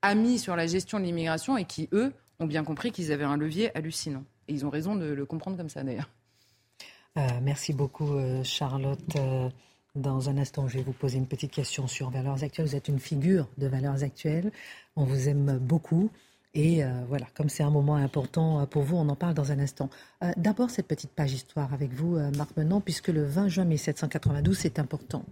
amis 0.01 0.39
sur 0.39 0.55
la 0.55 0.67
gestion 0.67 0.99
de 0.99 1.05
l'immigration 1.05 1.57
et 1.57 1.65
qui 1.65 1.89
eux 1.93 2.11
ont 2.39 2.47
bien 2.47 2.63
compris 2.63 2.91
qu'ils 2.91 3.11
avaient 3.11 3.23
un 3.23 3.37
levier 3.37 3.75
hallucinant. 3.77 4.23
Ils 4.51 4.65
ont 4.65 4.69
raison 4.69 4.95
de 4.95 5.05
le 5.05 5.25
comprendre 5.25 5.57
comme 5.57 5.69
ça 5.69 5.83
d'ailleurs. 5.83 6.09
merci 7.41 7.73
beaucoup 7.73 8.09
Charlotte. 8.43 8.99
Dans 9.95 10.29
un 10.29 10.37
instant, 10.37 10.69
je 10.69 10.77
vais 10.77 10.83
vous 10.83 10.93
poser 10.93 11.17
une 11.17 11.27
petite 11.27 11.51
question 11.51 11.85
sur 11.85 12.09
Valeurs 12.11 12.43
Actuelles. 12.43 12.65
Vous 12.65 12.75
êtes 12.77 12.87
une 12.87 12.99
figure 12.99 13.49
de 13.57 13.67
Valeurs 13.67 14.03
Actuelles. 14.03 14.51
On 14.95 15.03
vous 15.03 15.27
aime 15.27 15.57
beaucoup. 15.57 16.09
Et 16.53 16.83
euh, 16.83 16.89
voilà, 17.07 17.27
comme 17.35 17.49
c'est 17.49 17.63
un 17.63 17.69
moment 17.69 17.95
important 17.95 18.61
euh, 18.61 18.65
pour 18.65 18.83
vous, 18.83 18.97
on 18.97 19.07
en 19.07 19.15
parle 19.15 19.33
dans 19.33 19.51
un 19.51 19.59
instant. 19.59 19.89
Euh, 20.23 20.31
d'abord, 20.37 20.69
cette 20.69 20.87
petite 20.87 21.11
page 21.11 21.33
histoire 21.33 21.73
avec 21.73 21.93
vous, 21.93 22.17
Marc 22.37 22.55
Menant, 22.57 22.81
puisque 22.81 23.07
le 23.07 23.23
20 23.23 23.47
juin 23.47 23.65
1792, 23.65 24.57
c'est 24.57 24.79
important. 24.79 25.23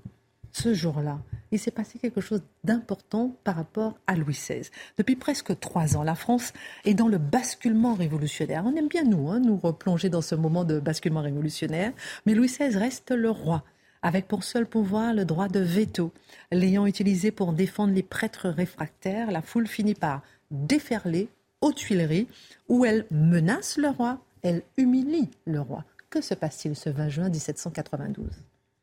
Ce 0.52 0.74
jour-là, 0.74 1.20
il 1.52 1.60
s'est 1.60 1.72
passé 1.72 2.00
quelque 2.00 2.22
chose 2.22 2.42
d'important 2.64 3.36
par 3.44 3.56
rapport 3.56 3.98
à 4.08 4.16
Louis 4.16 4.34
XVI. 4.34 4.70
Depuis 4.98 5.16
presque 5.16 5.60
trois 5.60 5.96
ans, 5.96 6.04
la 6.04 6.16
France 6.16 6.54
est 6.86 6.94
dans 6.94 7.08
le 7.08 7.18
basculement 7.18 7.94
révolutionnaire. 7.94 8.64
On 8.66 8.76
aime 8.76 8.88
bien, 8.88 9.04
nous, 9.04 9.30
hein, 9.30 9.40
nous 9.40 9.58
replonger 9.58 10.10
dans 10.10 10.22
ce 10.22 10.36
moment 10.36 10.64
de 10.64 10.80
basculement 10.80 11.22
révolutionnaire, 11.22 11.94
mais 12.26 12.34
Louis 12.34 12.48
XVI 12.48 12.76
reste 12.78 13.12
le 13.12 13.30
roi 13.30 13.64
avec 14.02 14.28
pour 14.28 14.44
seul 14.44 14.66
pouvoir 14.66 15.14
le 15.14 15.26
droit 15.26 15.48
de 15.48 15.60
veto. 15.60 16.12
L'ayant 16.52 16.86
utilisé 16.86 17.32
pour 17.32 17.54
défendre 17.54 17.94
les 17.94 18.04
prêtres 18.04 18.50
réfractaires, 18.50 19.32
la 19.32 19.42
foule 19.42 19.68
finit 19.68 19.96
par 19.96 20.22
déferler 20.52 21.30
aux 21.62 21.74
Tuileries, 21.74 22.28
où 22.70 22.86
elle 22.86 23.06
menace 23.12 23.78
le 23.78 23.90
roi, 23.90 24.20
elle 24.44 24.64
humilie 24.78 25.30
le 25.46 25.60
roi. 25.60 25.84
Que 26.10 26.22
se 26.22 26.34
passe-t-il 26.34 26.76
ce 26.76 26.90
20 26.90 27.10
juin 27.10 27.30
1792 27.30 28.30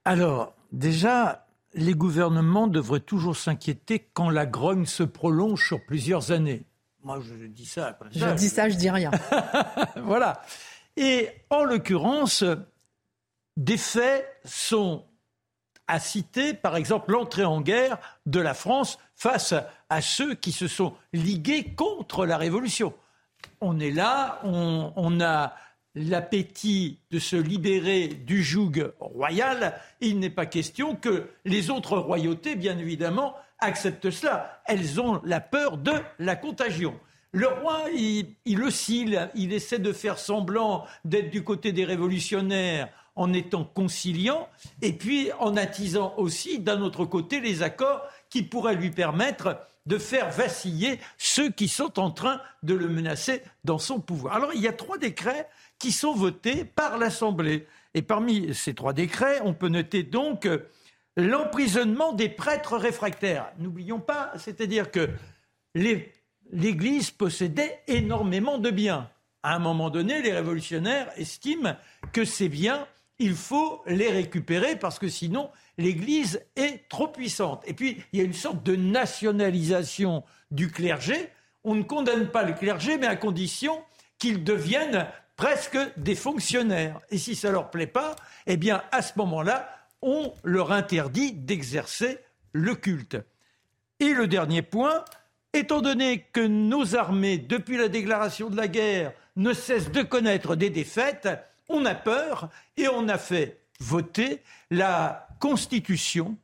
Alors, 0.05 0.55
déjà, 0.73 1.46
les 1.77 1.95
gouvernements 1.95 2.67
devraient 2.67 3.01
toujours 3.01 3.37
s'inquiéter 3.37 4.09
quand 4.15 4.31
la 4.31 4.47
grogne 4.47 4.87
se 4.87 5.03
prolonge 5.03 5.65
sur 5.65 5.85
plusieurs 5.85 6.33
années. 6.33 6.65
Moi, 7.05 7.21
je 7.21 7.47
dis 7.47 7.67
ça. 7.67 7.99
Je 8.11 8.35
dis 8.35 8.49
ça, 8.49 8.69
je 8.69 8.77
dis 8.77 8.91
rien. 8.91 9.13
voilà. 10.03 10.43
Et 10.97 11.29
en 11.51 11.63
l'occurrence, 11.65 12.43
des 13.57 13.77
faits 13.77 14.27
sont 14.45 15.05
à 15.87 16.01
citer, 16.01 16.55
par 16.55 16.77
exemple, 16.77 17.13
l'entrée 17.13 17.45
en 17.45 17.61
guerre 17.61 17.99
de 18.25 18.41
la 18.41 18.55
France 18.55 18.99
face 19.15 19.55
à 19.89 20.01
ceux 20.01 20.35
qui 20.35 20.51
se 20.51 20.67
sont 20.67 20.95
ligués 21.13 21.75
contre 21.75 22.27
la 22.27 22.39
Révolution. 22.39 22.93
On 23.61 23.79
est 23.79 23.93
là, 23.93 24.41
on, 24.43 25.21
a 25.21 25.55
l'appétit 25.97 27.01
de 27.11 27.19
se 27.19 27.35
libérer 27.35 28.09
du 28.09 28.45
joug 28.45 28.93
royal. 29.01 29.81
Il 30.01 30.21
n'est 30.21 30.31
pas 30.31 30.47
question 30.47 30.95
que 30.95 31.31
les 31.45 31.71
autres 31.71 31.97
royautés, 31.99 32.55
bien 32.55 32.79
évidemment, 32.79 33.35
acceptent 33.59 34.11
cela. 34.11 34.61
Elles 34.67 35.01
ont 35.01 35.21
la 35.25 35.41
peur 35.41 35.79
de 35.79 35.95
la 36.19 36.37
contagion. 36.37 36.95
Le 37.33 37.49
roi, 37.49 37.85
il, 37.95 38.35
il 38.45 38.63
oscille, 38.63 39.29
il 39.35 39.53
essaie 39.53 39.79
de 39.79 39.93
faire 39.93 40.19
semblant 40.19 40.87
d'être 41.05 41.31
du 41.31 41.43
côté 41.43 41.73
des 41.73 41.85
révolutionnaires 41.85 42.89
en 43.17 43.33
étant 43.33 43.65
conciliant 43.65 44.49
et 44.83 44.93
puis 44.93 45.31
en 45.41 45.57
attisant 45.57 46.15
aussi 46.19 46.59
d'un 46.59 46.83
autre 46.83 47.07
côté 47.07 47.41
les 47.41 47.63
accords 47.63 48.03
qui 48.29 48.43
pourraient 48.43 48.77
lui 48.77 48.91
permettre 48.91 49.59
de 49.87 49.99
faire 49.99 50.31
vaciller 50.31 50.99
ceux 51.17 51.51
qui 51.51 51.69
sont 51.69 51.99
en 51.99 52.11
train 52.11 52.41
de 52.63 52.75
le 52.75 52.89
menacer 52.89 53.43
dans 53.65 53.79
son 53.79 54.01
pouvoir. 54.01 54.35
Alors 54.35 54.51
il 54.55 54.61
y 54.61 54.69
a 54.69 54.73
trois 54.73 54.99
décrets 54.99 55.49
qui 55.79 55.93
sont 55.93 56.15
votés 56.15 56.65
par 56.65 56.99
l'Assemblée. 56.99 57.67
Et 57.95 58.03
parmi 58.03 58.55
ces 58.55 58.75
trois 58.75 58.93
décrets, 58.93 59.41
on 59.45 59.55
peut 59.55 59.69
noter 59.69 60.03
donc 60.03 60.49
l'emprisonnement 61.17 62.13
des 62.13 62.29
prêtres 62.29 62.77
réfractaires. 62.77 63.53
N'oublions 63.59 64.01
pas, 64.01 64.33
c'est-à-dire 64.37 64.91
que 64.91 65.09
l'Église 65.75 67.11
possédait 67.11 67.83
énormément 67.87 68.59
de 68.59 68.71
biens. 68.71 69.11
À 69.43 69.55
un 69.55 69.59
moment 69.59 69.91
donné, 69.91 70.23
les 70.23 70.33
révolutionnaires 70.33 71.11
estiment 71.17 71.77
que 72.13 72.25
ces 72.25 72.49
biens 72.49 72.87
il 73.19 73.35
faut 73.35 73.83
les 73.87 74.11
récupérer 74.11 74.77
parce 74.77 74.99
que 74.99 75.09
sinon 75.09 75.51
l'Église 75.79 76.45
est 76.57 76.89
trop 76.89 77.09
puissante. 77.09 77.63
Et 77.67 77.75
puis 77.75 78.03
il 78.13 78.19
y 78.19 78.23
a 78.23 78.25
une 78.25 78.33
sorte 78.33 78.63
de 78.63 78.77
nationalisation 78.77 80.25
du 80.51 80.71
clergé. 80.71 81.31
On 81.65 81.75
ne 81.75 81.83
condamne 81.83 82.31
pas 82.31 82.43
le 82.43 82.53
clergé, 82.53 82.99
mais 82.99 83.07
à 83.07 83.17
condition 83.17 83.83
qu'ils 84.19 84.45
deviennent 84.45 85.07
presque 85.37 85.79
des 85.97 86.15
fonctionnaires. 86.15 87.01
Et 87.11 87.19
si 87.19 87.35
ça 87.35 87.51
leur 87.51 87.71
plaît 87.71 87.87
pas, 87.87 88.17
eh 88.47 88.57
bien 88.57 88.83
à 88.91 89.03
ce 89.03 89.13
moment-là, 89.17 89.69
on 90.03 90.33
leur 90.43 90.73
interdit 90.73 91.33
d'exercer 91.33 92.19
le 92.53 92.75
culte. 92.75 93.17
Et 94.01 94.13
le 94.13 94.27
dernier 94.27 94.63
point, 94.63 95.05
étant 95.53 95.81
donné 95.81 96.27
que 96.33 96.47
nos 96.47 96.97
armées, 96.97 97.39
depuis 97.39 97.77
la 97.77 97.89
déclaration 97.89 98.51
de 98.51 98.57
la 98.57 98.69
guerre, 98.69 99.13
ne 99.37 99.53
cessent 99.53 99.91
de 99.91 100.03
connaître 100.03 100.57
des 100.57 100.71
défaites, 100.71 101.29
on 101.69 101.85
a 101.85 101.95
peur 101.95 102.49
et 102.77 102.89
on 102.89 103.09
a 103.09 103.19
fait 103.19 103.61
voter 103.81 104.43
la 104.71 105.29
constitution 105.41 106.37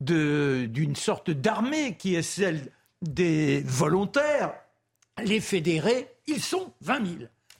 d'une 0.00 0.96
sorte 0.96 1.30
d'armée 1.30 1.96
qui 1.96 2.14
est 2.14 2.22
celle 2.22 2.70
des 3.02 3.62
volontaires. 3.64 4.52
Les 5.24 5.40
fédérés, 5.40 6.08
ils 6.26 6.42
sont 6.42 6.72
20 6.82 7.06
000. 7.06 7.16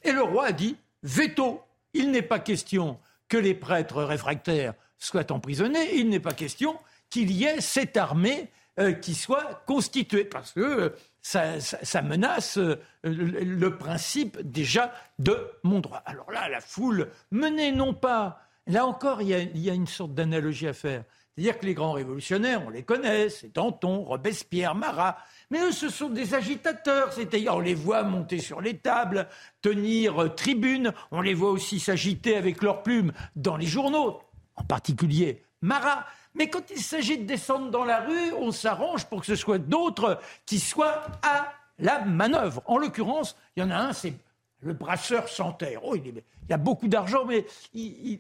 Et 0.07 0.13
le 0.13 0.23
roi 0.23 0.47
a 0.47 0.53
dit 0.53 0.77
veto. 1.03 1.61
Il 1.93 2.11
n'est 2.13 2.23
pas 2.23 2.39
question 2.39 2.99
que 3.29 3.37
les 3.37 3.55
prêtres 3.55 4.03
réfractaires 4.03 4.75
soient 4.99 5.33
emprisonnés. 5.33 5.97
Il 5.97 6.09
n'est 6.09 6.21
pas 6.21 6.33
question 6.33 6.79
qu'il 7.11 7.33
y 7.33 7.45
ait 7.45 7.61
cette 7.61 7.97
armée 7.97 8.51
euh, 8.79 8.93
qui 8.93 9.15
soit 9.15 9.63
constituée. 9.67 10.25
Parce 10.25 10.53
que 10.53 10.61
euh, 10.61 10.91
ça, 11.23 12.03
menace 12.03 12.59
euh, 12.59 12.77
le, 13.03 13.77
principe 13.77 14.41
déjà 14.41 14.93
de 15.19 15.51
mon 15.65 15.81
droit. 15.81 16.03
Alors 16.07 16.31
là, 16.31 16.49
la 16.49 16.61
foule 16.61 17.09
menée 17.33 17.73
non 17.73 17.93
pas. 17.93 18.41
Là 18.69 18.87
encore, 18.87 19.23
il 19.23 19.59
y 19.59 19.71
a, 19.71 19.75
une 19.75 19.87
sorte 19.87 20.15
d'analogie 20.15 20.69
à 20.69 20.73
faire. 20.73 21.05
C'est-à-dire 21.35 21.59
que 21.59 21.67
les 21.67 21.75
grands 21.75 21.93
révolutionnaires, 21.93 22.63
on 22.65 22.71
les 22.71 22.83
connaît, 22.83 23.29
c'est 23.29 23.55
Danton, 23.55 24.03
Robespierre, 24.03 24.75
Marat, 24.75 25.19
mais 25.51 25.61
eux, 25.61 25.73
ce 25.73 25.89
sont 25.89 26.09
des 26.09 26.35
agitateurs, 26.35 27.13
c'est-à-dire 27.13 27.55
on 27.55 27.61
les 27.61 27.75
voit 27.75 28.03
monter 28.03 28.39
sur 28.39 28.61
les 28.61 28.79
tables, 28.79 29.29
tenir 29.63 30.23
euh, 30.23 30.29
tribune, 30.29 30.93
on 31.13 31.21
les 31.21 31.35
voit 31.35 31.51
aussi 31.51 31.79
s'agiter 31.79 32.37
avec 32.37 32.63
leurs 32.63 32.83
plumes 32.83 33.13
dans 33.37 33.57
les 33.57 33.67
journaux, 33.67 34.21
en 34.57 34.65
particulier 34.65 35.43
Marat. 35.63 36.05
Mais 36.35 36.51
quand 36.51 36.71
il 36.71 36.83
s'agit 36.83 37.19
de 37.19 37.25
descendre 37.25 37.71
dans 37.71 37.85
la 37.85 38.01
rue, 38.01 38.33
on 38.39 38.51
s'arrange 38.51 39.07
pour 39.07 39.21
que 39.21 39.27
ce 39.27 39.37
soit 39.37 39.59
d'autres 39.59 40.21
qui 40.45 40.61
soient 40.61 41.03
à 41.23 41.53
la 41.79 42.05
manœuvre. 42.05 42.63
En 42.67 42.77
l'occurrence, 42.77 43.37
il 43.57 43.61
y 43.61 43.63
en 43.63 43.71
a 43.71 43.77
un, 43.77 43.93
c'est 43.93 44.15
le 44.61 44.75
brasseur 44.75 45.29
sans 45.29 45.53
terre. 45.53 45.81
Oh, 45.85 45.95
il, 45.97 46.23
y 46.49 46.53
a 46.53 46.59
beaucoup 46.59 46.89
d'argent, 46.89 47.25
mais 47.25 47.47
il, 47.73 48.19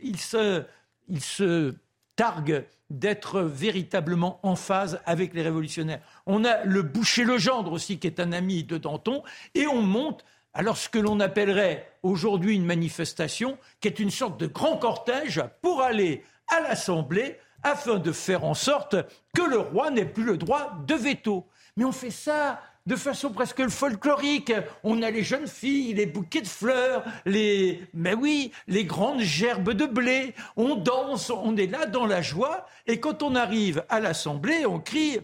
il 1.08 1.20
se 1.20 1.74
targue 2.16 2.64
d'être 2.90 3.40
véritablement 3.42 4.40
en 4.42 4.56
phase 4.56 5.00
avec 5.06 5.34
les 5.34 5.42
révolutionnaires. 5.42 6.00
On 6.26 6.44
a 6.44 6.64
le 6.64 6.82
boucher 6.82 7.24
Legendre 7.24 7.72
aussi, 7.72 7.98
qui 7.98 8.06
est 8.06 8.20
un 8.20 8.32
ami 8.32 8.64
de 8.64 8.78
Danton, 8.78 9.22
et 9.54 9.66
on 9.66 9.82
monte 9.82 10.24
alors 10.54 10.78
ce 10.78 10.88
que 10.88 10.98
l'on 10.98 11.20
appellerait 11.20 11.86
aujourd'hui 12.02 12.56
une 12.56 12.64
manifestation, 12.64 13.58
qui 13.80 13.88
est 13.88 13.98
une 13.98 14.10
sorte 14.10 14.40
de 14.40 14.46
grand 14.46 14.78
cortège 14.78 15.42
pour 15.60 15.82
aller 15.82 16.24
à 16.48 16.60
l'Assemblée 16.60 17.38
afin 17.62 17.98
de 17.98 18.12
faire 18.12 18.44
en 18.44 18.54
sorte 18.54 18.96
que 19.34 19.42
le 19.42 19.58
roi 19.58 19.90
n'ait 19.90 20.06
plus 20.06 20.24
le 20.24 20.38
droit 20.38 20.72
de 20.86 20.94
veto. 20.94 21.46
Mais 21.76 21.84
on 21.84 21.92
fait 21.92 22.10
ça 22.10 22.60
de 22.86 22.96
façon 22.96 23.30
presque 23.30 23.68
folklorique. 23.68 24.52
On 24.82 25.02
a 25.02 25.10
les 25.10 25.22
jeunes 25.22 25.48
filles, 25.48 25.94
les 25.94 26.06
bouquets 26.06 26.40
de 26.40 26.46
fleurs, 26.46 27.04
les, 27.24 27.82
mais 27.94 28.14
oui, 28.14 28.52
les 28.68 28.84
grandes 28.84 29.20
gerbes 29.20 29.72
de 29.72 29.86
blé. 29.86 30.34
On 30.56 30.76
danse, 30.76 31.30
on 31.30 31.56
est 31.56 31.66
là 31.66 31.86
dans 31.86 32.06
la 32.06 32.22
joie. 32.22 32.66
Et 32.86 33.00
quand 33.00 33.22
on 33.22 33.34
arrive 33.34 33.84
à 33.88 34.00
l'Assemblée, 34.00 34.66
on 34.66 34.78
crie 34.78 35.18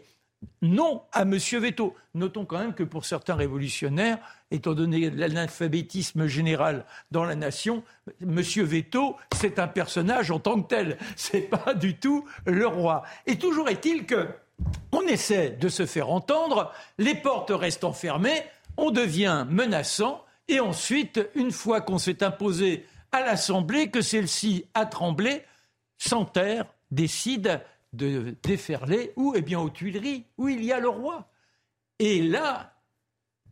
non 0.61 1.03
à 1.13 1.25
Monsieur 1.25 1.61
Veto. 1.61 1.95
Notons 2.15 2.45
quand 2.45 2.59
même 2.59 2.75
que 2.75 2.83
pour 2.83 3.05
certains 3.05 3.35
révolutionnaires, 3.35 4.19
étant 4.51 4.75
donné 4.75 5.11
l'analphabétisme 5.11 6.27
général 6.27 6.85
dans 7.11 7.25
la 7.25 7.37
nation, 7.37 7.83
Monsieur 8.21 8.65
Veto, 8.65 9.17
c'est 9.35 9.59
un 9.59 9.69
personnage 9.69 10.31
en 10.31 10.41
tant 10.41 10.61
que 10.61 10.69
tel. 10.69 10.99
C'est 11.17 11.43
pas 11.43 11.75
du 11.75 11.97
tout 11.97 12.27
le 12.47 12.67
roi. 12.67 13.03
Et 13.27 13.37
toujours 13.37 13.69
est-il 13.69 14.05
que 14.05 14.29
on 14.93 15.03
essaie 15.03 15.51
de 15.51 15.69
se 15.69 15.87
faire 15.87 16.11
entendre, 16.11 16.73
les 16.99 17.15
portes 17.15 17.51
restent 17.51 17.85
enfermées, 17.85 18.43
on 18.77 18.91
devient 18.91 19.47
menaçant, 19.49 20.25
et 20.49 20.61
ensuite, 20.61 21.21
une 21.35 21.51
fois 21.51 21.81
qu'on 21.81 21.99
s'est 21.99 22.23
imposé 22.23 22.87
à 23.11 23.21
l'Assemblée, 23.21 23.91
que 23.91 24.01
celle-ci 24.01 24.67
a 24.75 24.87
tremblé, 24.87 25.43
Santerre 25.99 26.67
décide 26.91 27.61
de 27.93 28.37
déferler 28.43 29.13
où 29.17 29.35
Eh 29.37 29.43
bien 29.43 29.61
aux 29.61 29.71
Tuileries, 29.71 30.25
où 30.39 30.49
il 30.49 30.65
y 30.65 30.73
a 30.73 30.81
le 30.81 30.89
roi. 30.89 31.29
Et 31.99 32.23
là, 32.23 32.75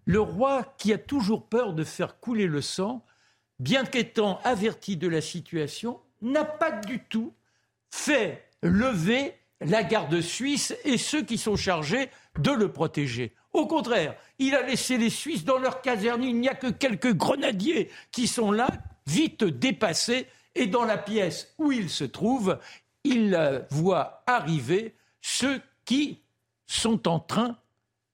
le 0.04 0.20
roi 0.20 0.74
qui 0.78 0.92
a 0.92 0.98
toujours 0.98 1.46
peur 1.46 1.72
de 1.72 1.84
faire 1.84 2.18
couler 2.20 2.46
le 2.46 2.62
sang, 2.62 3.04
bien 3.58 3.84
qu'étant 3.84 4.40
averti 4.44 4.96
de 4.96 5.08
la 5.08 5.20
situation, 5.20 6.00
n'a 6.22 6.44
pas 6.44 6.72
du 6.72 7.00
tout 7.04 7.32
fait 7.90 8.48
lever 8.62 9.34
la 9.60 9.82
garde 9.82 10.20
suisse 10.20 10.74
et 10.84 10.98
ceux 10.98 11.22
qui 11.22 11.38
sont 11.38 11.56
chargés 11.56 12.10
de 12.38 12.50
le 12.50 12.72
protéger. 12.72 13.34
Au 13.52 13.66
contraire, 13.66 14.14
il 14.38 14.54
a 14.54 14.62
laissé 14.62 14.96
les 14.96 15.10
Suisses 15.10 15.44
dans 15.44 15.58
leur 15.58 15.82
caserne. 15.82 16.22
Il 16.22 16.38
n'y 16.38 16.48
a 16.48 16.54
que 16.54 16.68
quelques 16.68 17.12
grenadiers 17.12 17.90
qui 18.12 18.26
sont 18.26 18.52
là, 18.52 18.68
vite 19.06 19.44
dépassés, 19.44 20.26
et 20.54 20.66
dans 20.66 20.84
la 20.84 20.98
pièce 20.98 21.54
où 21.58 21.72
il 21.72 21.90
se 21.90 22.04
trouve, 22.04 22.58
il 23.04 23.64
voit 23.70 24.22
arriver 24.26 24.94
ceux 25.20 25.60
qui 25.84 26.20
sont 26.66 27.08
en 27.08 27.18
train 27.18 27.56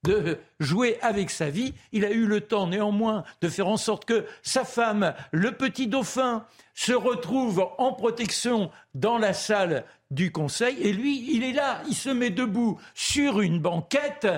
de 0.06 0.38
jouer 0.60 0.98
avec 1.02 1.30
sa 1.30 1.50
vie. 1.50 1.74
Il 1.92 2.04
a 2.04 2.10
eu 2.10 2.26
le 2.26 2.40
temps 2.40 2.66
néanmoins 2.66 3.24
de 3.40 3.48
faire 3.48 3.68
en 3.68 3.76
sorte 3.76 4.04
que 4.04 4.24
sa 4.42 4.64
femme, 4.64 5.14
le 5.32 5.52
petit 5.52 5.86
dauphin, 5.86 6.46
se 6.74 6.92
retrouve 6.92 7.68
en 7.78 7.92
protection 7.92 8.70
dans 8.94 9.18
la 9.18 9.32
salle 9.32 9.84
du 10.10 10.30
conseil. 10.30 10.76
Et 10.80 10.92
lui, 10.92 11.34
il 11.34 11.42
est 11.42 11.52
là, 11.52 11.82
il 11.88 11.94
se 11.94 12.10
met 12.10 12.30
debout 12.30 12.78
sur 12.94 13.40
une 13.40 13.60
banquette 13.60 14.28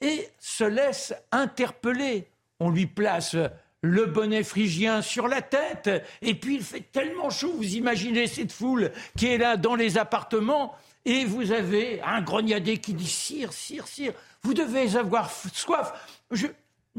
et 0.00 0.28
se 0.38 0.64
laisse 0.64 1.14
interpeller. 1.32 2.28
On 2.60 2.70
lui 2.70 2.86
place 2.86 3.36
le 3.82 4.06
bonnet 4.06 4.42
phrygien 4.42 5.02
sur 5.02 5.28
la 5.28 5.42
tête. 5.42 5.90
Et 6.22 6.34
puis 6.34 6.56
il 6.56 6.62
fait 6.62 6.84
tellement 6.92 7.28
chaud, 7.28 7.52
vous 7.54 7.74
imaginez 7.74 8.26
cette 8.26 8.52
foule 8.52 8.90
qui 9.16 9.26
est 9.26 9.38
là 9.38 9.56
dans 9.58 9.74
les 9.74 9.98
appartements, 9.98 10.74
et 11.04 11.26
vous 11.26 11.52
avez 11.52 12.00
un 12.00 12.22
grognadé 12.22 12.78
qui 12.78 12.94
dit 12.94 13.06
Sire, 13.06 13.52
sire, 13.52 13.86
sire, 13.86 14.14
vous 14.44 14.54
devez 14.54 14.96
avoir 14.96 15.30
soif. 15.30 15.92
Je... 16.30 16.46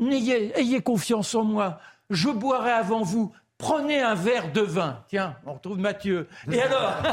Ayez, 0.02 0.58
ayez 0.60 0.82
confiance 0.82 1.36
en 1.36 1.44
moi. 1.44 1.80
Je 2.10 2.30
boirai 2.30 2.72
avant 2.72 3.04
vous. 3.04 3.32
Prenez 3.58 4.02
un 4.02 4.16
verre 4.16 4.52
de 4.52 4.62
vin. 4.62 5.04
Tiens, 5.08 5.38
on 5.46 5.54
retrouve 5.54 5.80
Mathieu. 5.80 6.28
Et 6.52 6.62
alors 6.62 6.96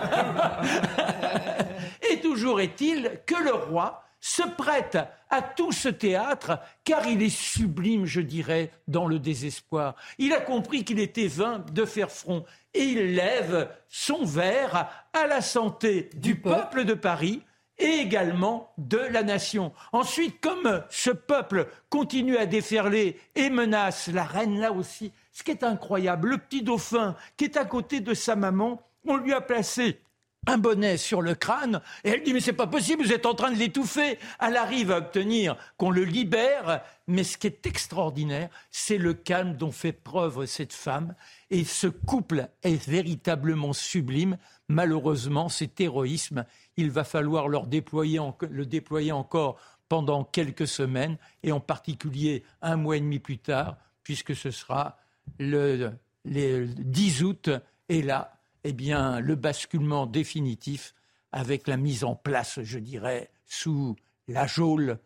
Et 2.11 2.21
toujours 2.21 2.61
est-il 2.61 3.21
que 3.27 3.37
le 3.37 3.53
roi 3.53 4.05
se 4.21 4.43
prête 4.43 4.99
à 5.31 5.43
tout 5.43 5.73
ce 5.73 5.89
théâtre, 5.89 6.61
car 6.85 7.07
il 7.07 7.23
est 7.23 7.35
sublime, 7.35 8.07
je 8.07 8.21
dirais, 8.21 8.71
dans 8.87 9.07
le 9.07 9.19
désespoir. 9.19 9.97
Il 10.19 10.33
a 10.33 10.41
compris 10.41 10.85
qu'il 10.85 11.01
était 11.01 11.27
vain 11.27 11.65
de 11.73 11.85
faire 11.85 12.11
front, 12.11 12.45
et 12.73 12.85
il 12.85 13.15
lève 13.15 13.69
son 13.89 14.25
verre 14.25 14.89
à 15.13 15.27
la 15.27 15.41
santé 15.41 16.11
du, 16.15 16.41
peuple 16.41 16.85
de 16.85 16.95
Paris 16.95 17.43
et 17.83 18.01
également 18.01 18.73
de 18.79 18.99
la 18.99 19.23
nation. 19.23 19.73
Ensuite, 19.93 20.41
comme 20.41 20.85
ce 20.89 21.11
peuple 21.11 21.67
continue 21.91 22.37
à 22.37 22.47
déferler 22.47 23.19
et 23.35 23.51
menace 23.51 24.09
la 24.09 24.25
reine 24.25 24.61
là 24.61 24.73
aussi, 24.73 25.13
ce 25.33 25.43
qui 25.43 25.51
est 25.51 25.65
incroyable, 25.65 26.31
le 26.31 26.39
petit 26.39 26.63
dauphin 26.63 27.17
qui 27.37 27.45
est 27.45 27.57
à 27.57 27.65
côté 27.65 28.01
de 28.01 28.15
sa 28.15 28.37
maman, 28.37 28.81
on 29.07 29.17
lui 29.17 29.33
a 29.33 29.41
placé 29.41 30.01
un 30.49 30.59
bonnet 30.59 30.97
sur 30.97 31.23
le 31.23 31.35
crâne 31.35 31.81
et 32.03 32.11
elle 32.11 32.23
dit 32.23 32.33
mais 32.33 32.41
c'est 32.41 32.53
pas 32.53 32.67
possible, 32.67 33.05
vous 33.05 33.13
êtes 33.13 33.27
en 33.27 33.35
train 33.35 33.53
de 33.53 33.59
l'étouffer. 33.59 34.19
Elle 34.41 34.57
arrive 34.57 34.91
à 34.91 34.99
obtenir 34.99 35.57
qu'on 35.77 35.91
le 35.91 36.03
libère, 36.05 36.83
mais 37.07 37.23
ce 37.23 37.39
qui 37.39 37.47
est 37.47 37.67
extraordinaire, 37.67 38.49
c'est 38.71 38.99
le 38.99 39.15
calme 39.15 39.57
dont 39.57 39.71
fait 39.71 39.93
preuve 39.93 40.47
cette 40.47 40.73
femme 40.73 41.15
et 41.51 41.65
ce 41.65 41.87
couple 41.87 42.49
est 42.63 42.89
véritablement 42.89 43.73
sublime. 43.73 44.37
Malheureusement, 44.69 45.49
cet 45.49 45.81
héroïsme, 45.81 46.45
il 46.77 46.91
va 46.91 47.05
falloir 47.05 47.47
leur 47.49 47.67
déployer 47.67 48.21
le 48.41 48.67
déployer 48.67 49.13
encore 49.13 49.59
pendant 49.89 50.25
quelques 50.25 50.67
semaines 50.67 51.19
et 51.43 51.53
en 51.53 51.61
particulier 51.61 52.43
un 52.63 52.77
mois 52.77 52.97
et 52.97 53.01
demi 53.01 53.19
plus 53.21 53.39
tard, 53.39 53.77
puisque 54.03 54.35
ce 54.35 54.51
sera 54.51 54.99
le, 55.39 55.93
le 56.25 56.67
10 56.67 57.23
août 57.23 57.51
et 57.89 58.03
là 58.03 58.42
eh 58.65 58.73
bien, 58.73 59.21
le 59.21 59.35
basculement 59.35 60.07
définitif 60.07 60.95
avec 61.33 61.67
la 61.67 61.77
mise 61.77 62.05
en 62.05 62.15
place, 62.15 62.61
je 62.63 62.79
dirais, 62.79 63.31
sous 63.47 63.97
la 64.29 64.47
geôle, 64.47 64.99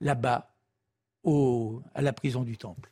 là-bas, 0.00 0.52
à 1.94 2.02
la 2.02 2.12
prison 2.12 2.42
du 2.42 2.56
Temple. 2.56 2.90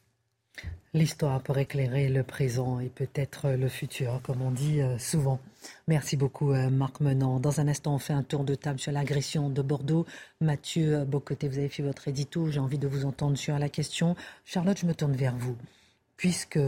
L'histoire 0.93 1.43
pour 1.43 1.59
éclairer 1.59 2.09
le 2.09 2.23
présent 2.23 2.79
et 2.79 2.89
peut-être 2.89 3.51
le 3.51 3.69
futur, 3.69 4.21
comme 4.23 4.43
on 4.43 4.53
dit 4.53 4.81
euh, 4.81 4.97
souvent. 4.99 5.41
Merci 5.89 6.17
beaucoup, 6.17 6.53
euh, 6.53 6.71
Marc 6.71 7.01
Menant. 7.01 7.41
Dans 7.41 7.61
un 7.61 7.67
instant, 7.67 7.95
on 7.95 7.99
fait 7.99 8.13
un 8.13 8.23
tour 8.23 8.45
de 8.45 8.55
table 8.55 8.79
sur 8.79 8.93
l'agression 8.93 9.51
de 9.51 9.63
Bordeaux. 9.63 10.07
Mathieu 10.41 11.05
Bocoté, 11.05 11.49
vous 11.49 11.59
avez 11.59 11.69
fait 11.69 11.83
votre 11.83 12.07
édito. 12.07 12.49
J'ai 12.49 12.61
envie 12.61 12.79
de 12.79 12.87
vous 12.87 13.07
entendre 13.07 13.37
sur 13.37 13.59
la 13.59 13.69
question. 13.69 14.15
Charlotte, 14.45 14.79
je 14.79 14.87
me 14.87 14.95
tourne 14.95 15.17
vers 15.17 15.37
vous. 15.37 15.57
Puisque 16.17 16.59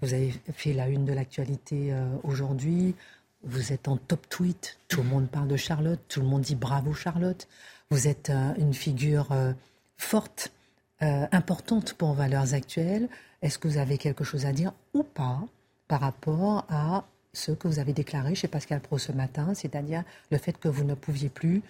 vous 0.00 0.14
avez 0.14 0.32
fait 0.52 0.72
la 0.72 0.88
une 0.88 1.04
de 1.04 1.12
l'actualité 1.12 1.92
euh, 1.92 2.06
aujourd'hui. 2.22 2.94
Vous 3.42 3.72
êtes 3.72 3.88
en 3.88 3.96
top 3.96 4.28
tweet. 4.28 4.78
Tout 4.88 5.02
le 5.02 5.08
monde 5.08 5.28
parle 5.28 5.48
de 5.48 5.56
Charlotte. 5.56 6.00
Tout 6.08 6.20
le 6.20 6.26
monde 6.26 6.42
dit 6.42 6.54
bravo 6.54 6.92
Charlotte. 6.92 7.48
Vous 7.90 8.06
êtes 8.06 8.30
euh, 8.30 8.54
une 8.58 8.74
figure 8.74 9.32
euh, 9.32 9.52
forte, 9.96 10.52
importante 11.00 11.94
pour 11.94 12.12
Valeurs 12.12 12.54
Actuelles. 12.54 13.08
Est-ce 13.40 13.56
que 13.60 13.68
vous 13.68 13.78
avez 13.78 13.98
quelque 13.98 14.24
chose 14.24 14.46
à 14.46 14.52
dire 14.52 14.72
ou 14.94 15.04
pas 15.04 15.40
par 15.86 16.00
rapport 16.00 16.64
à 16.68 17.04
ce 17.32 17.52
que 17.52 17.68
vous 17.68 17.78
avez 17.78 17.92
déclaré 17.92 18.34
chez 18.34 18.48
Pascal 18.48 18.80
Pro 18.80 18.98
ce 18.98 19.12
matin, 19.12 19.54
c'est-à-dire 19.54 20.02
le 20.32 20.38
fait 20.38 20.58
que 20.58 20.66
vous 20.66 20.82
ne 20.82 20.94
pouviez 20.94 21.28
plus 21.28 21.62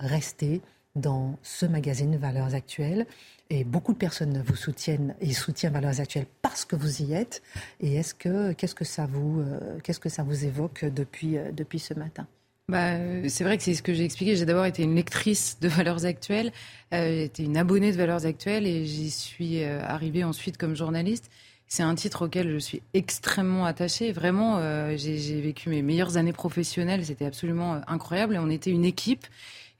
rester 0.00 0.62
dans 0.96 1.38
ce 1.42 1.66
magazine 1.66 2.16
Valeurs 2.16 2.54
Actuelles 2.54 3.06
et 3.48 3.64
beaucoup 3.64 3.92
de 3.92 3.98
personnes 3.98 4.42
vous 4.44 4.56
soutiennent 4.56 5.14
et 5.20 5.32
soutiennent 5.32 5.72
Valeurs 5.72 6.00
Actuelles 6.00 6.26
parce 6.42 6.64
que 6.64 6.76
vous 6.76 7.02
y 7.02 7.12
êtes. 7.12 7.42
Et 7.80 7.96
est-ce 7.96 8.14
que 8.14 8.52
qu'est-ce 8.52 8.74
que 8.74 8.84
ça 8.84 9.06
vous 9.06 9.40
euh, 9.40 9.78
qu'est-ce 9.82 10.00
que 10.00 10.08
ça 10.08 10.22
vous 10.22 10.44
évoque 10.44 10.84
depuis 10.84 11.36
euh, 11.36 11.52
depuis 11.52 11.78
ce 11.78 11.94
matin? 11.94 12.26
Bah, 12.68 12.92
euh, 12.94 13.24
c'est 13.28 13.42
vrai 13.42 13.56
que 13.56 13.64
c'est 13.64 13.74
ce 13.74 13.82
que 13.82 13.94
j'ai 13.94 14.04
expliqué. 14.04 14.36
J'ai 14.36 14.46
d'abord 14.46 14.66
été 14.66 14.82
une 14.82 14.94
lectrice 14.94 15.58
de 15.60 15.68
Valeurs 15.68 16.04
Actuelles, 16.04 16.52
j'ai 16.92 17.24
été 17.24 17.42
une 17.44 17.56
abonnée 17.56 17.92
de 17.92 17.96
Valeurs 17.96 18.26
Actuelles 18.26 18.66
et 18.66 18.84
j'y 18.86 19.10
suis 19.10 19.64
arrivée 19.64 20.22
ensuite 20.22 20.56
comme 20.56 20.76
journaliste. 20.76 21.30
C'est 21.66 21.84
un 21.84 21.94
titre 21.94 22.26
auquel 22.26 22.50
je 22.50 22.58
suis 22.58 22.82
extrêmement 22.94 23.64
attachée. 23.64 24.10
Vraiment, 24.10 24.60
j'ai 24.96 25.40
vécu 25.40 25.68
mes 25.68 25.82
meilleures 25.82 26.16
années 26.16 26.32
professionnelles. 26.32 27.04
C'était 27.04 27.26
absolument 27.26 27.80
incroyable. 27.86 28.34
Et 28.34 28.38
on 28.38 28.50
était 28.50 28.70
une 28.70 28.84
équipe. 28.84 29.26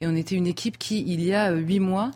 Et 0.00 0.06
on 0.06 0.16
était 0.16 0.34
une 0.34 0.46
équipe 0.46 0.78
qui, 0.78 1.04
il 1.06 1.22
y 1.22 1.34
a 1.34 1.52
huit 1.52 1.80
mois, 1.80 2.10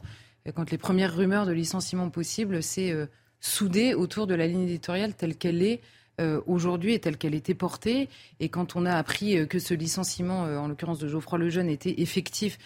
quand 0.54 0.70
les 0.70 0.78
premières 0.78 1.16
rumeurs 1.16 1.46
de 1.46 1.52
licenciement 1.52 2.10
possible 2.10 2.62
s'est 2.62 2.92
euh, 2.92 3.06
soudée 3.40 3.94
autour 3.94 4.26
de 4.26 4.34
la 4.34 4.46
ligne 4.46 4.62
éditoriale 4.62 5.14
telle 5.14 5.36
qu'elle 5.36 5.62
est 5.62 5.80
euh, 6.20 6.40
aujourd'hui 6.46 6.94
est 6.94 7.00
telle 7.00 7.16
qu'elle 7.16 7.34
était 7.34 7.54
portée. 7.54 8.08
Et 8.38 8.48
quand 8.48 8.76
on 8.76 8.86
a 8.86 8.94
appris 8.94 9.36
euh, 9.36 9.46
que 9.46 9.58
ce 9.58 9.74
licenciement, 9.74 10.42
en 10.42 10.68
l'occurrence 10.68 10.98
de 10.98 11.08
Geoffroy 11.08 11.38
Lejeune, 11.38 11.68
était 11.68 12.00
effectif 12.00 12.58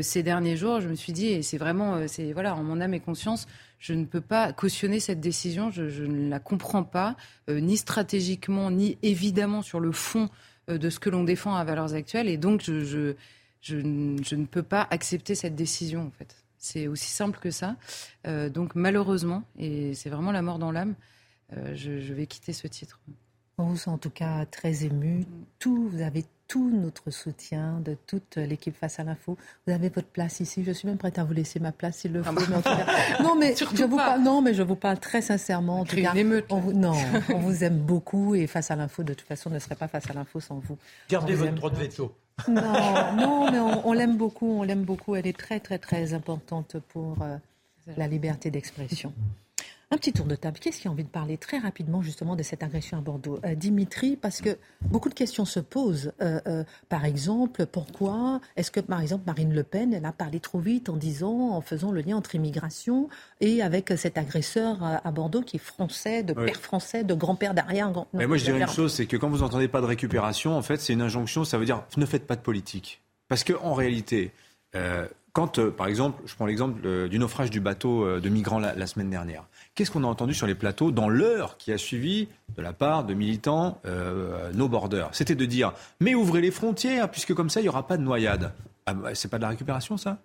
ces 0.00 0.22
derniers 0.22 0.56
jours, 0.56 0.80
je 0.80 0.88
me 0.88 0.94
suis 0.94 1.12
dit, 1.12 1.26
et 1.26 1.42
c'est 1.42 1.58
vraiment, 1.58 2.08
c'est 2.08 2.32
voilà, 2.32 2.54
en 2.54 2.62
mon 2.62 2.80
âme 2.80 2.94
et 2.94 3.00
conscience, 3.00 3.46
je 3.78 3.92
ne 3.92 4.06
peux 4.06 4.22
pas 4.22 4.54
cautionner 4.54 4.98
cette 4.98 5.20
décision. 5.20 5.70
Je, 5.70 6.04
ne 6.04 6.30
la 6.30 6.38
comprends 6.38 6.84
pas, 6.84 7.16
ni 7.50 7.76
stratégiquement, 7.76 8.70
ni 8.70 8.96
évidemment 9.02 9.60
sur 9.60 9.80
le 9.80 9.92
fond 9.92 10.30
de 10.68 10.88
ce 10.88 10.98
que 10.98 11.10
l'on 11.10 11.22
défend 11.22 11.54
à 11.54 11.64
valeurs 11.64 11.92
actuelles. 11.92 12.30
Et 12.30 12.38
donc, 12.38 12.62
je, 12.62 13.14
je, 13.64 13.76
ne 13.76 14.46
peux 14.46 14.62
pas 14.62 14.86
accepter 14.90 15.34
cette 15.34 15.56
décision, 15.56 16.06
en 16.06 16.10
fait. 16.10 16.36
C'est 16.58 16.86
aussi 16.86 17.10
simple 17.10 17.38
que 17.40 17.50
ça. 17.50 17.76
donc, 18.24 18.74
malheureusement, 18.74 19.42
et 19.58 19.92
c'est 19.94 20.08
vraiment 20.08 20.32
la 20.32 20.40
mort 20.40 20.58
dans 20.58 20.72
l'âme, 20.72 20.94
euh, 21.56 21.74
je, 21.74 22.12
vais 22.12 22.26
quitter 22.26 22.52
ce 22.52 22.66
titre. 22.66 23.00
On 23.58 23.64
vous 23.64 23.76
sent 23.76 23.90
en 23.90 23.98
tout 23.98 24.10
cas 24.10 24.46
très 24.46 24.84
ému. 24.84 25.24
Tout, 25.58 25.88
vous 25.88 26.02
avez 26.02 26.24
tout 26.48 26.70
notre 26.70 27.10
soutien 27.10 27.80
de 27.80 27.96
toute 28.06 28.36
l'équipe 28.36 28.76
face 28.76 28.98
à 28.98 29.04
l'info. 29.04 29.38
Vous 29.66 29.72
avez 29.72 29.88
votre 29.88 30.08
place 30.08 30.40
ici. 30.40 30.64
Je 30.64 30.72
suis 30.72 30.88
même 30.88 30.98
prête 30.98 31.18
à 31.18 31.24
vous 31.24 31.32
laisser 31.32 31.60
ma 31.60 31.72
place 31.72 31.98
s'il 31.98 32.12
le 32.12 32.22
faut. 32.22 32.32
Non, 33.22 33.36
mais 33.36 33.54
je 33.56 33.84
vous 33.84 33.96
parle, 33.96 34.22
non, 34.22 34.42
mais 34.42 34.54
je 34.54 34.62
vous 34.62 34.76
parle 34.76 34.98
très 34.98 35.22
sincèrement. 35.22 35.80
En 35.80 35.84
tout 35.84 35.96
cas, 35.96 36.12
on 36.50 36.72
non, 36.72 36.94
on 37.28 37.38
vous 37.38 37.62
aime 37.62 37.78
beaucoup 37.78 38.34
et 38.34 38.46
face 38.46 38.70
à 38.70 38.76
l'info, 38.76 39.04
de 39.04 39.14
toute 39.14 39.26
façon, 39.26 39.50
ne 39.50 39.58
serait 39.58 39.76
pas 39.76 39.88
face 39.88 40.10
à 40.10 40.14
l'info 40.14 40.40
sans 40.40 40.58
vous. 40.58 40.76
Gardez 41.08 41.34
votre 41.34 41.54
droit 41.54 41.70
de 41.70 41.76
veto. 41.76 42.14
Non, 42.48 43.16
non, 43.16 43.50
mais 43.50 43.58
on, 43.58 43.92
l'aime 43.92 44.16
beaucoup. 44.16 44.60
On 44.60 44.62
l'aime 44.62 44.84
beaucoup. 44.84 45.14
Elle 45.14 45.26
est 45.26 45.36
très, 45.36 45.60
très, 45.60 45.78
très 45.78 46.14
importante 46.14 46.76
pour 46.88 47.22
euh, 47.22 47.36
la 47.96 48.08
liberté 48.08 48.50
d'expression. 48.50 49.12
Un 49.90 49.96
petit 49.96 50.12
tour 50.12 50.26
de 50.26 50.34
table. 50.34 50.58
Qu'est-ce 50.60 50.80
qui 50.80 50.88
a 50.88 50.90
envie 50.90 51.04
de 51.04 51.08
parler 51.08 51.36
très 51.36 51.58
rapidement 51.58 52.02
justement 52.02 52.36
de 52.36 52.42
cette 52.42 52.62
agression 52.62 52.98
à 52.98 53.00
Bordeaux? 53.00 53.38
Euh, 53.44 53.54
Dimitri, 53.54 54.16
parce 54.16 54.40
que 54.40 54.56
beaucoup 54.82 55.08
de 55.08 55.14
questions 55.14 55.44
se 55.44 55.60
posent. 55.60 56.12
Euh, 56.20 56.40
euh, 56.46 56.64
par 56.88 57.04
exemple, 57.04 57.66
pourquoi 57.66 58.40
est-ce 58.56 58.70
que, 58.70 58.80
par 58.80 59.00
exemple, 59.00 59.24
Marine 59.26 59.52
Le 59.52 59.62
Pen, 59.62 59.92
elle 59.92 60.06
a 60.06 60.12
parlé 60.12 60.40
trop 60.40 60.58
vite 60.58 60.88
en 60.88 60.96
disant, 60.96 61.50
en 61.50 61.60
faisant 61.60 61.92
le 61.92 62.00
lien 62.00 62.16
entre 62.16 62.34
immigration 62.34 63.08
et 63.40 63.62
avec 63.62 63.92
cet 63.96 64.16
agresseur 64.16 64.82
à, 64.82 65.10
Bordeaux 65.10 65.42
qui 65.42 65.56
est 65.56 65.60
français, 65.60 66.22
de 66.22 66.32
père 66.32 66.60
français, 66.60 67.04
de 67.04 67.14
grand-père 67.14 67.54
d'arrière. 67.54 67.92
Mais 68.14 68.26
moi, 68.26 68.36
je 68.36 68.44
dirais 68.44 68.60
une 68.60 68.68
chose, 68.68 68.92
c'est 68.92 69.06
que 69.06 69.16
quand 69.16 69.28
vous 69.28 69.42
entendez 69.42 69.68
pas 69.68 69.80
de 69.80 69.86
récupération, 69.86 70.56
en 70.56 70.62
fait, 70.62 70.80
c'est 70.80 70.92
une 70.92 71.02
injonction. 71.02 71.44
Ça 71.44 71.58
veut 71.58 71.66
dire 71.66 71.84
ne 71.96 72.06
faites 72.06 72.26
pas 72.26 72.36
de 72.36 72.40
politique, 72.40 73.02
parce 73.28 73.44
que 73.44 73.52
en 73.52 73.74
réalité. 73.74 74.32
quand, 75.32 75.60
par 75.70 75.86
exemple, 75.88 76.22
je 76.26 76.34
prends 76.34 76.46
l'exemple 76.46 77.08
du 77.08 77.18
naufrage 77.18 77.50
du 77.50 77.60
bateau 77.60 78.20
de 78.20 78.28
migrants 78.28 78.58
la 78.58 78.86
semaine 78.86 79.10
dernière. 79.10 79.44
Qu'est-ce 79.74 79.90
qu'on 79.90 80.04
a 80.04 80.06
entendu 80.06 80.34
sur 80.34 80.46
les 80.46 80.54
plateaux 80.54 80.92
dans 80.92 81.08
l'heure 81.08 81.56
qui 81.56 81.72
a 81.72 81.78
suivi 81.78 82.28
de 82.56 82.62
la 82.62 82.72
part 82.72 83.04
de 83.04 83.12
militants 83.14 83.80
euh, 83.86 84.52
no 84.52 84.68
border? 84.68 85.06
C'était 85.12 85.34
de 85.34 85.44
dire 85.44 85.72
mais 86.00 86.14
ouvrez 86.14 86.40
les 86.40 86.52
frontières 86.52 87.10
puisque 87.10 87.34
comme 87.34 87.50
ça 87.50 87.60
il 87.60 87.64
n'y 87.64 87.68
aura 87.68 87.86
pas 87.86 87.96
de 87.96 88.02
noyade. 88.02 88.52
Ah, 88.86 88.94
bah, 88.94 89.14
c'est 89.14 89.28
pas 89.28 89.38
de 89.38 89.42
la 89.42 89.48
récupération 89.48 89.96
ça? 89.96 90.18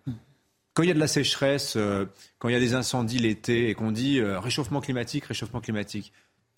Quand 0.76 0.84
il 0.84 0.88
y 0.88 0.92
a 0.92 0.94
de 0.96 1.00
la 1.00 1.08
sécheresse, 1.08 1.76
euh, 1.78 2.06
quand 2.38 2.48
il 2.48 2.54
y 2.54 2.56
a 2.56 2.60
des 2.60 2.76
incendies 2.76 3.18
l'été 3.18 3.70
et 3.70 3.74
qu'on 3.74 3.92
dit 3.92 4.20
euh, 4.20 4.40
réchauffement 4.40 4.82
climatique, 4.82 5.26
réchauffement 5.26 5.62
climatique, 5.62 6.14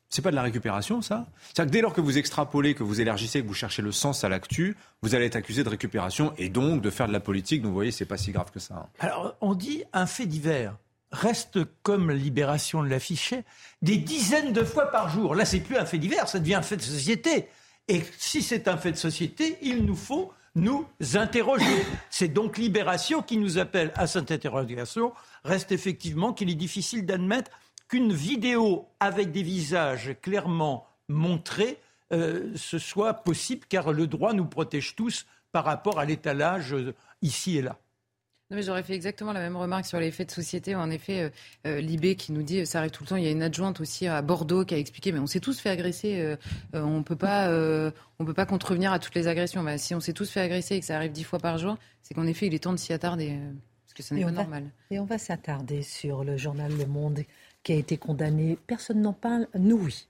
c'est 0.10 0.22
pas 0.22 0.32
de 0.32 0.36
la 0.36 0.42
récupération, 0.42 1.02
ça? 1.02 1.26
C'est-à-dire 1.42 1.72
que 1.72 1.74
dès 1.74 1.82
lors 1.82 1.94
que 1.94 2.02
vous 2.02 2.18
extrapolez, 2.18 2.76
que 2.76 2.84
vous 2.84 3.00
élargissez, 3.00 3.42
que 3.42 3.48
vous 3.48 3.54
cherchez 3.54 3.82
le 3.82 3.94
sens 3.94 4.26
à 4.26 4.30
l'actu, 4.30 4.76
vous 5.02 5.16
allez 5.16 5.26
être 5.26 5.38
accusé 5.38 5.64
de 5.64 5.70
récupération 5.70 6.34
et 6.38 6.50
donc 6.50 6.82
de 6.82 6.89
faire 6.89 7.08
de 7.08 7.14
la 7.14 7.22
politique. 7.22 7.62
Donc 7.62 7.70
vous 7.70 7.76
voyez, 7.76 7.92
c'est 7.92 8.06
pas 8.06 8.18
si 8.18 8.34
grave 8.34 8.52
que 8.52 8.60
ça. 8.60 8.76
Hein. 8.76 8.86
Alors, 9.00 9.36
on 9.39 9.56
dit 9.56 9.86
un 9.94 10.06
fait 10.06 10.26
divers 10.26 10.76
reste 11.12 11.59
comme 11.84 12.12
Libération 12.12 12.82
l'affichait, 12.82 13.43
des 13.82 13.97
dizaines 13.97 14.53
de 14.53 14.64
fois 14.64 14.91
par 14.91 15.09
jour. 15.09 15.36
Là, 15.36 15.45
c'est 15.45 15.59
plus 15.59 15.78
un 15.78 15.86
fait 15.86 15.97
divers, 15.97 16.28
ça 16.28 16.39
devient 16.39 16.55
un 16.55 16.62
fait 16.62 16.78
de 16.78 16.82
société. 16.82 17.47
Et 17.88 18.03
si 18.18 18.41
c'est 18.41 18.68
un 18.68 18.78
fait 18.78 18.91
de 18.91 18.97
société, 18.97 19.57
il 19.62 19.86
nous 19.86 19.95
faut 19.95 20.32
nous 20.55 20.86
interroger. 21.14 21.86
C'est 22.09 22.28
donc 22.28 22.57
Libération 22.57 23.22
qui 23.22 23.38
nous 23.38 23.57
appelle 23.57 23.91
à 23.95 24.07
cette 24.07 24.32
interrogation. 24.32 25.14
Reste 25.43 25.72
effectivement 25.72 26.34
qu'il 26.34 26.49
est 26.49 26.55
difficile 26.55 27.05
d'admettre 27.05 27.51
qu'une 27.88 28.14
vidéo 28.14 28.88
avec 28.99 29.32
des 29.32 29.43
visages 29.43 30.16
clairement 30.22 30.88
montrés 31.09 31.78
euh, 32.14 32.51
soit 32.55 33.14
possible, 33.14 33.66
car 33.68 33.93
le 33.93 34.07
droit 34.07 34.34
nous 34.34 34.45
protège 34.45 34.95
tous 34.95 35.26
par 35.51 35.66
rapport 35.66 35.99
à 35.99 36.05
l'étalage 36.05 36.74
euh, 36.74 36.93
ici 37.22 37.57
et 37.57 37.62
là 37.62 37.78
j'aurais 38.60 38.84
fait 38.84 38.93
exactement 38.93 39.32
la 39.32 39.39
même 39.39 39.56
remarque 39.56 39.86
sur 39.86 39.99
les 39.99 40.12
faits 40.12 40.28
de 40.28 40.34
société. 40.34 40.76
En 40.76 40.89
effet, 40.89 41.22
euh, 41.22 41.30
euh, 41.68 41.82
Libé 41.82 42.16
qui 42.16 42.32
nous 42.34 42.43
dit 42.43 42.60
euh, 42.60 42.66
ça 42.66 42.80
arrive 42.80 42.91
tout 42.91 43.04
le 43.04 43.10
temps. 43.10 43.16
Il 43.16 43.24
y 43.24 43.28
a 43.28 43.32
une 43.32 43.43
adjointe 43.43 43.80
aussi 43.80 44.08
à 44.08 44.22
Bordeaux 44.22 44.66
qui 44.66 44.76
a 44.76 44.78
expliqué 44.78 45.12
mais 45.12 45.20
on 45.20 45.28
s'est 45.28 45.39
tous 45.39 45.60
fait 45.60 45.70
agresser. 45.70 46.36
on 46.74 47.04
peut 47.04 47.16
pas, 47.16 47.49
on 48.20 48.26
peut 48.26 48.34
pas 48.34 48.45
contrevenir 48.45 48.91
à 48.91 48.99
toutes 48.99 49.16
les 49.16 49.28
agressions. 49.28 49.64
Bah, 49.64 49.78
si 49.78 49.95
on 49.95 49.99
s'est 49.99 50.14
tous 50.14 50.30
fait 50.30 50.41
agresser 50.41 50.76
et 50.76 50.80
que 50.80 50.86
ça 50.86 50.97
arrive 50.97 51.12
dix 51.12 51.24
fois 51.24 51.39
par 51.39 51.58
jour, 51.58 51.78
c'est 52.02 52.14
qu'en 52.14 52.28
effet, 52.28 52.47
il 52.47 52.54
est 52.54 52.60
temps 52.60 52.74
de 52.74 52.78
s'y 52.78 52.93
attarder 52.93 53.39
parce 53.86 53.93
que 53.93 54.04
ce 54.04 54.14
n'est 54.14 54.24
pas 54.24 54.32
normal. 54.32 54.72
et 54.89 54.99
on 54.99 55.06
va 55.06 55.18
s'attarder 55.18 55.82
sur 55.82 56.24
le 56.24 56.38
journal 56.38 56.72
Le 56.78 56.86
Monde 56.86 57.24
qui 57.64 57.74
a 57.74 57.76
été 57.76 57.97
condamné. 57.97 58.58
Personne 58.68 59.02
n'en 59.02 59.14
parle. 59.14 59.47
Nous, 59.58 59.78
oui. 59.78 60.08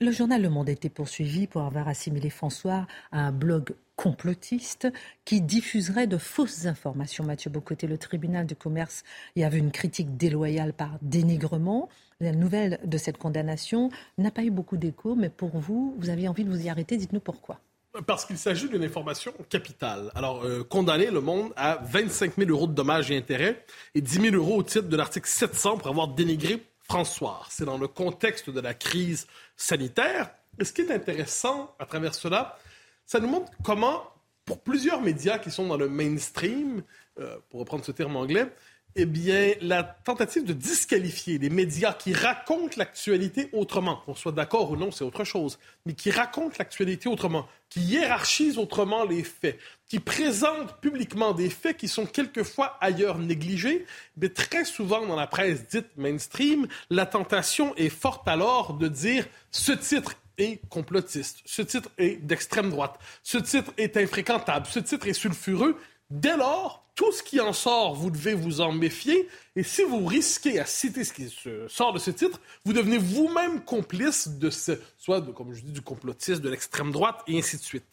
Le 0.00 0.10
journal 0.10 0.42
Le 0.42 0.50
Monde 0.50 0.68
a 0.68 0.72
été 0.72 0.88
poursuivi 0.88 1.46
pour 1.46 1.62
avoir 1.62 1.86
assimilé 1.86 2.28
François 2.28 2.86
à 3.12 3.20
un 3.20 3.32
blog 3.32 3.74
complotiste 3.96 4.88
qui 5.24 5.40
diffuserait 5.40 6.06
de 6.06 6.18
fausses 6.18 6.66
informations. 6.66 7.24
Mathieu 7.24 7.50
Bocoté, 7.50 7.86
le 7.86 7.98
tribunal 7.98 8.46
de 8.46 8.54
commerce 8.54 9.04
y 9.36 9.44
avait 9.44 9.58
une 9.58 9.70
critique 9.70 10.16
déloyale 10.16 10.72
par 10.72 10.98
dénigrement. 11.02 11.88
La 12.20 12.32
nouvelle 12.32 12.78
de 12.84 12.98
cette 12.98 13.18
condamnation 13.18 13.90
n'a 14.18 14.30
pas 14.30 14.44
eu 14.44 14.50
beaucoup 14.50 14.76
d'écho, 14.76 15.14
mais 15.14 15.28
pour 15.28 15.58
vous, 15.58 15.94
vous 15.98 16.10
aviez 16.10 16.28
envie 16.28 16.44
de 16.44 16.50
vous 16.50 16.66
y 16.66 16.68
arrêter. 16.68 16.96
Dites-nous 16.96 17.20
pourquoi. 17.20 17.60
Parce 18.06 18.24
qu'il 18.24 18.38
s'agit 18.38 18.68
d'une 18.68 18.84
information 18.84 19.34
capitale. 19.50 20.10
Alors, 20.14 20.44
euh, 20.44 20.64
condamner 20.64 21.10
le 21.10 21.20
monde 21.20 21.52
à 21.56 21.78
25 21.82 22.36
000 22.38 22.50
euros 22.50 22.66
de 22.66 22.72
dommages 22.72 23.10
et 23.10 23.16
intérêts 23.18 23.64
et 23.94 24.00
10 24.00 24.30
000 24.30 24.36
euros 24.36 24.56
au 24.56 24.62
titre 24.62 24.88
de 24.88 24.96
l'article 24.96 25.28
700 25.28 25.76
pour 25.76 25.88
avoir 25.88 26.08
dénigré 26.08 26.64
François. 26.84 27.42
C'est 27.50 27.66
dans 27.66 27.76
le 27.76 27.88
contexte 27.88 28.48
de 28.48 28.60
la 28.60 28.72
crise 28.72 29.26
sanitaire. 29.56 30.30
Et 30.58 30.64
ce 30.64 30.72
qui 30.72 30.82
est 30.82 30.90
intéressant 30.90 31.74
à 31.78 31.84
travers 31.84 32.14
cela, 32.14 32.58
ça 33.06 33.20
nous 33.20 33.28
montre 33.28 33.52
comment, 33.62 34.02
pour 34.44 34.60
plusieurs 34.60 35.00
médias 35.00 35.38
qui 35.38 35.50
sont 35.50 35.66
dans 35.66 35.76
le 35.76 35.88
mainstream, 35.88 36.82
euh, 37.20 37.36
pour 37.50 37.60
reprendre 37.60 37.84
ce 37.84 37.92
terme 37.92 38.16
anglais, 38.16 38.48
eh 38.94 39.06
bien, 39.06 39.54
la 39.62 39.82
tentative 39.82 40.44
de 40.44 40.52
disqualifier 40.52 41.38
les 41.38 41.48
médias 41.48 41.94
qui 41.94 42.12
racontent 42.12 42.74
l'actualité 42.76 43.48
autrement, 43.52 44.02
qu'on 44.04 44.14
soit 44.14 44.32
d'accord 44.32 44.70
ou 44.70 44.76
non, 44.76 44.90
c'est 44.90 45.04
autre 45.04 45.24
chose, 45.24 45.58
mais 45.86 45.94
qui 45.94 46.10
racontent 46.10 46.56
l'actualité 46.58 47.08
autrement, 47.08 47.48
qui 47.70 47.80
hiérarchisent 47.80 48.58
autrement 48.58 49.04
les 49.04 49.24
faits, 49.24 49.58
qui 49.88 49.98
présentent 49.98 50.78
publiquement 50.80 51.32
des 51.32 51.48
faits 51.48 51.78
qui 51.78 51.88
sont 51.88 52.04
quelquefois 52.04 52.76
ailleurs 52.82 53.18
négligés, 53.18 53.86
mais 54.18 54.28
très 54.28 54.66
souvent 54.66 55.06
dans 55.06 55.16
la 55.16 55.26
presse 55.26 55.66
dite 55.68 55.96
mainstream, 55.96 56.66
la 56.90 57.06
tentation 57.06 57.74
est 57.76 57.88
forte 57.88 58.28
alors 58.28 58.74
de 58.74 58.88
dire 58.88 59.26
ce 59.50 59.72
titre 59.72 60.16
est 60.38 60.60
complotiste, 60.68 61.40
ce 61.44 61.62
titre 61.62 61.90
est 61.98 62.16
d'extrême 62.16 62.70
droite, 62.70 62.98
ce 63.22 63.38
titre 63.38 63.72
est 63.76 63.96
infréquentable, 63.96 64.66
ce 64.66 64.78
titre 64.80 65.06
est 65.06 65.12
sulfureux. 65.12 65.76
Dès 66.10 66.36
lors, 66.36 66.82
tout 66.94 67.10
ce 67.12 67.22
qui 67.22 67.40
en 67.40 67.52
sort, 67.52 67.94
vous 67.94 68.10
devez 68.10 68.34
vous 68.34 68.60
en 68.60 68.72
méfier. 68.72 69.28
Et 69.56 69.62
si 69.62 69.82
vous 69.82 70.04
risquez 70.04 70.60
à 70.60 70.66
citer 70.66 71.04
ce 71.04 71.12
qui 71.12 71.34
sort 71.68 71.92
de 71.92 71.98
ce 71.98 72.10
titre, 72.10 72.40
vous 72.64 72.72
devenez 72.72 72.98
vous-même 72.98 73.64
complice 73.64 74.28
de 74.28 74.50
ce, 74.50 74.72
soit, 74.98 75.22
comme 75.32 75.54
je 75.54 75.62
dis, 75.62 75.72
du 75.72 75.80
complotisme, 75.80 76.42
de 76.42 76.50
l'extrême 76.50 76.92
droite, 76.92 77.22
et 77.26 77.38
ainsi 77.38 77.56
de 77.56 77.62
suite. 77.62 77.84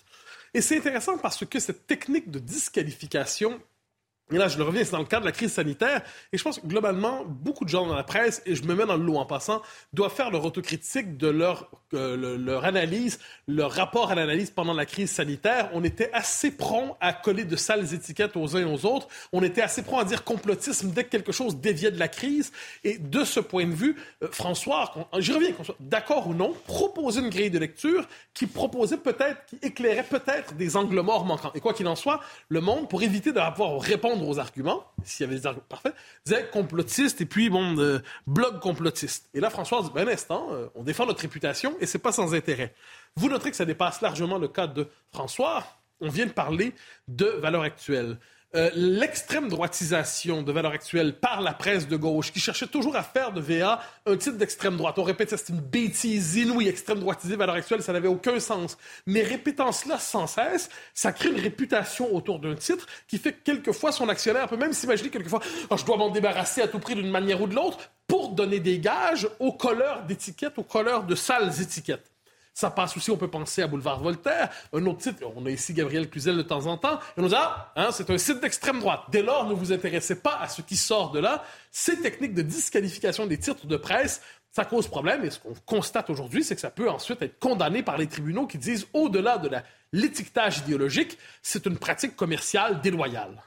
Et 0.53 0.61
c'est 0.61 0.77
intéressant 0.77 1.17
parce 1.17 1.45
que 1.45 1.59
cette 1.59 1.87
technique 1.87 2.29
de 2.31 2.39
disqualification 2.39 3.61
et 4.31 4.37
là, 4.37 4.47
je 4.47 4.57
le 4.57 4.63
reviens, 4.63 4.83
c'est 4.83 4.91
dans 4.91 4.99
le 4.99 5.05
cadre 5.05 5.23
de 5.23 5.27
la 5.27 5.31
crise 5.31 5.53
sanitaire. 5.53 6.03
Et 6.31 6.37
je 6.37 6.43
pense 6.43 6.59
que 6.59 6.67
globalement, 6.67 7.23
beaucoup 7.25 7.65
de 7.65 7.69
gens 7.69 7.87
dans 7.87 7.95
la 7.95 8.03
presse, 8.03 8.43
et 8.45 8.55
je 8.55 8.63
me 8.63 8.75
mets 8.75 8.85
dans 8.85 8.97
le 8.97 9.03
lot 9.03 9.17
en 9.17 9.25
passant, 9.25 9.61
doivent 9.91 10.13
faire 10.13 10.29
leur 10.29 10.45
autocritique 10.45 11.17
de 11.17 11.27
leur, 11.27 11.69
euh, 11.95 12.37
leur 12.37 12.65
analyse, 12.65 13.19
leur 13.47 13.71
rapport 13.71 14.11
à 14.11 14.15
l'analyse 14.15 14.51
pendant 14.51 14.73
la 14.73 14.85
crise 14.85 15.11
sanitaire. 15.11 15.69
On 15.73 15.83
était 15.83 16.11
assez 16.13 16.51
prompt 16.51 16.95
à 17.01 17.13
coller 17.13 17.43
de 17.43 17.55
sales 17.55 17.93
étiquettes 17.93 18.37
aux 18.37 18.55
uns 18.55 18.61
et 18.61 18.65
aux 18.65 18.85
autres. 18.85 19.07
On 19.33 19.41
était 19.41 19.61
assez 19.61 19.81
prompt 19.81 19.99
à 19.99 20.03
dire 20.03 20.23
complotisme 20.23 20.91
dès 20.91 21.05
que 21.05 21.09
quelque 21.09 21.31
chose 21.31 21.57
déviait 21.57 21.91
de 21.91 21.99
la 21.99 22.07
crise. 22.07 22.51
Et 22.83 22.99
de 22.99 23.23
ce 23.23 23.39
point 23.39 23.65
de 23.65 23.73
vue, 23.73 23.95
euh, 24.23 24.27
François, 24.31 24.93
j'y 25.17 25.31
reviens, 25.31 25.53
qu'on 25.53 25.63
soit 25.63 25.75
d'accord 25.79 26.27
ou 26.27 26.35
non, 26.35 26.53
proposait 26.67 27.21
une 27.21 27.29
grille 27.29 27.49
de 27.49 27.59
lecture 27.59 28.07
qui 28.35 28.45
proposait 28.45 28.97
peut-être, 28.97 29.43
qui 29.47 29.57
éclairait 29.63 30.03
peut-être 30.03 30.53
des 30.53 30.77
angles 30.77 31.01
morts 31.01 31.25
manquants. 31.25 31.51
Et 31.55 31.59
quoi 31.59 31.73
qu'il 31.73 31.87
en 31.87 31.95
soit, 31.95 32.19
le 32.47 32.61
monde, 32.61 32.87
pour 32.87 33.01
éviter 33.01 33.31
d'avoir 33.31 33.81
répondre 33.81 34.18
aux 34.27 34.39
arguments, 34.39 34.83
s'il 35.03 35.25
y 35.25 35.29
avait 35.29 35.39
des 35.39 35.45
arguments 35.45 35.65
parfaits, 35.69 35.95
disait 36.25 36.47
complotiste 36.51 37.21
et 37.21 37.25
puis, 37.25 37.49
bon, 37.49 37.77
euh, 37.77 37.99
blog 38.27 38.59
complotiste. 38.59 39.29
Et 39.33 39.39
là, 39.39 39.49
François 39.49 39.81
dit, 39.83 39.89
ben, 39.93 40.07
un 40.07 40.11
instant, 40.11 40.49
euh, 40.51 40.67
on 40.75 40.83
défend 40.83 41.05
notre 41.05 41.21
réputation 41.21 41.75
et 41.79 41.85
c'est 41.85 41.99
pas 41.99 42.11
sans 42.11 42.33
intérêt. 42.33 42.73
Vous 43.15 43.29
noterez 43.29 43.51
que 43.51 43.57
ça 43.57 43.65
dépasse 43.65 44.01
largement 44.01 44.37
le 44.37 44.47
cas 44.47 44.67
de 44.67 44.87
François. 45.11 45.63
On 46.01 46.09
vient 46.09 46.25
de 46.25 46.31
parler 46.31 46.73
de 47.07 47.25
valeurs 47.25 47.63
actuelles. 47.63 48.17
Euh, 48.55 48.71
l'extrême 48.73 49.47
droitisation 49.47 50.41
de 50.41 50.51
valeur 50.51 50.71
actuelle 50.71 51.19
par 51.19 51.41
la 51.41 51.53
presse 51.53 51.87
de 51.87 51.95
gauche, 51.95 52.31
qui 52.31 52.39
cherchait 52.39 52.65
toujours 52.65 52.95
à 52.95 53.03
faire 53.03 53.31
de 53.31 53.39
VA 53.39 53.79
un 54.07 54.17
titre 54.17 54.37
d'extrême 54.37 54.75
droite. 54.75 54.97
On 54.97 55.03
répète, 55.03 55.29
c'est 55.29 55.49
une 55.49 55.61
bêtise 55.61 56.35
inouïe, 56.35 56.67
extrême 56.67 56.99
droitisée, 56.99 57.35
valeur 57.35 57.55
actuelle, 57.55 57.83
ça 57.83 57.93
n'avait 57.93 58.07
aucun 58.07 58.39
sens. 58.39 58.77
Mais 59.05 59.21
répétant 59.21 59.71
cela 59.71 59.99
sans 59.99 60.25
cesse, 60.25 60.69
ça 60.95 61.11
crée 61.11 61.29
une 61.29 61.39
réputation 61.39 62.13
autour 62.15 62.39
d'un 62.39 62.55
titre 62.55 62.87
qui 63.07 63.19
fait 63.19 63.33
que 63.33 63.43
quelquefois 63.43 63.91
son 63.91 64.09
actionnaire 64.09 64.47
peut 64.47 64.57
même 64.57 64.73
s'imaginer 64.73 65.11
quelquefois, 65.11 65.41
oh, 65.69 65.77
je 65.77 65.85
dois 65.85 65.97
m'en 65.97 66.09
débarrasser 66.09 66.61
à 66.61 66.67
tout 66.67 66.79
prix 66.79 66.95
d'une 66.95 67.11
manière 67.11 67.41
ou 67.41 67.47
de 67.47 67.53
l'autre 67.53 67.77
pour 68.07 68.29
donner 68.29 68.59
des 68.59 68.79
gages 68.79 69.27
aux 69.39 69.53
colleurs 69.53 70.05
d'étiquettes, 70.05 70.57
aux 70.57 70.63
colleurs 70.63 71.03
de 71.03 71.13
sales 71.13 71.61
étiquettes. 71.61 72.11
Ça 72.59 72.69
passe 72.69 72.97
aussi, 72.97 73.09
on 73.09 73.15
peut 73.15 73.29
penser 73.29 73.61
à 73.61 73.67
Boulevard 73.67 74.01
Voltaire, 74.01 74.49
un 74.73 74.85
autre 74.85 74.97
titre. 74.97 75.23
On 75.33 75.45
a 75.45 75.49
ici 75.49 75.73
Gabriel 75.73 76.09
Cluzel 76.09 76.35
de 76.35 76.41
temps 76.41 76.65
en 76.65 76.75
temps. 76.75 76.99
Et 76.99 77.19
on 77.19 77.21
nous 77.21 77.29
dit, 77.29 77.35
ah, 77.37 77.71
hein, 77.77 77.87
c'est 77.93 78.09
un 78.09 78.17
site 78.17 78.41
d'extrême 78.41 78.81
droite. 78.81 79.03
Dès 79.09 79.21
lors, 79.21 79.47
ne 79.47 79.53
vous 79.53 79.71
intéressez 79.71 80.15
pas 80.15 80.37
à 80.41 80.49
ce 80.49 80.61
qui 80.61 80.75
sort 80.75 81.11
de 81.11 81.19
là. 81.19 81.45
Ces 81.71 82.01
techniques 82.01 82.33
de 82.33 82.41
disqualification 82.41 83.27
des 83.27 83.37
titres 83.37 83.65
de 83.65 83.77
presse, 83.77 84.21
ça 84.51 84.65
cause 84.65 84.89
problème. 84.89 85.23
Et 85.23 85.29
ce 85.29 85.39
qu'on 85.39 85.53
constate 85.65 86.09
aujourd'hui, 86.09 86.43
c'est 86.43 86.53
que 86.53 86.59
ça 86.59 86.69
peut 86.69 86.89
ensuite 86.89 87.21
être 87.21 87.39
condamné 87.39 87.81
par 87.81 87.97
les 87.97 88.07
tribunaux 88.07 88.45
qui 88.45 88.57
disent, 88.57 88.87
au-delà 88.91 89.37
de 89.37 89.49
l'étiquetage 89.93 90.57
idéologique, 90.57 91.17
c'est 91.41 91.65
une 91.65 91.77
pratique 91.77 92.17
commerciale 92.17 92.81
déloyale. 92.81 93.41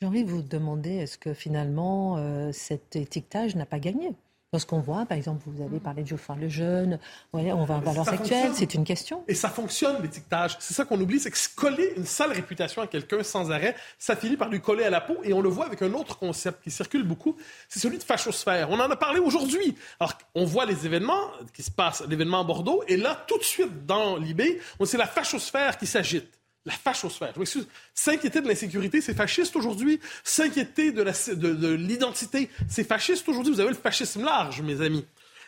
J'ai 0.00 0.06
envie 0.06 0.22
de 0.22 0.30
vous 0.30 0.42
demander, 0.42 0.90
est-ce 0.90 1.18
que 1.18 1.34
finalement, 1.34 2.18
euh, 2.18 2.52
cet 2.52 2.94
étiquetage 2.94 3.56
n'a 3.56 3.66
pas 3.66 3.80
gagné? 3.80 4.12
Lorsqu'on 4.54 4.78
voit, 4.78 5.04
par 5.04 5.18
exemple, 5.18 5.42
vous 5.46 5.64
avez 5.64 5.80
parlé 5.80 6.04
de 6.04 6.06
Geoffroy 6.06 6.36
le 6.36 6.48
Jeune, 6.48 7.00
on 7.32 7.64
va 7.64 7.74
en 7.74 7.80
valeur 7.80 8.08
sexuelle, 8.08 8.52
c'est 8.54 8.74
une 8.74 8.84
question. 8.84 9.24
Et 9.26 9.34
ça 9.34 9.48
fonctionne, 9.48 10.00
l'étiquetage. 10.00 10.56
C'est 10.60 10.74
ça 10.74 10.84
qu'on 10.84 11.00
oublie, 11.00 11.18
c'est 11.18 11.32
que 11.32 11.38
coller 11.56 11.92
une 11.96 12.04
sale 12.04 12.30
réputation 12.30 12.80
à 12.80 12.86
quelqu'un 12.86 13.24
sans 13.24 13.50
arrêt, 13.50 13.74
ça 13.98 14.14
finit 14.14 14.36
par 14.36 14.50
lui 14.50 14.60
coller 14.60 14.84
à 14.84 14.90
la 14.90 15.00
peau. 15.00 15.16
Et 15.24 15.32
on 15.32 15.40
le 15.40 15.48
voit 15.48 15.66
avec 15.66 15.82
un 15.82 15.92
autre 15.94 16.20
concept 16.20 16.62
qui 16.62 16.70
circule 16.70 17.02
beaucoup, 17.02 17.34
c'est 17.68 17.80
celui 17.80 17.98
de 17.98 18.04
fachosphère. 18.04 18.70
On 18.70 18.78
en 18.78 18.88
a 18.88 18.94
parlé 18.94 19.18
aujourd'hui. 19.18 19.74
Alors, 19.98 20.12
on 20.36 20.44
voit 20.44 20.66
les 20.66 20.86
événements 20.86 21.32
qui 21.52 21.64
se 21.64 21.72
passent, 21.72 22.04
l'événement 22.08 22.42
à 22.42 22.44
Bordeaux, 22.44 22.84
et 22.86 22.96
là, 22.96 23.24
tout 23.26 23.38
de 23.38 23.42
suite, 23.42 23.86
dans 23.86 24.16
l'IB, 24.18 24.60
c'est 24.84 24.98
la 24.98 25.08
fachosphère 25.08 25.78
qui 25.78 25.88
s'agite. 25.88 26.30
La 26.66 26.72
fachosphère. 26.72 27.32
Je 27.34 27.40
m'excuse. 27.40 27.68
S'inquiéter 27.94 28.40
de 28.40 28.48
l'insécurité, 28.48 29.00
c'est 29.00 29.14
fasciste 29.14 29.54
aujourd'hui. 29.56 30.00
S'inquiéter 30.22 30.92
de 30.92 31.68
l'identité, 31.74 32.48
c'est 32.68 32.84
fasciste 32.84 33.28
aujourd'hui. 33.28 33.52
Vous 33.52 33.60
avez 33.60 33.70
le 33.70 33.76
fascisme 33.76 34.24
large, 34.24 34.62
mes 34.62 34.80
amis. 34.80 35.04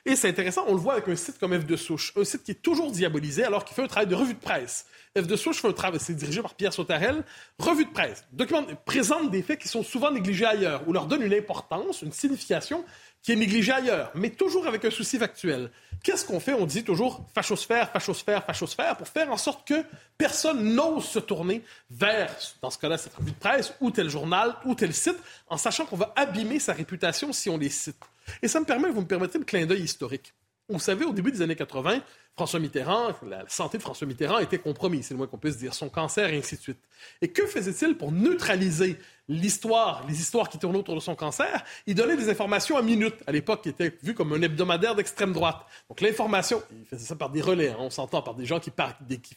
Et 0.08 0.14
c'est 0.14 0.28
intéressant, 0.28 0.64
on 0.68 0.74
le 0.74 0.78
voit 0.78 0.92
avec 0.92 1.08
un 1.08 1.16
site 1.16 1.36
comme 1.40 1.58
F 1.60 1.66
de 1.66 1.74
Souche, 1.74 2.12
un 2.16 2.22
site 2.22 2.44
qui 2.44 2.52
est 2.52 2.62
toujours 2.62 2.92
diabolisé 2.92 3.42
alors 3.42 3.64
qu'il 3.64 3.74
fait 3.74 3.82
un 3.82 3.88
travail 3.88 4.06
de 4.06 4.14
revue 4.14 4.34
de 4.34 4.38
presse. 4.38 4.86
F 5.18 5.26
de 5.26 5.34
Souche 5.34 5.60
fait 5.60 5.66
un 5.66 5.72
travail, 5.72 5.98
c'est 6.00 6.14
dirigé 6.14 6.40
par 6.42 6.54
Pierre 6.54 6.72
Sautarel, 6.72 7.24
revue 7.58 7.86
de 7.86 7.90
presse, 7.90 8.24
documente, 8.32 8.72
présente 8.84 9.32
des 9.32 9.42
faits 9.42 9.58
qui 9.58 9.66
sont 9.66 9.82
souvent 9.82 10.12
négligés 10.12 10.46
ailleurs, 10.46 10.86
ou 10.86 10.92
leur 10.92 11.06
donne 11.06 11.22
une 11.22 11.34
importance, 11.34 12.02
une 12.02 12.12
signification 12.12 12.84
qui 13.26 13.32
est 13.32 13.36
négligée 13.36 13.72
ailleurs, 13.72 14.12
mais 14.14 14.30
toujours 14.30 14.68
avec 14.68 14.84
un 14.84 14.90
souci 14.92 15.18
factuel. 15.18 15.72
Qu'est-ce 16.04 16.24
qu'on 16.24 16.38
fait? 16.38 16.54
On 16.54 16.64
dit 16.64 16.84
toujours 16.84 17.26
fachosphère, 17.34 17.90
fachosphère, 17.90 18.44
fachosphère, 18.44 18.96
pour 18.96 19.08
faire 19.08 19.32
en 19.32 19.36
sorte 19.36 19.66
que 19.66 19.82
personne 20.16 20.76
n'ose 20.76 21.06
se 21.06 21.18
tourner 21.18 21.64
vers, 21.90 22.32
dans 22.62 22.70
ce 22.70 22.78
cas-là, 22.78 22.96
cette 22.96 23.16
revue 23.16 23.32
de 23.32 23.36
presse, 23.36 23.74
ou 23.80 23.90
tel 23.90 24.08
journal, 24.08 24.54
ou 24.64 24.76
tel 24.76 24.94
site, 24.94 25.16
en 25.48 25.56
sachant 25.56 25.86
qu'on 25.86 25.96
va 25.96 26.12
abîmer 26.14 26.60
sa 26.60 26.72
réputation 26.72 27.32
si 27.32 27.50
on 27.50 27.58
les 27.58 27.68
cite. 27.68 27.98
Et 28.42 28.46
ça 28.46 28.60
me 28.60 28.64
permet, 28.64 28.90
vous 28.90 29.00
me 29.00 29.08
permettez, 29.08 29.38
le 29.38 29.44
clin 29.44 29.66
d'œil 29.66 29.82
historique. 29.82 30.32
Vous 30.68 30.80
savez, 30.80 31.04
au 31.04 31.12
début 31.12 31.30
des 31.30 31.42
années 31.42 31.54
80, 31.54 32.00
François 32.34 32.58
Mitterrand, 32.58 33.12
la 33.24 33.44
santé 33.48 33.78
de 33.78 33.82
François 33.82 34.06
Mitterrand 34.06 34.38
était 34.38 34.58
compromise, 34.58 35.06
c'est 35.06 35.14
le 35.14 35.18
moins 35.18 35.28
qu'on 35.28 35.38
puisse 35.38 35.56
dire, 35.56 35.72
son 35.72 35.88
cancer 35.88 36.28
et 36.28 36.38
ainsi 36.38 36.56
de 36.56 36.60
suite. 36.60 36.80
Et 37.22 37.28
que 37.28 37.46
faisait-il 37.46 37.96
pour 37.96 38.10
neutraliser 38.10 38.98
l'histoire, 39.28 40.04
les 40.08 40.20
histoires 40.20 40.48
qui 40.48 40.58
tournaient 40.58 40.80
autour 40.80 40.96
de 40.96 41.00
son 41.00 41.14
cancer, 41.14 41.64
il 41.86 41.94
donnait 41.94 42.16
des 42.16 42.28
informations 42.28 42.76
à 42.76 42.82
minute, 42.82 43.14
à 43.28 43.32
l'époque, 43.32 43.62
qui 43.62 43.68
était 43.68 43.96
vu 44.02 44.12
comme 44.12 44.32
un 44.32 44.42
hebdomadaire 44.42 44.96
d'extrême 44.96 45.32
droite. 45.32 45.64
Donc 45.88 46.00
l'information, 46.00 46.60
il 46.72 46.84
faisait 46.84 47.06
ça 47.06 47.14
par 47.14 47.30
des 47.30 47.40
relais, 47.40 47.68
hein, 47.68 47.76
on 47.78 47.90
s'entend, 47.90 48.20
par 48.20 48.34
des 48.34 48.44
gens 48.44 48.58
qui, 48.58 48.72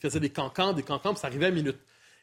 faisaient 0.01 0.19
des 0.19 0.31
cancans, 0.31 0.73
des 0.73 0.83
cancans, 0.83 1.15
ça 1.15 1.27
arrivait 1.27 1.45
à 1.45 1.51
minute. 1.51 1.77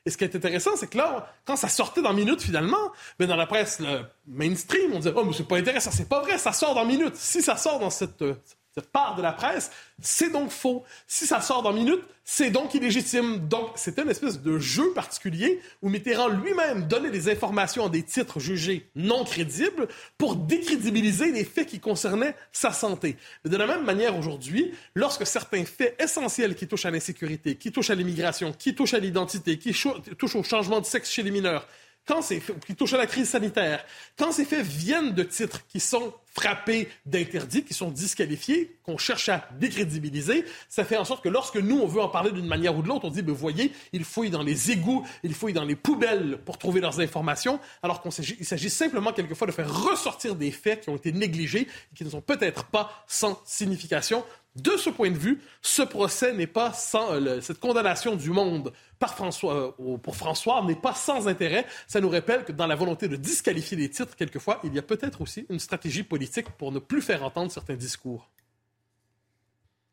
Et 0.04 0.10
ce 0.10 0.16
qui 0.16 0.24
est 0.24 0.34
intéressant, 0.34 0.76
c'est 0.76 0.88
que 0.88 0.98
là, 0.98 1.32
quand 1.44 1.56
ça 1.56 1.68
sortait 1.68 2.02
dans 2.02 2.12
minute 2.12 2.42
finalement, 2.42 2.92
ben 3.18 3.28
dans 3.28 3.36
la 3.36 3.46
presse 3.46 3.80
mainstream, 4.26 4.92
on 4.94 4.98
disait 4.98 5.12
Oh, 5.14 5.24
mais 5.24 5.32
c'est 5.32 5.46
pas 5.46 5.58
intéressant, 5.58 5.90
c'est 5.92 6.08
pas 6.08 6.22
vrai, 6.22 6.38
ça 6.38 6.52
sort 6.52 6.74
dans 6.74 6.84
minute. 6.84 7.16
Si 7.16 7.40
ça 7.40 7.56
sort 7.56 7.80
dans 7.80 7.90
cette, 7.90 8.22
euh, 8.22 8.34
cette 8.44 8.58
part 8.80 9.16
de 9.16 9.22
la 9.22 9.32
presse, 9.32 9.70
c'est 10.00 10.30
donc 10.30 10.50
faux. 10.50 10.84
Si 11.06 11.26
ça 11.26 11.40
sort 11.40 11.62
dans 11.62 11.72
minutes, 11.72 12.02
c'est 12.24 12.50
donc 12.50 12.74
illégitime. 12.74 13.46
Donc, 13.48 13.70
c'était 13.76 14.02
une 14.02 14.10
espèce 14.10 14.40
de 14.42 14.58
jeu 14.58 14.92
particulier 14.92 15.60
où 15.82 15.88
Mitterrand 15.88 16.28
lui-même 16.28 16.88
donnait 16.88 17.10
des 17.10 17.30
informations 17.30 17.84
en 17.84 17.88
des 17.88 18.02
titres 18.02 18.40
jugés 18.40 18.88
non 18.96 19.24
crédibles 19.24 19.88
pour 20.18 20.36
décrédibiliser 20.36 21.32
les 21.32 21.44
faits 21.44 21.68
qui 21.68 21.80
concernaient 21.80 22.34
sa 22.52 22.72
santé. 22.72 23.16
de 23.44 23.56
la 23.56 23.66
même 23.66 23.84
manière, 23.84 24.18
aujourd'hui, 24.18 24.72
lorsque 24.94 25.26
certains 25.26 25.64
faits 25.64 26.00
essentiels 26.00 26.54
qui 26.54 26.66
touchent 26.66 26.86
à 26.86 26.90
l'insécurité, 26.90 27.54
qui 27.54 27.72
touchent 27.72 27.90
à 27.90 27.94
l'immigration, 27.94 28.52
qui 28.52 28.74
touchent 28.74 28.94
à 28.94 28.98
l'identité, 28.98 29.58
qui 29.58 29.72
touchent 30.18 30.36
au 30.36 30.42
changement 30.42 30.80
de 30.80 30.86
sexe 30.86 31.10
chez 31.10 31.22
les 31.22 31.30
mineurs, 31.30 31.66
quand 32.06 32.20
qui 32.66 32.74
touchent 32.76 32.94
à 32.94 32.98
la 32.98 33.06
crise 33.06 33.28
sanitaire, 33.28 33.84
quand 34.16 34.32
ces 34.32 34.44
faits 34.44 34.64
viennent 34.64 35.12
de 35.12 35.22
titres 35.22 35.66
qui 35.66 35.80
sont 35.80 36.14
frappés 36.36 36.88
d'interdits, 37.06 37.64
qui 37.64 37.72
sont 37.72 37.90
disqualifiés, 37.90 38.76
qu'on 38.84 38.98
cherche 38.98 39.30
à 39.30 39.48
décrédibiliser, 39.58 40.44
ça 40.68 40.84
fait 40.84 40.98
en 40.98 41.04
sorte 41.04 41.24
que 41.24 41.30
lorsque 41.30 41.56
nous, 41.56 41.78
on 41.78 41.86
veut 41.86 42.02
en 42.02 42.10
parler 42.10 42.30
d'une 42.30 42.46
manière 42.46 42.76
ou 42.76 42.82
de 42.82 42.88
l'autre, 42.88 43.06
on 43.06 43.10
dit, 43.10 43.22
ben 43.22 43.32
voyez, 43.32 43.72
il 43.94 44.04
fouillent 44.04 44.30
dans 44.30 44.42
les 44.42 44.70
égouts, 44.70 45.06
il 45.22 45.34
fouillent 45.34 45.54
dans 45.54 45.64
les 45.64 45.76
poubelles 45.76 46.38
pour 46.44 46.58
trouver 46.58 46.82
leurs 46.82 47.00
informations, 47.00 47.58
alors 47.82 48.02
qu'il 48.02 48.46
s'agit 48.46 48.70
simplement 48.70 49.14
quelquefois 49.14 49.46
de 49.46 49.52
faire 49.52 49.72
ressortir 49.72 50.36
des 50.36 50.50
faits 50.50 50.82
qui 50.82 50.90
ont 50.90 50.96
été 50.96 51.10
négligés 51.10 51.62
et 51.62 51.96
qui 51.96 52.04
ne 52.04 52.10
sont 52.10 52.20
peut-être 52.20 52.64
pas 52.66 53.04
sans 53.06 53.40
signification. 53.46 54.22
De 54.56 54.76
ce 54.78 54.88
point 54.88 55.10
de 55.10 55.18
vue, 55.18 55.42
ce 55.60 55.82
procès 55.82 56.32
n'est 56.32 56.46
pas 56.46 56.72
sans 56.72 57.12
euh, 57.12 57.42
cette 57.42 57.60
condamnation 57.60 58.16
du 58.16 58.30
monde 58.30 58.72
par 58.98 59.14
François, 59.14 59.74
euh, 59.78 59.98
pour 59.98 60.16
François 60.16 60.64
n'est 60.64 60.74
pas 60.74 60.94
sans 60.94 61.28
intérêt. 61.28 61.66
Ça 61.86 62.00
nous 62.00 62.08
rappelle 62.08 62.42
que 62.44 62.52
dans 62.52 62.66
la 62.66 62.74
volonté 62.74 63.06
de 63.06 63.16
disqualifier 63.16 63.76
les 63.76 63.90
titres, 63.90 64.16
quelquefois, 64.16 64.60
il 64.64 64.74
y 64.74 64.78
a 64.78 64.82
peut-être 64.82 65.20
aussi 65.20 65.44
une 65.50 65.58
stratégie 65.58 66.02
politique 66.02 66.25
pour 66.58 66.72
ne 66.72 66.78
plus 66.78 67.02
faire 67.02 67.22
entendre 67.22 67.50
certains 67.50 67.76
discours. 67.76 68.28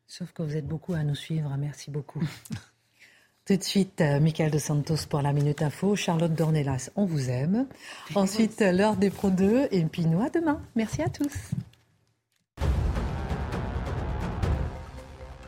Sauf 0.07 0.31
que 0.31 0.43
vous 0.43 0.55
êtes 0.55 0.67
beaucoup 0.67 0.93
à 0.93 1.03
nous 1.03 1.15
suivre. 1.15 1.55
Merci 1.57 1.89
beaucoup. 1.89 2.23
Tout 3.45 3.57
de 3.57 3.63
suite, 3.63 3.99
euh, 3.99 4.21
Michael 4.21 4.51
de 4.51 4.57
Santos 4.57 5.05
pour 5.09 5.21
la 5.21 5.33
Minute 5.33 5.61
Info. 5.61 5.95
Charlotte 5.97 6.33
Dornelas, 6.33 6.91
on 6.95 7.05
vous 7.05 7.29
aime. 7.29 7.67
Ensuite, 8.15 8.61
l'heure 8.61 8.95
des 8.95 9.09
Pro 9.09 9.29
2 9.29 9.67
et 9.71 9.83
puis 9.83 10.05
nous 10.05 10.21
à 10.21 10.29
demain. 10.29 10.61
Merci 10.75 11.01
à 11.01 11.09
tous. 11.09 11.33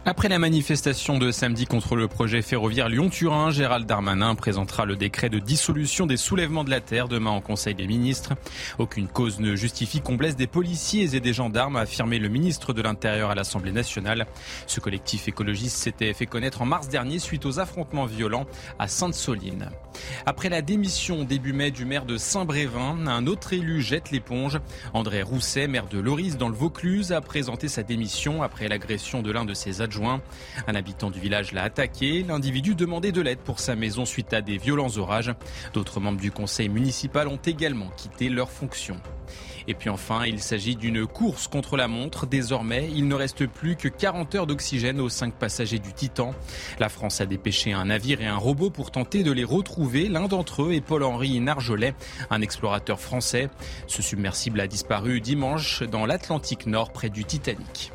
Après 0.07 0.29
la 0.29 0.37
manifestation 0.37 1.17
de 1.17 1.31
samedi 1.31 1.65
contre 1.65 1.95
le 1.95 2.07
projet 2.07 2.43
ferroviaire 2.43 2.89
Lyon-Turin, 2.89 3.49
Gérald 3.49 3.87
Darmanin 3.87 4.35
présentera 4.35 4.85
le 4.85 4.95
décret 4.95 5.29
de 5.29 5.39
dissolution 5.39 6.05
des 6.05 6.15
soulèvements 6.15 6.63
de 6.63 6.69
la 6.69 6.79
Terre 6.79 7.07
demain 7.07 7.31
en 7.31 7.41
Conseil 7.41 7.73
des 7.73 7.87
ministres. 7.87 8.33
Aucune 8.77 9.07
cause 9.07 9.39
ne 9.39 9.55
justifie 9.55 10.01
qu'on 10.01 10.13
blesse 10.13 10.35
des 10.35 10.45
policiers 10.45 11.15
et 11.15 11.19
des 11.19 11.33
gendarmes, 11.33 11.75
a 11.75 11.81
affirmé 11.81 12.19
le 12.19 12.29
ministre 12.29 12.71
de 12.71 12.83
l'Intérieur 12.83 13.31
à 13.31 13.35
l'Assemblée 13.35 13.71
nationale. 13.71 14.27
Ce 14.67 14.79
collectif 14.79 15.27
écologiste 15.27 15.77
s'était 15.77 16.13
fait 16.13 16.27
connaître 16.27 16.61
en 16.61 16.65
mars 16.67 16.87
dernier 16.87 17.17
suite 17.17 17.47
aux 17.47 17.59
affrontements 17.59 18.05
violents 18.05 18.45
à 18.77 18.87
Sainte-Soline. 18.87 19.71
Après 20.27 20.49
la 20.49 20.61
démission 20.61 21.23
début 21.23 21.53
mai 21.53 21.71
du 21.71 21.83
maire 21.83 22.05
de 22.05 22.17
Saint-Brévin, 22.17 23.07
un 23.07 23.25
autre 23.25 23.53
élu 23.53 23.81
jette 23.81 24.11
l'éponge. 24.11 24.59
André 24.93 25.23
Rousset, 25.23 25.67
maire 25.67 25.87
de 25.87 25.97
Loris 25.97 26.37
dans 26.37 26.49
le 26.49 26.55
Vaucluse, 26.55 27.11
a 27.11 27.21
présenté 27.21 27.67
sa 27.69 27.81
démission 27.81 28.43
après 28.43 28.67
l'agression 28.67 29.23
de 29.23 29.31
l'un 29.31 29.45
de 29.45 29.55
ses 29.55 29.81
adjoints 29.81 29.94
un 30.01 30.75
habitant 30.75 31.09
du 31.09 31.19
village 31.19 31.51
l'a 31.51 31.63
attaqué. 31.63 32.23
L'individu 32.27 32.75
demandait 32.75 33.11
de 33.11 33.21
l'aide 33.21 33.39
pour 33.39 33.59
sa 33.59 33.75
maison 33.75 34.05
suite 34.05 34.33
à 34.33 34.41
des 34.41 34.57
violents 34.57 34.97
orages. 34.97 35.33
D'autres 35.73 35.99
membres 35.99 36.19
du 36.19 36.31
conseil 36.31 36.69
municipal 36.69 37.27
ont 37.27 37.39
également 37.45 37.89
quitté 37.95 38.29
leurs 38.29 38.51
fonctions. 38.51 38.99
Et 39.67 39.73
puis 39.73 39.89
enfin, 39.89 40.25
il 40.25 40.39
s'agit 40.41 40.75
d'une 40.75 41.07
course 41.07 41.47
contre 41.47 41.77
la 41.77 41.87
montre. 41.87 42.27
Désormais, 42.27 42.89
il 42.93 43.07
ne 43.07 43.15
reste 43.15 43.47
plus 43.47 43.75
que 43.75 43.87
40 43.87 44.35
heures 44.35 44.47
d'oxygène 44.47 44.99
aux 44.99 45.09
cinq 45.09 45.33
passagers 45.33 45.79
du 45.79 45.93
Titan. 45.93 46.33
La 46.79 46.89
France 46.89 47.21
a 47.21 47.25
dépêché 47.25 47.73
un 47.73 47.85
navire 47.85 48.21
et 48.21 48.27
un 48.27 48.37
robot 48.37 48.69
pour 48.69 48.91
tenter 48.91 49.23
de 49.23 49.31
les 49.31 49.43
retrouver. 49.43 50.07
L'un 50.07 50.27
d'entre 50.27 50.63
eux 50.63 50.73
est 50.73 50.81
Paul-Henri 50.81 51.39
Narjolet, 51.39 51.95
un 52.29 52.41
explorateur 52.41 52.99
français. 52.99 53.49
Ce 53.87 54.01
submersible 54.01 54.59
a 54.59 54.67
disparu 54.67 55.19
dimanche 55.19 55.83
dans 55.83 56.05
l'Atlantique 56.05 56.67
Nord 56.67 56.91
près 56.91 57.09
du 57.09 57.25
Titanic. 57.25 57.91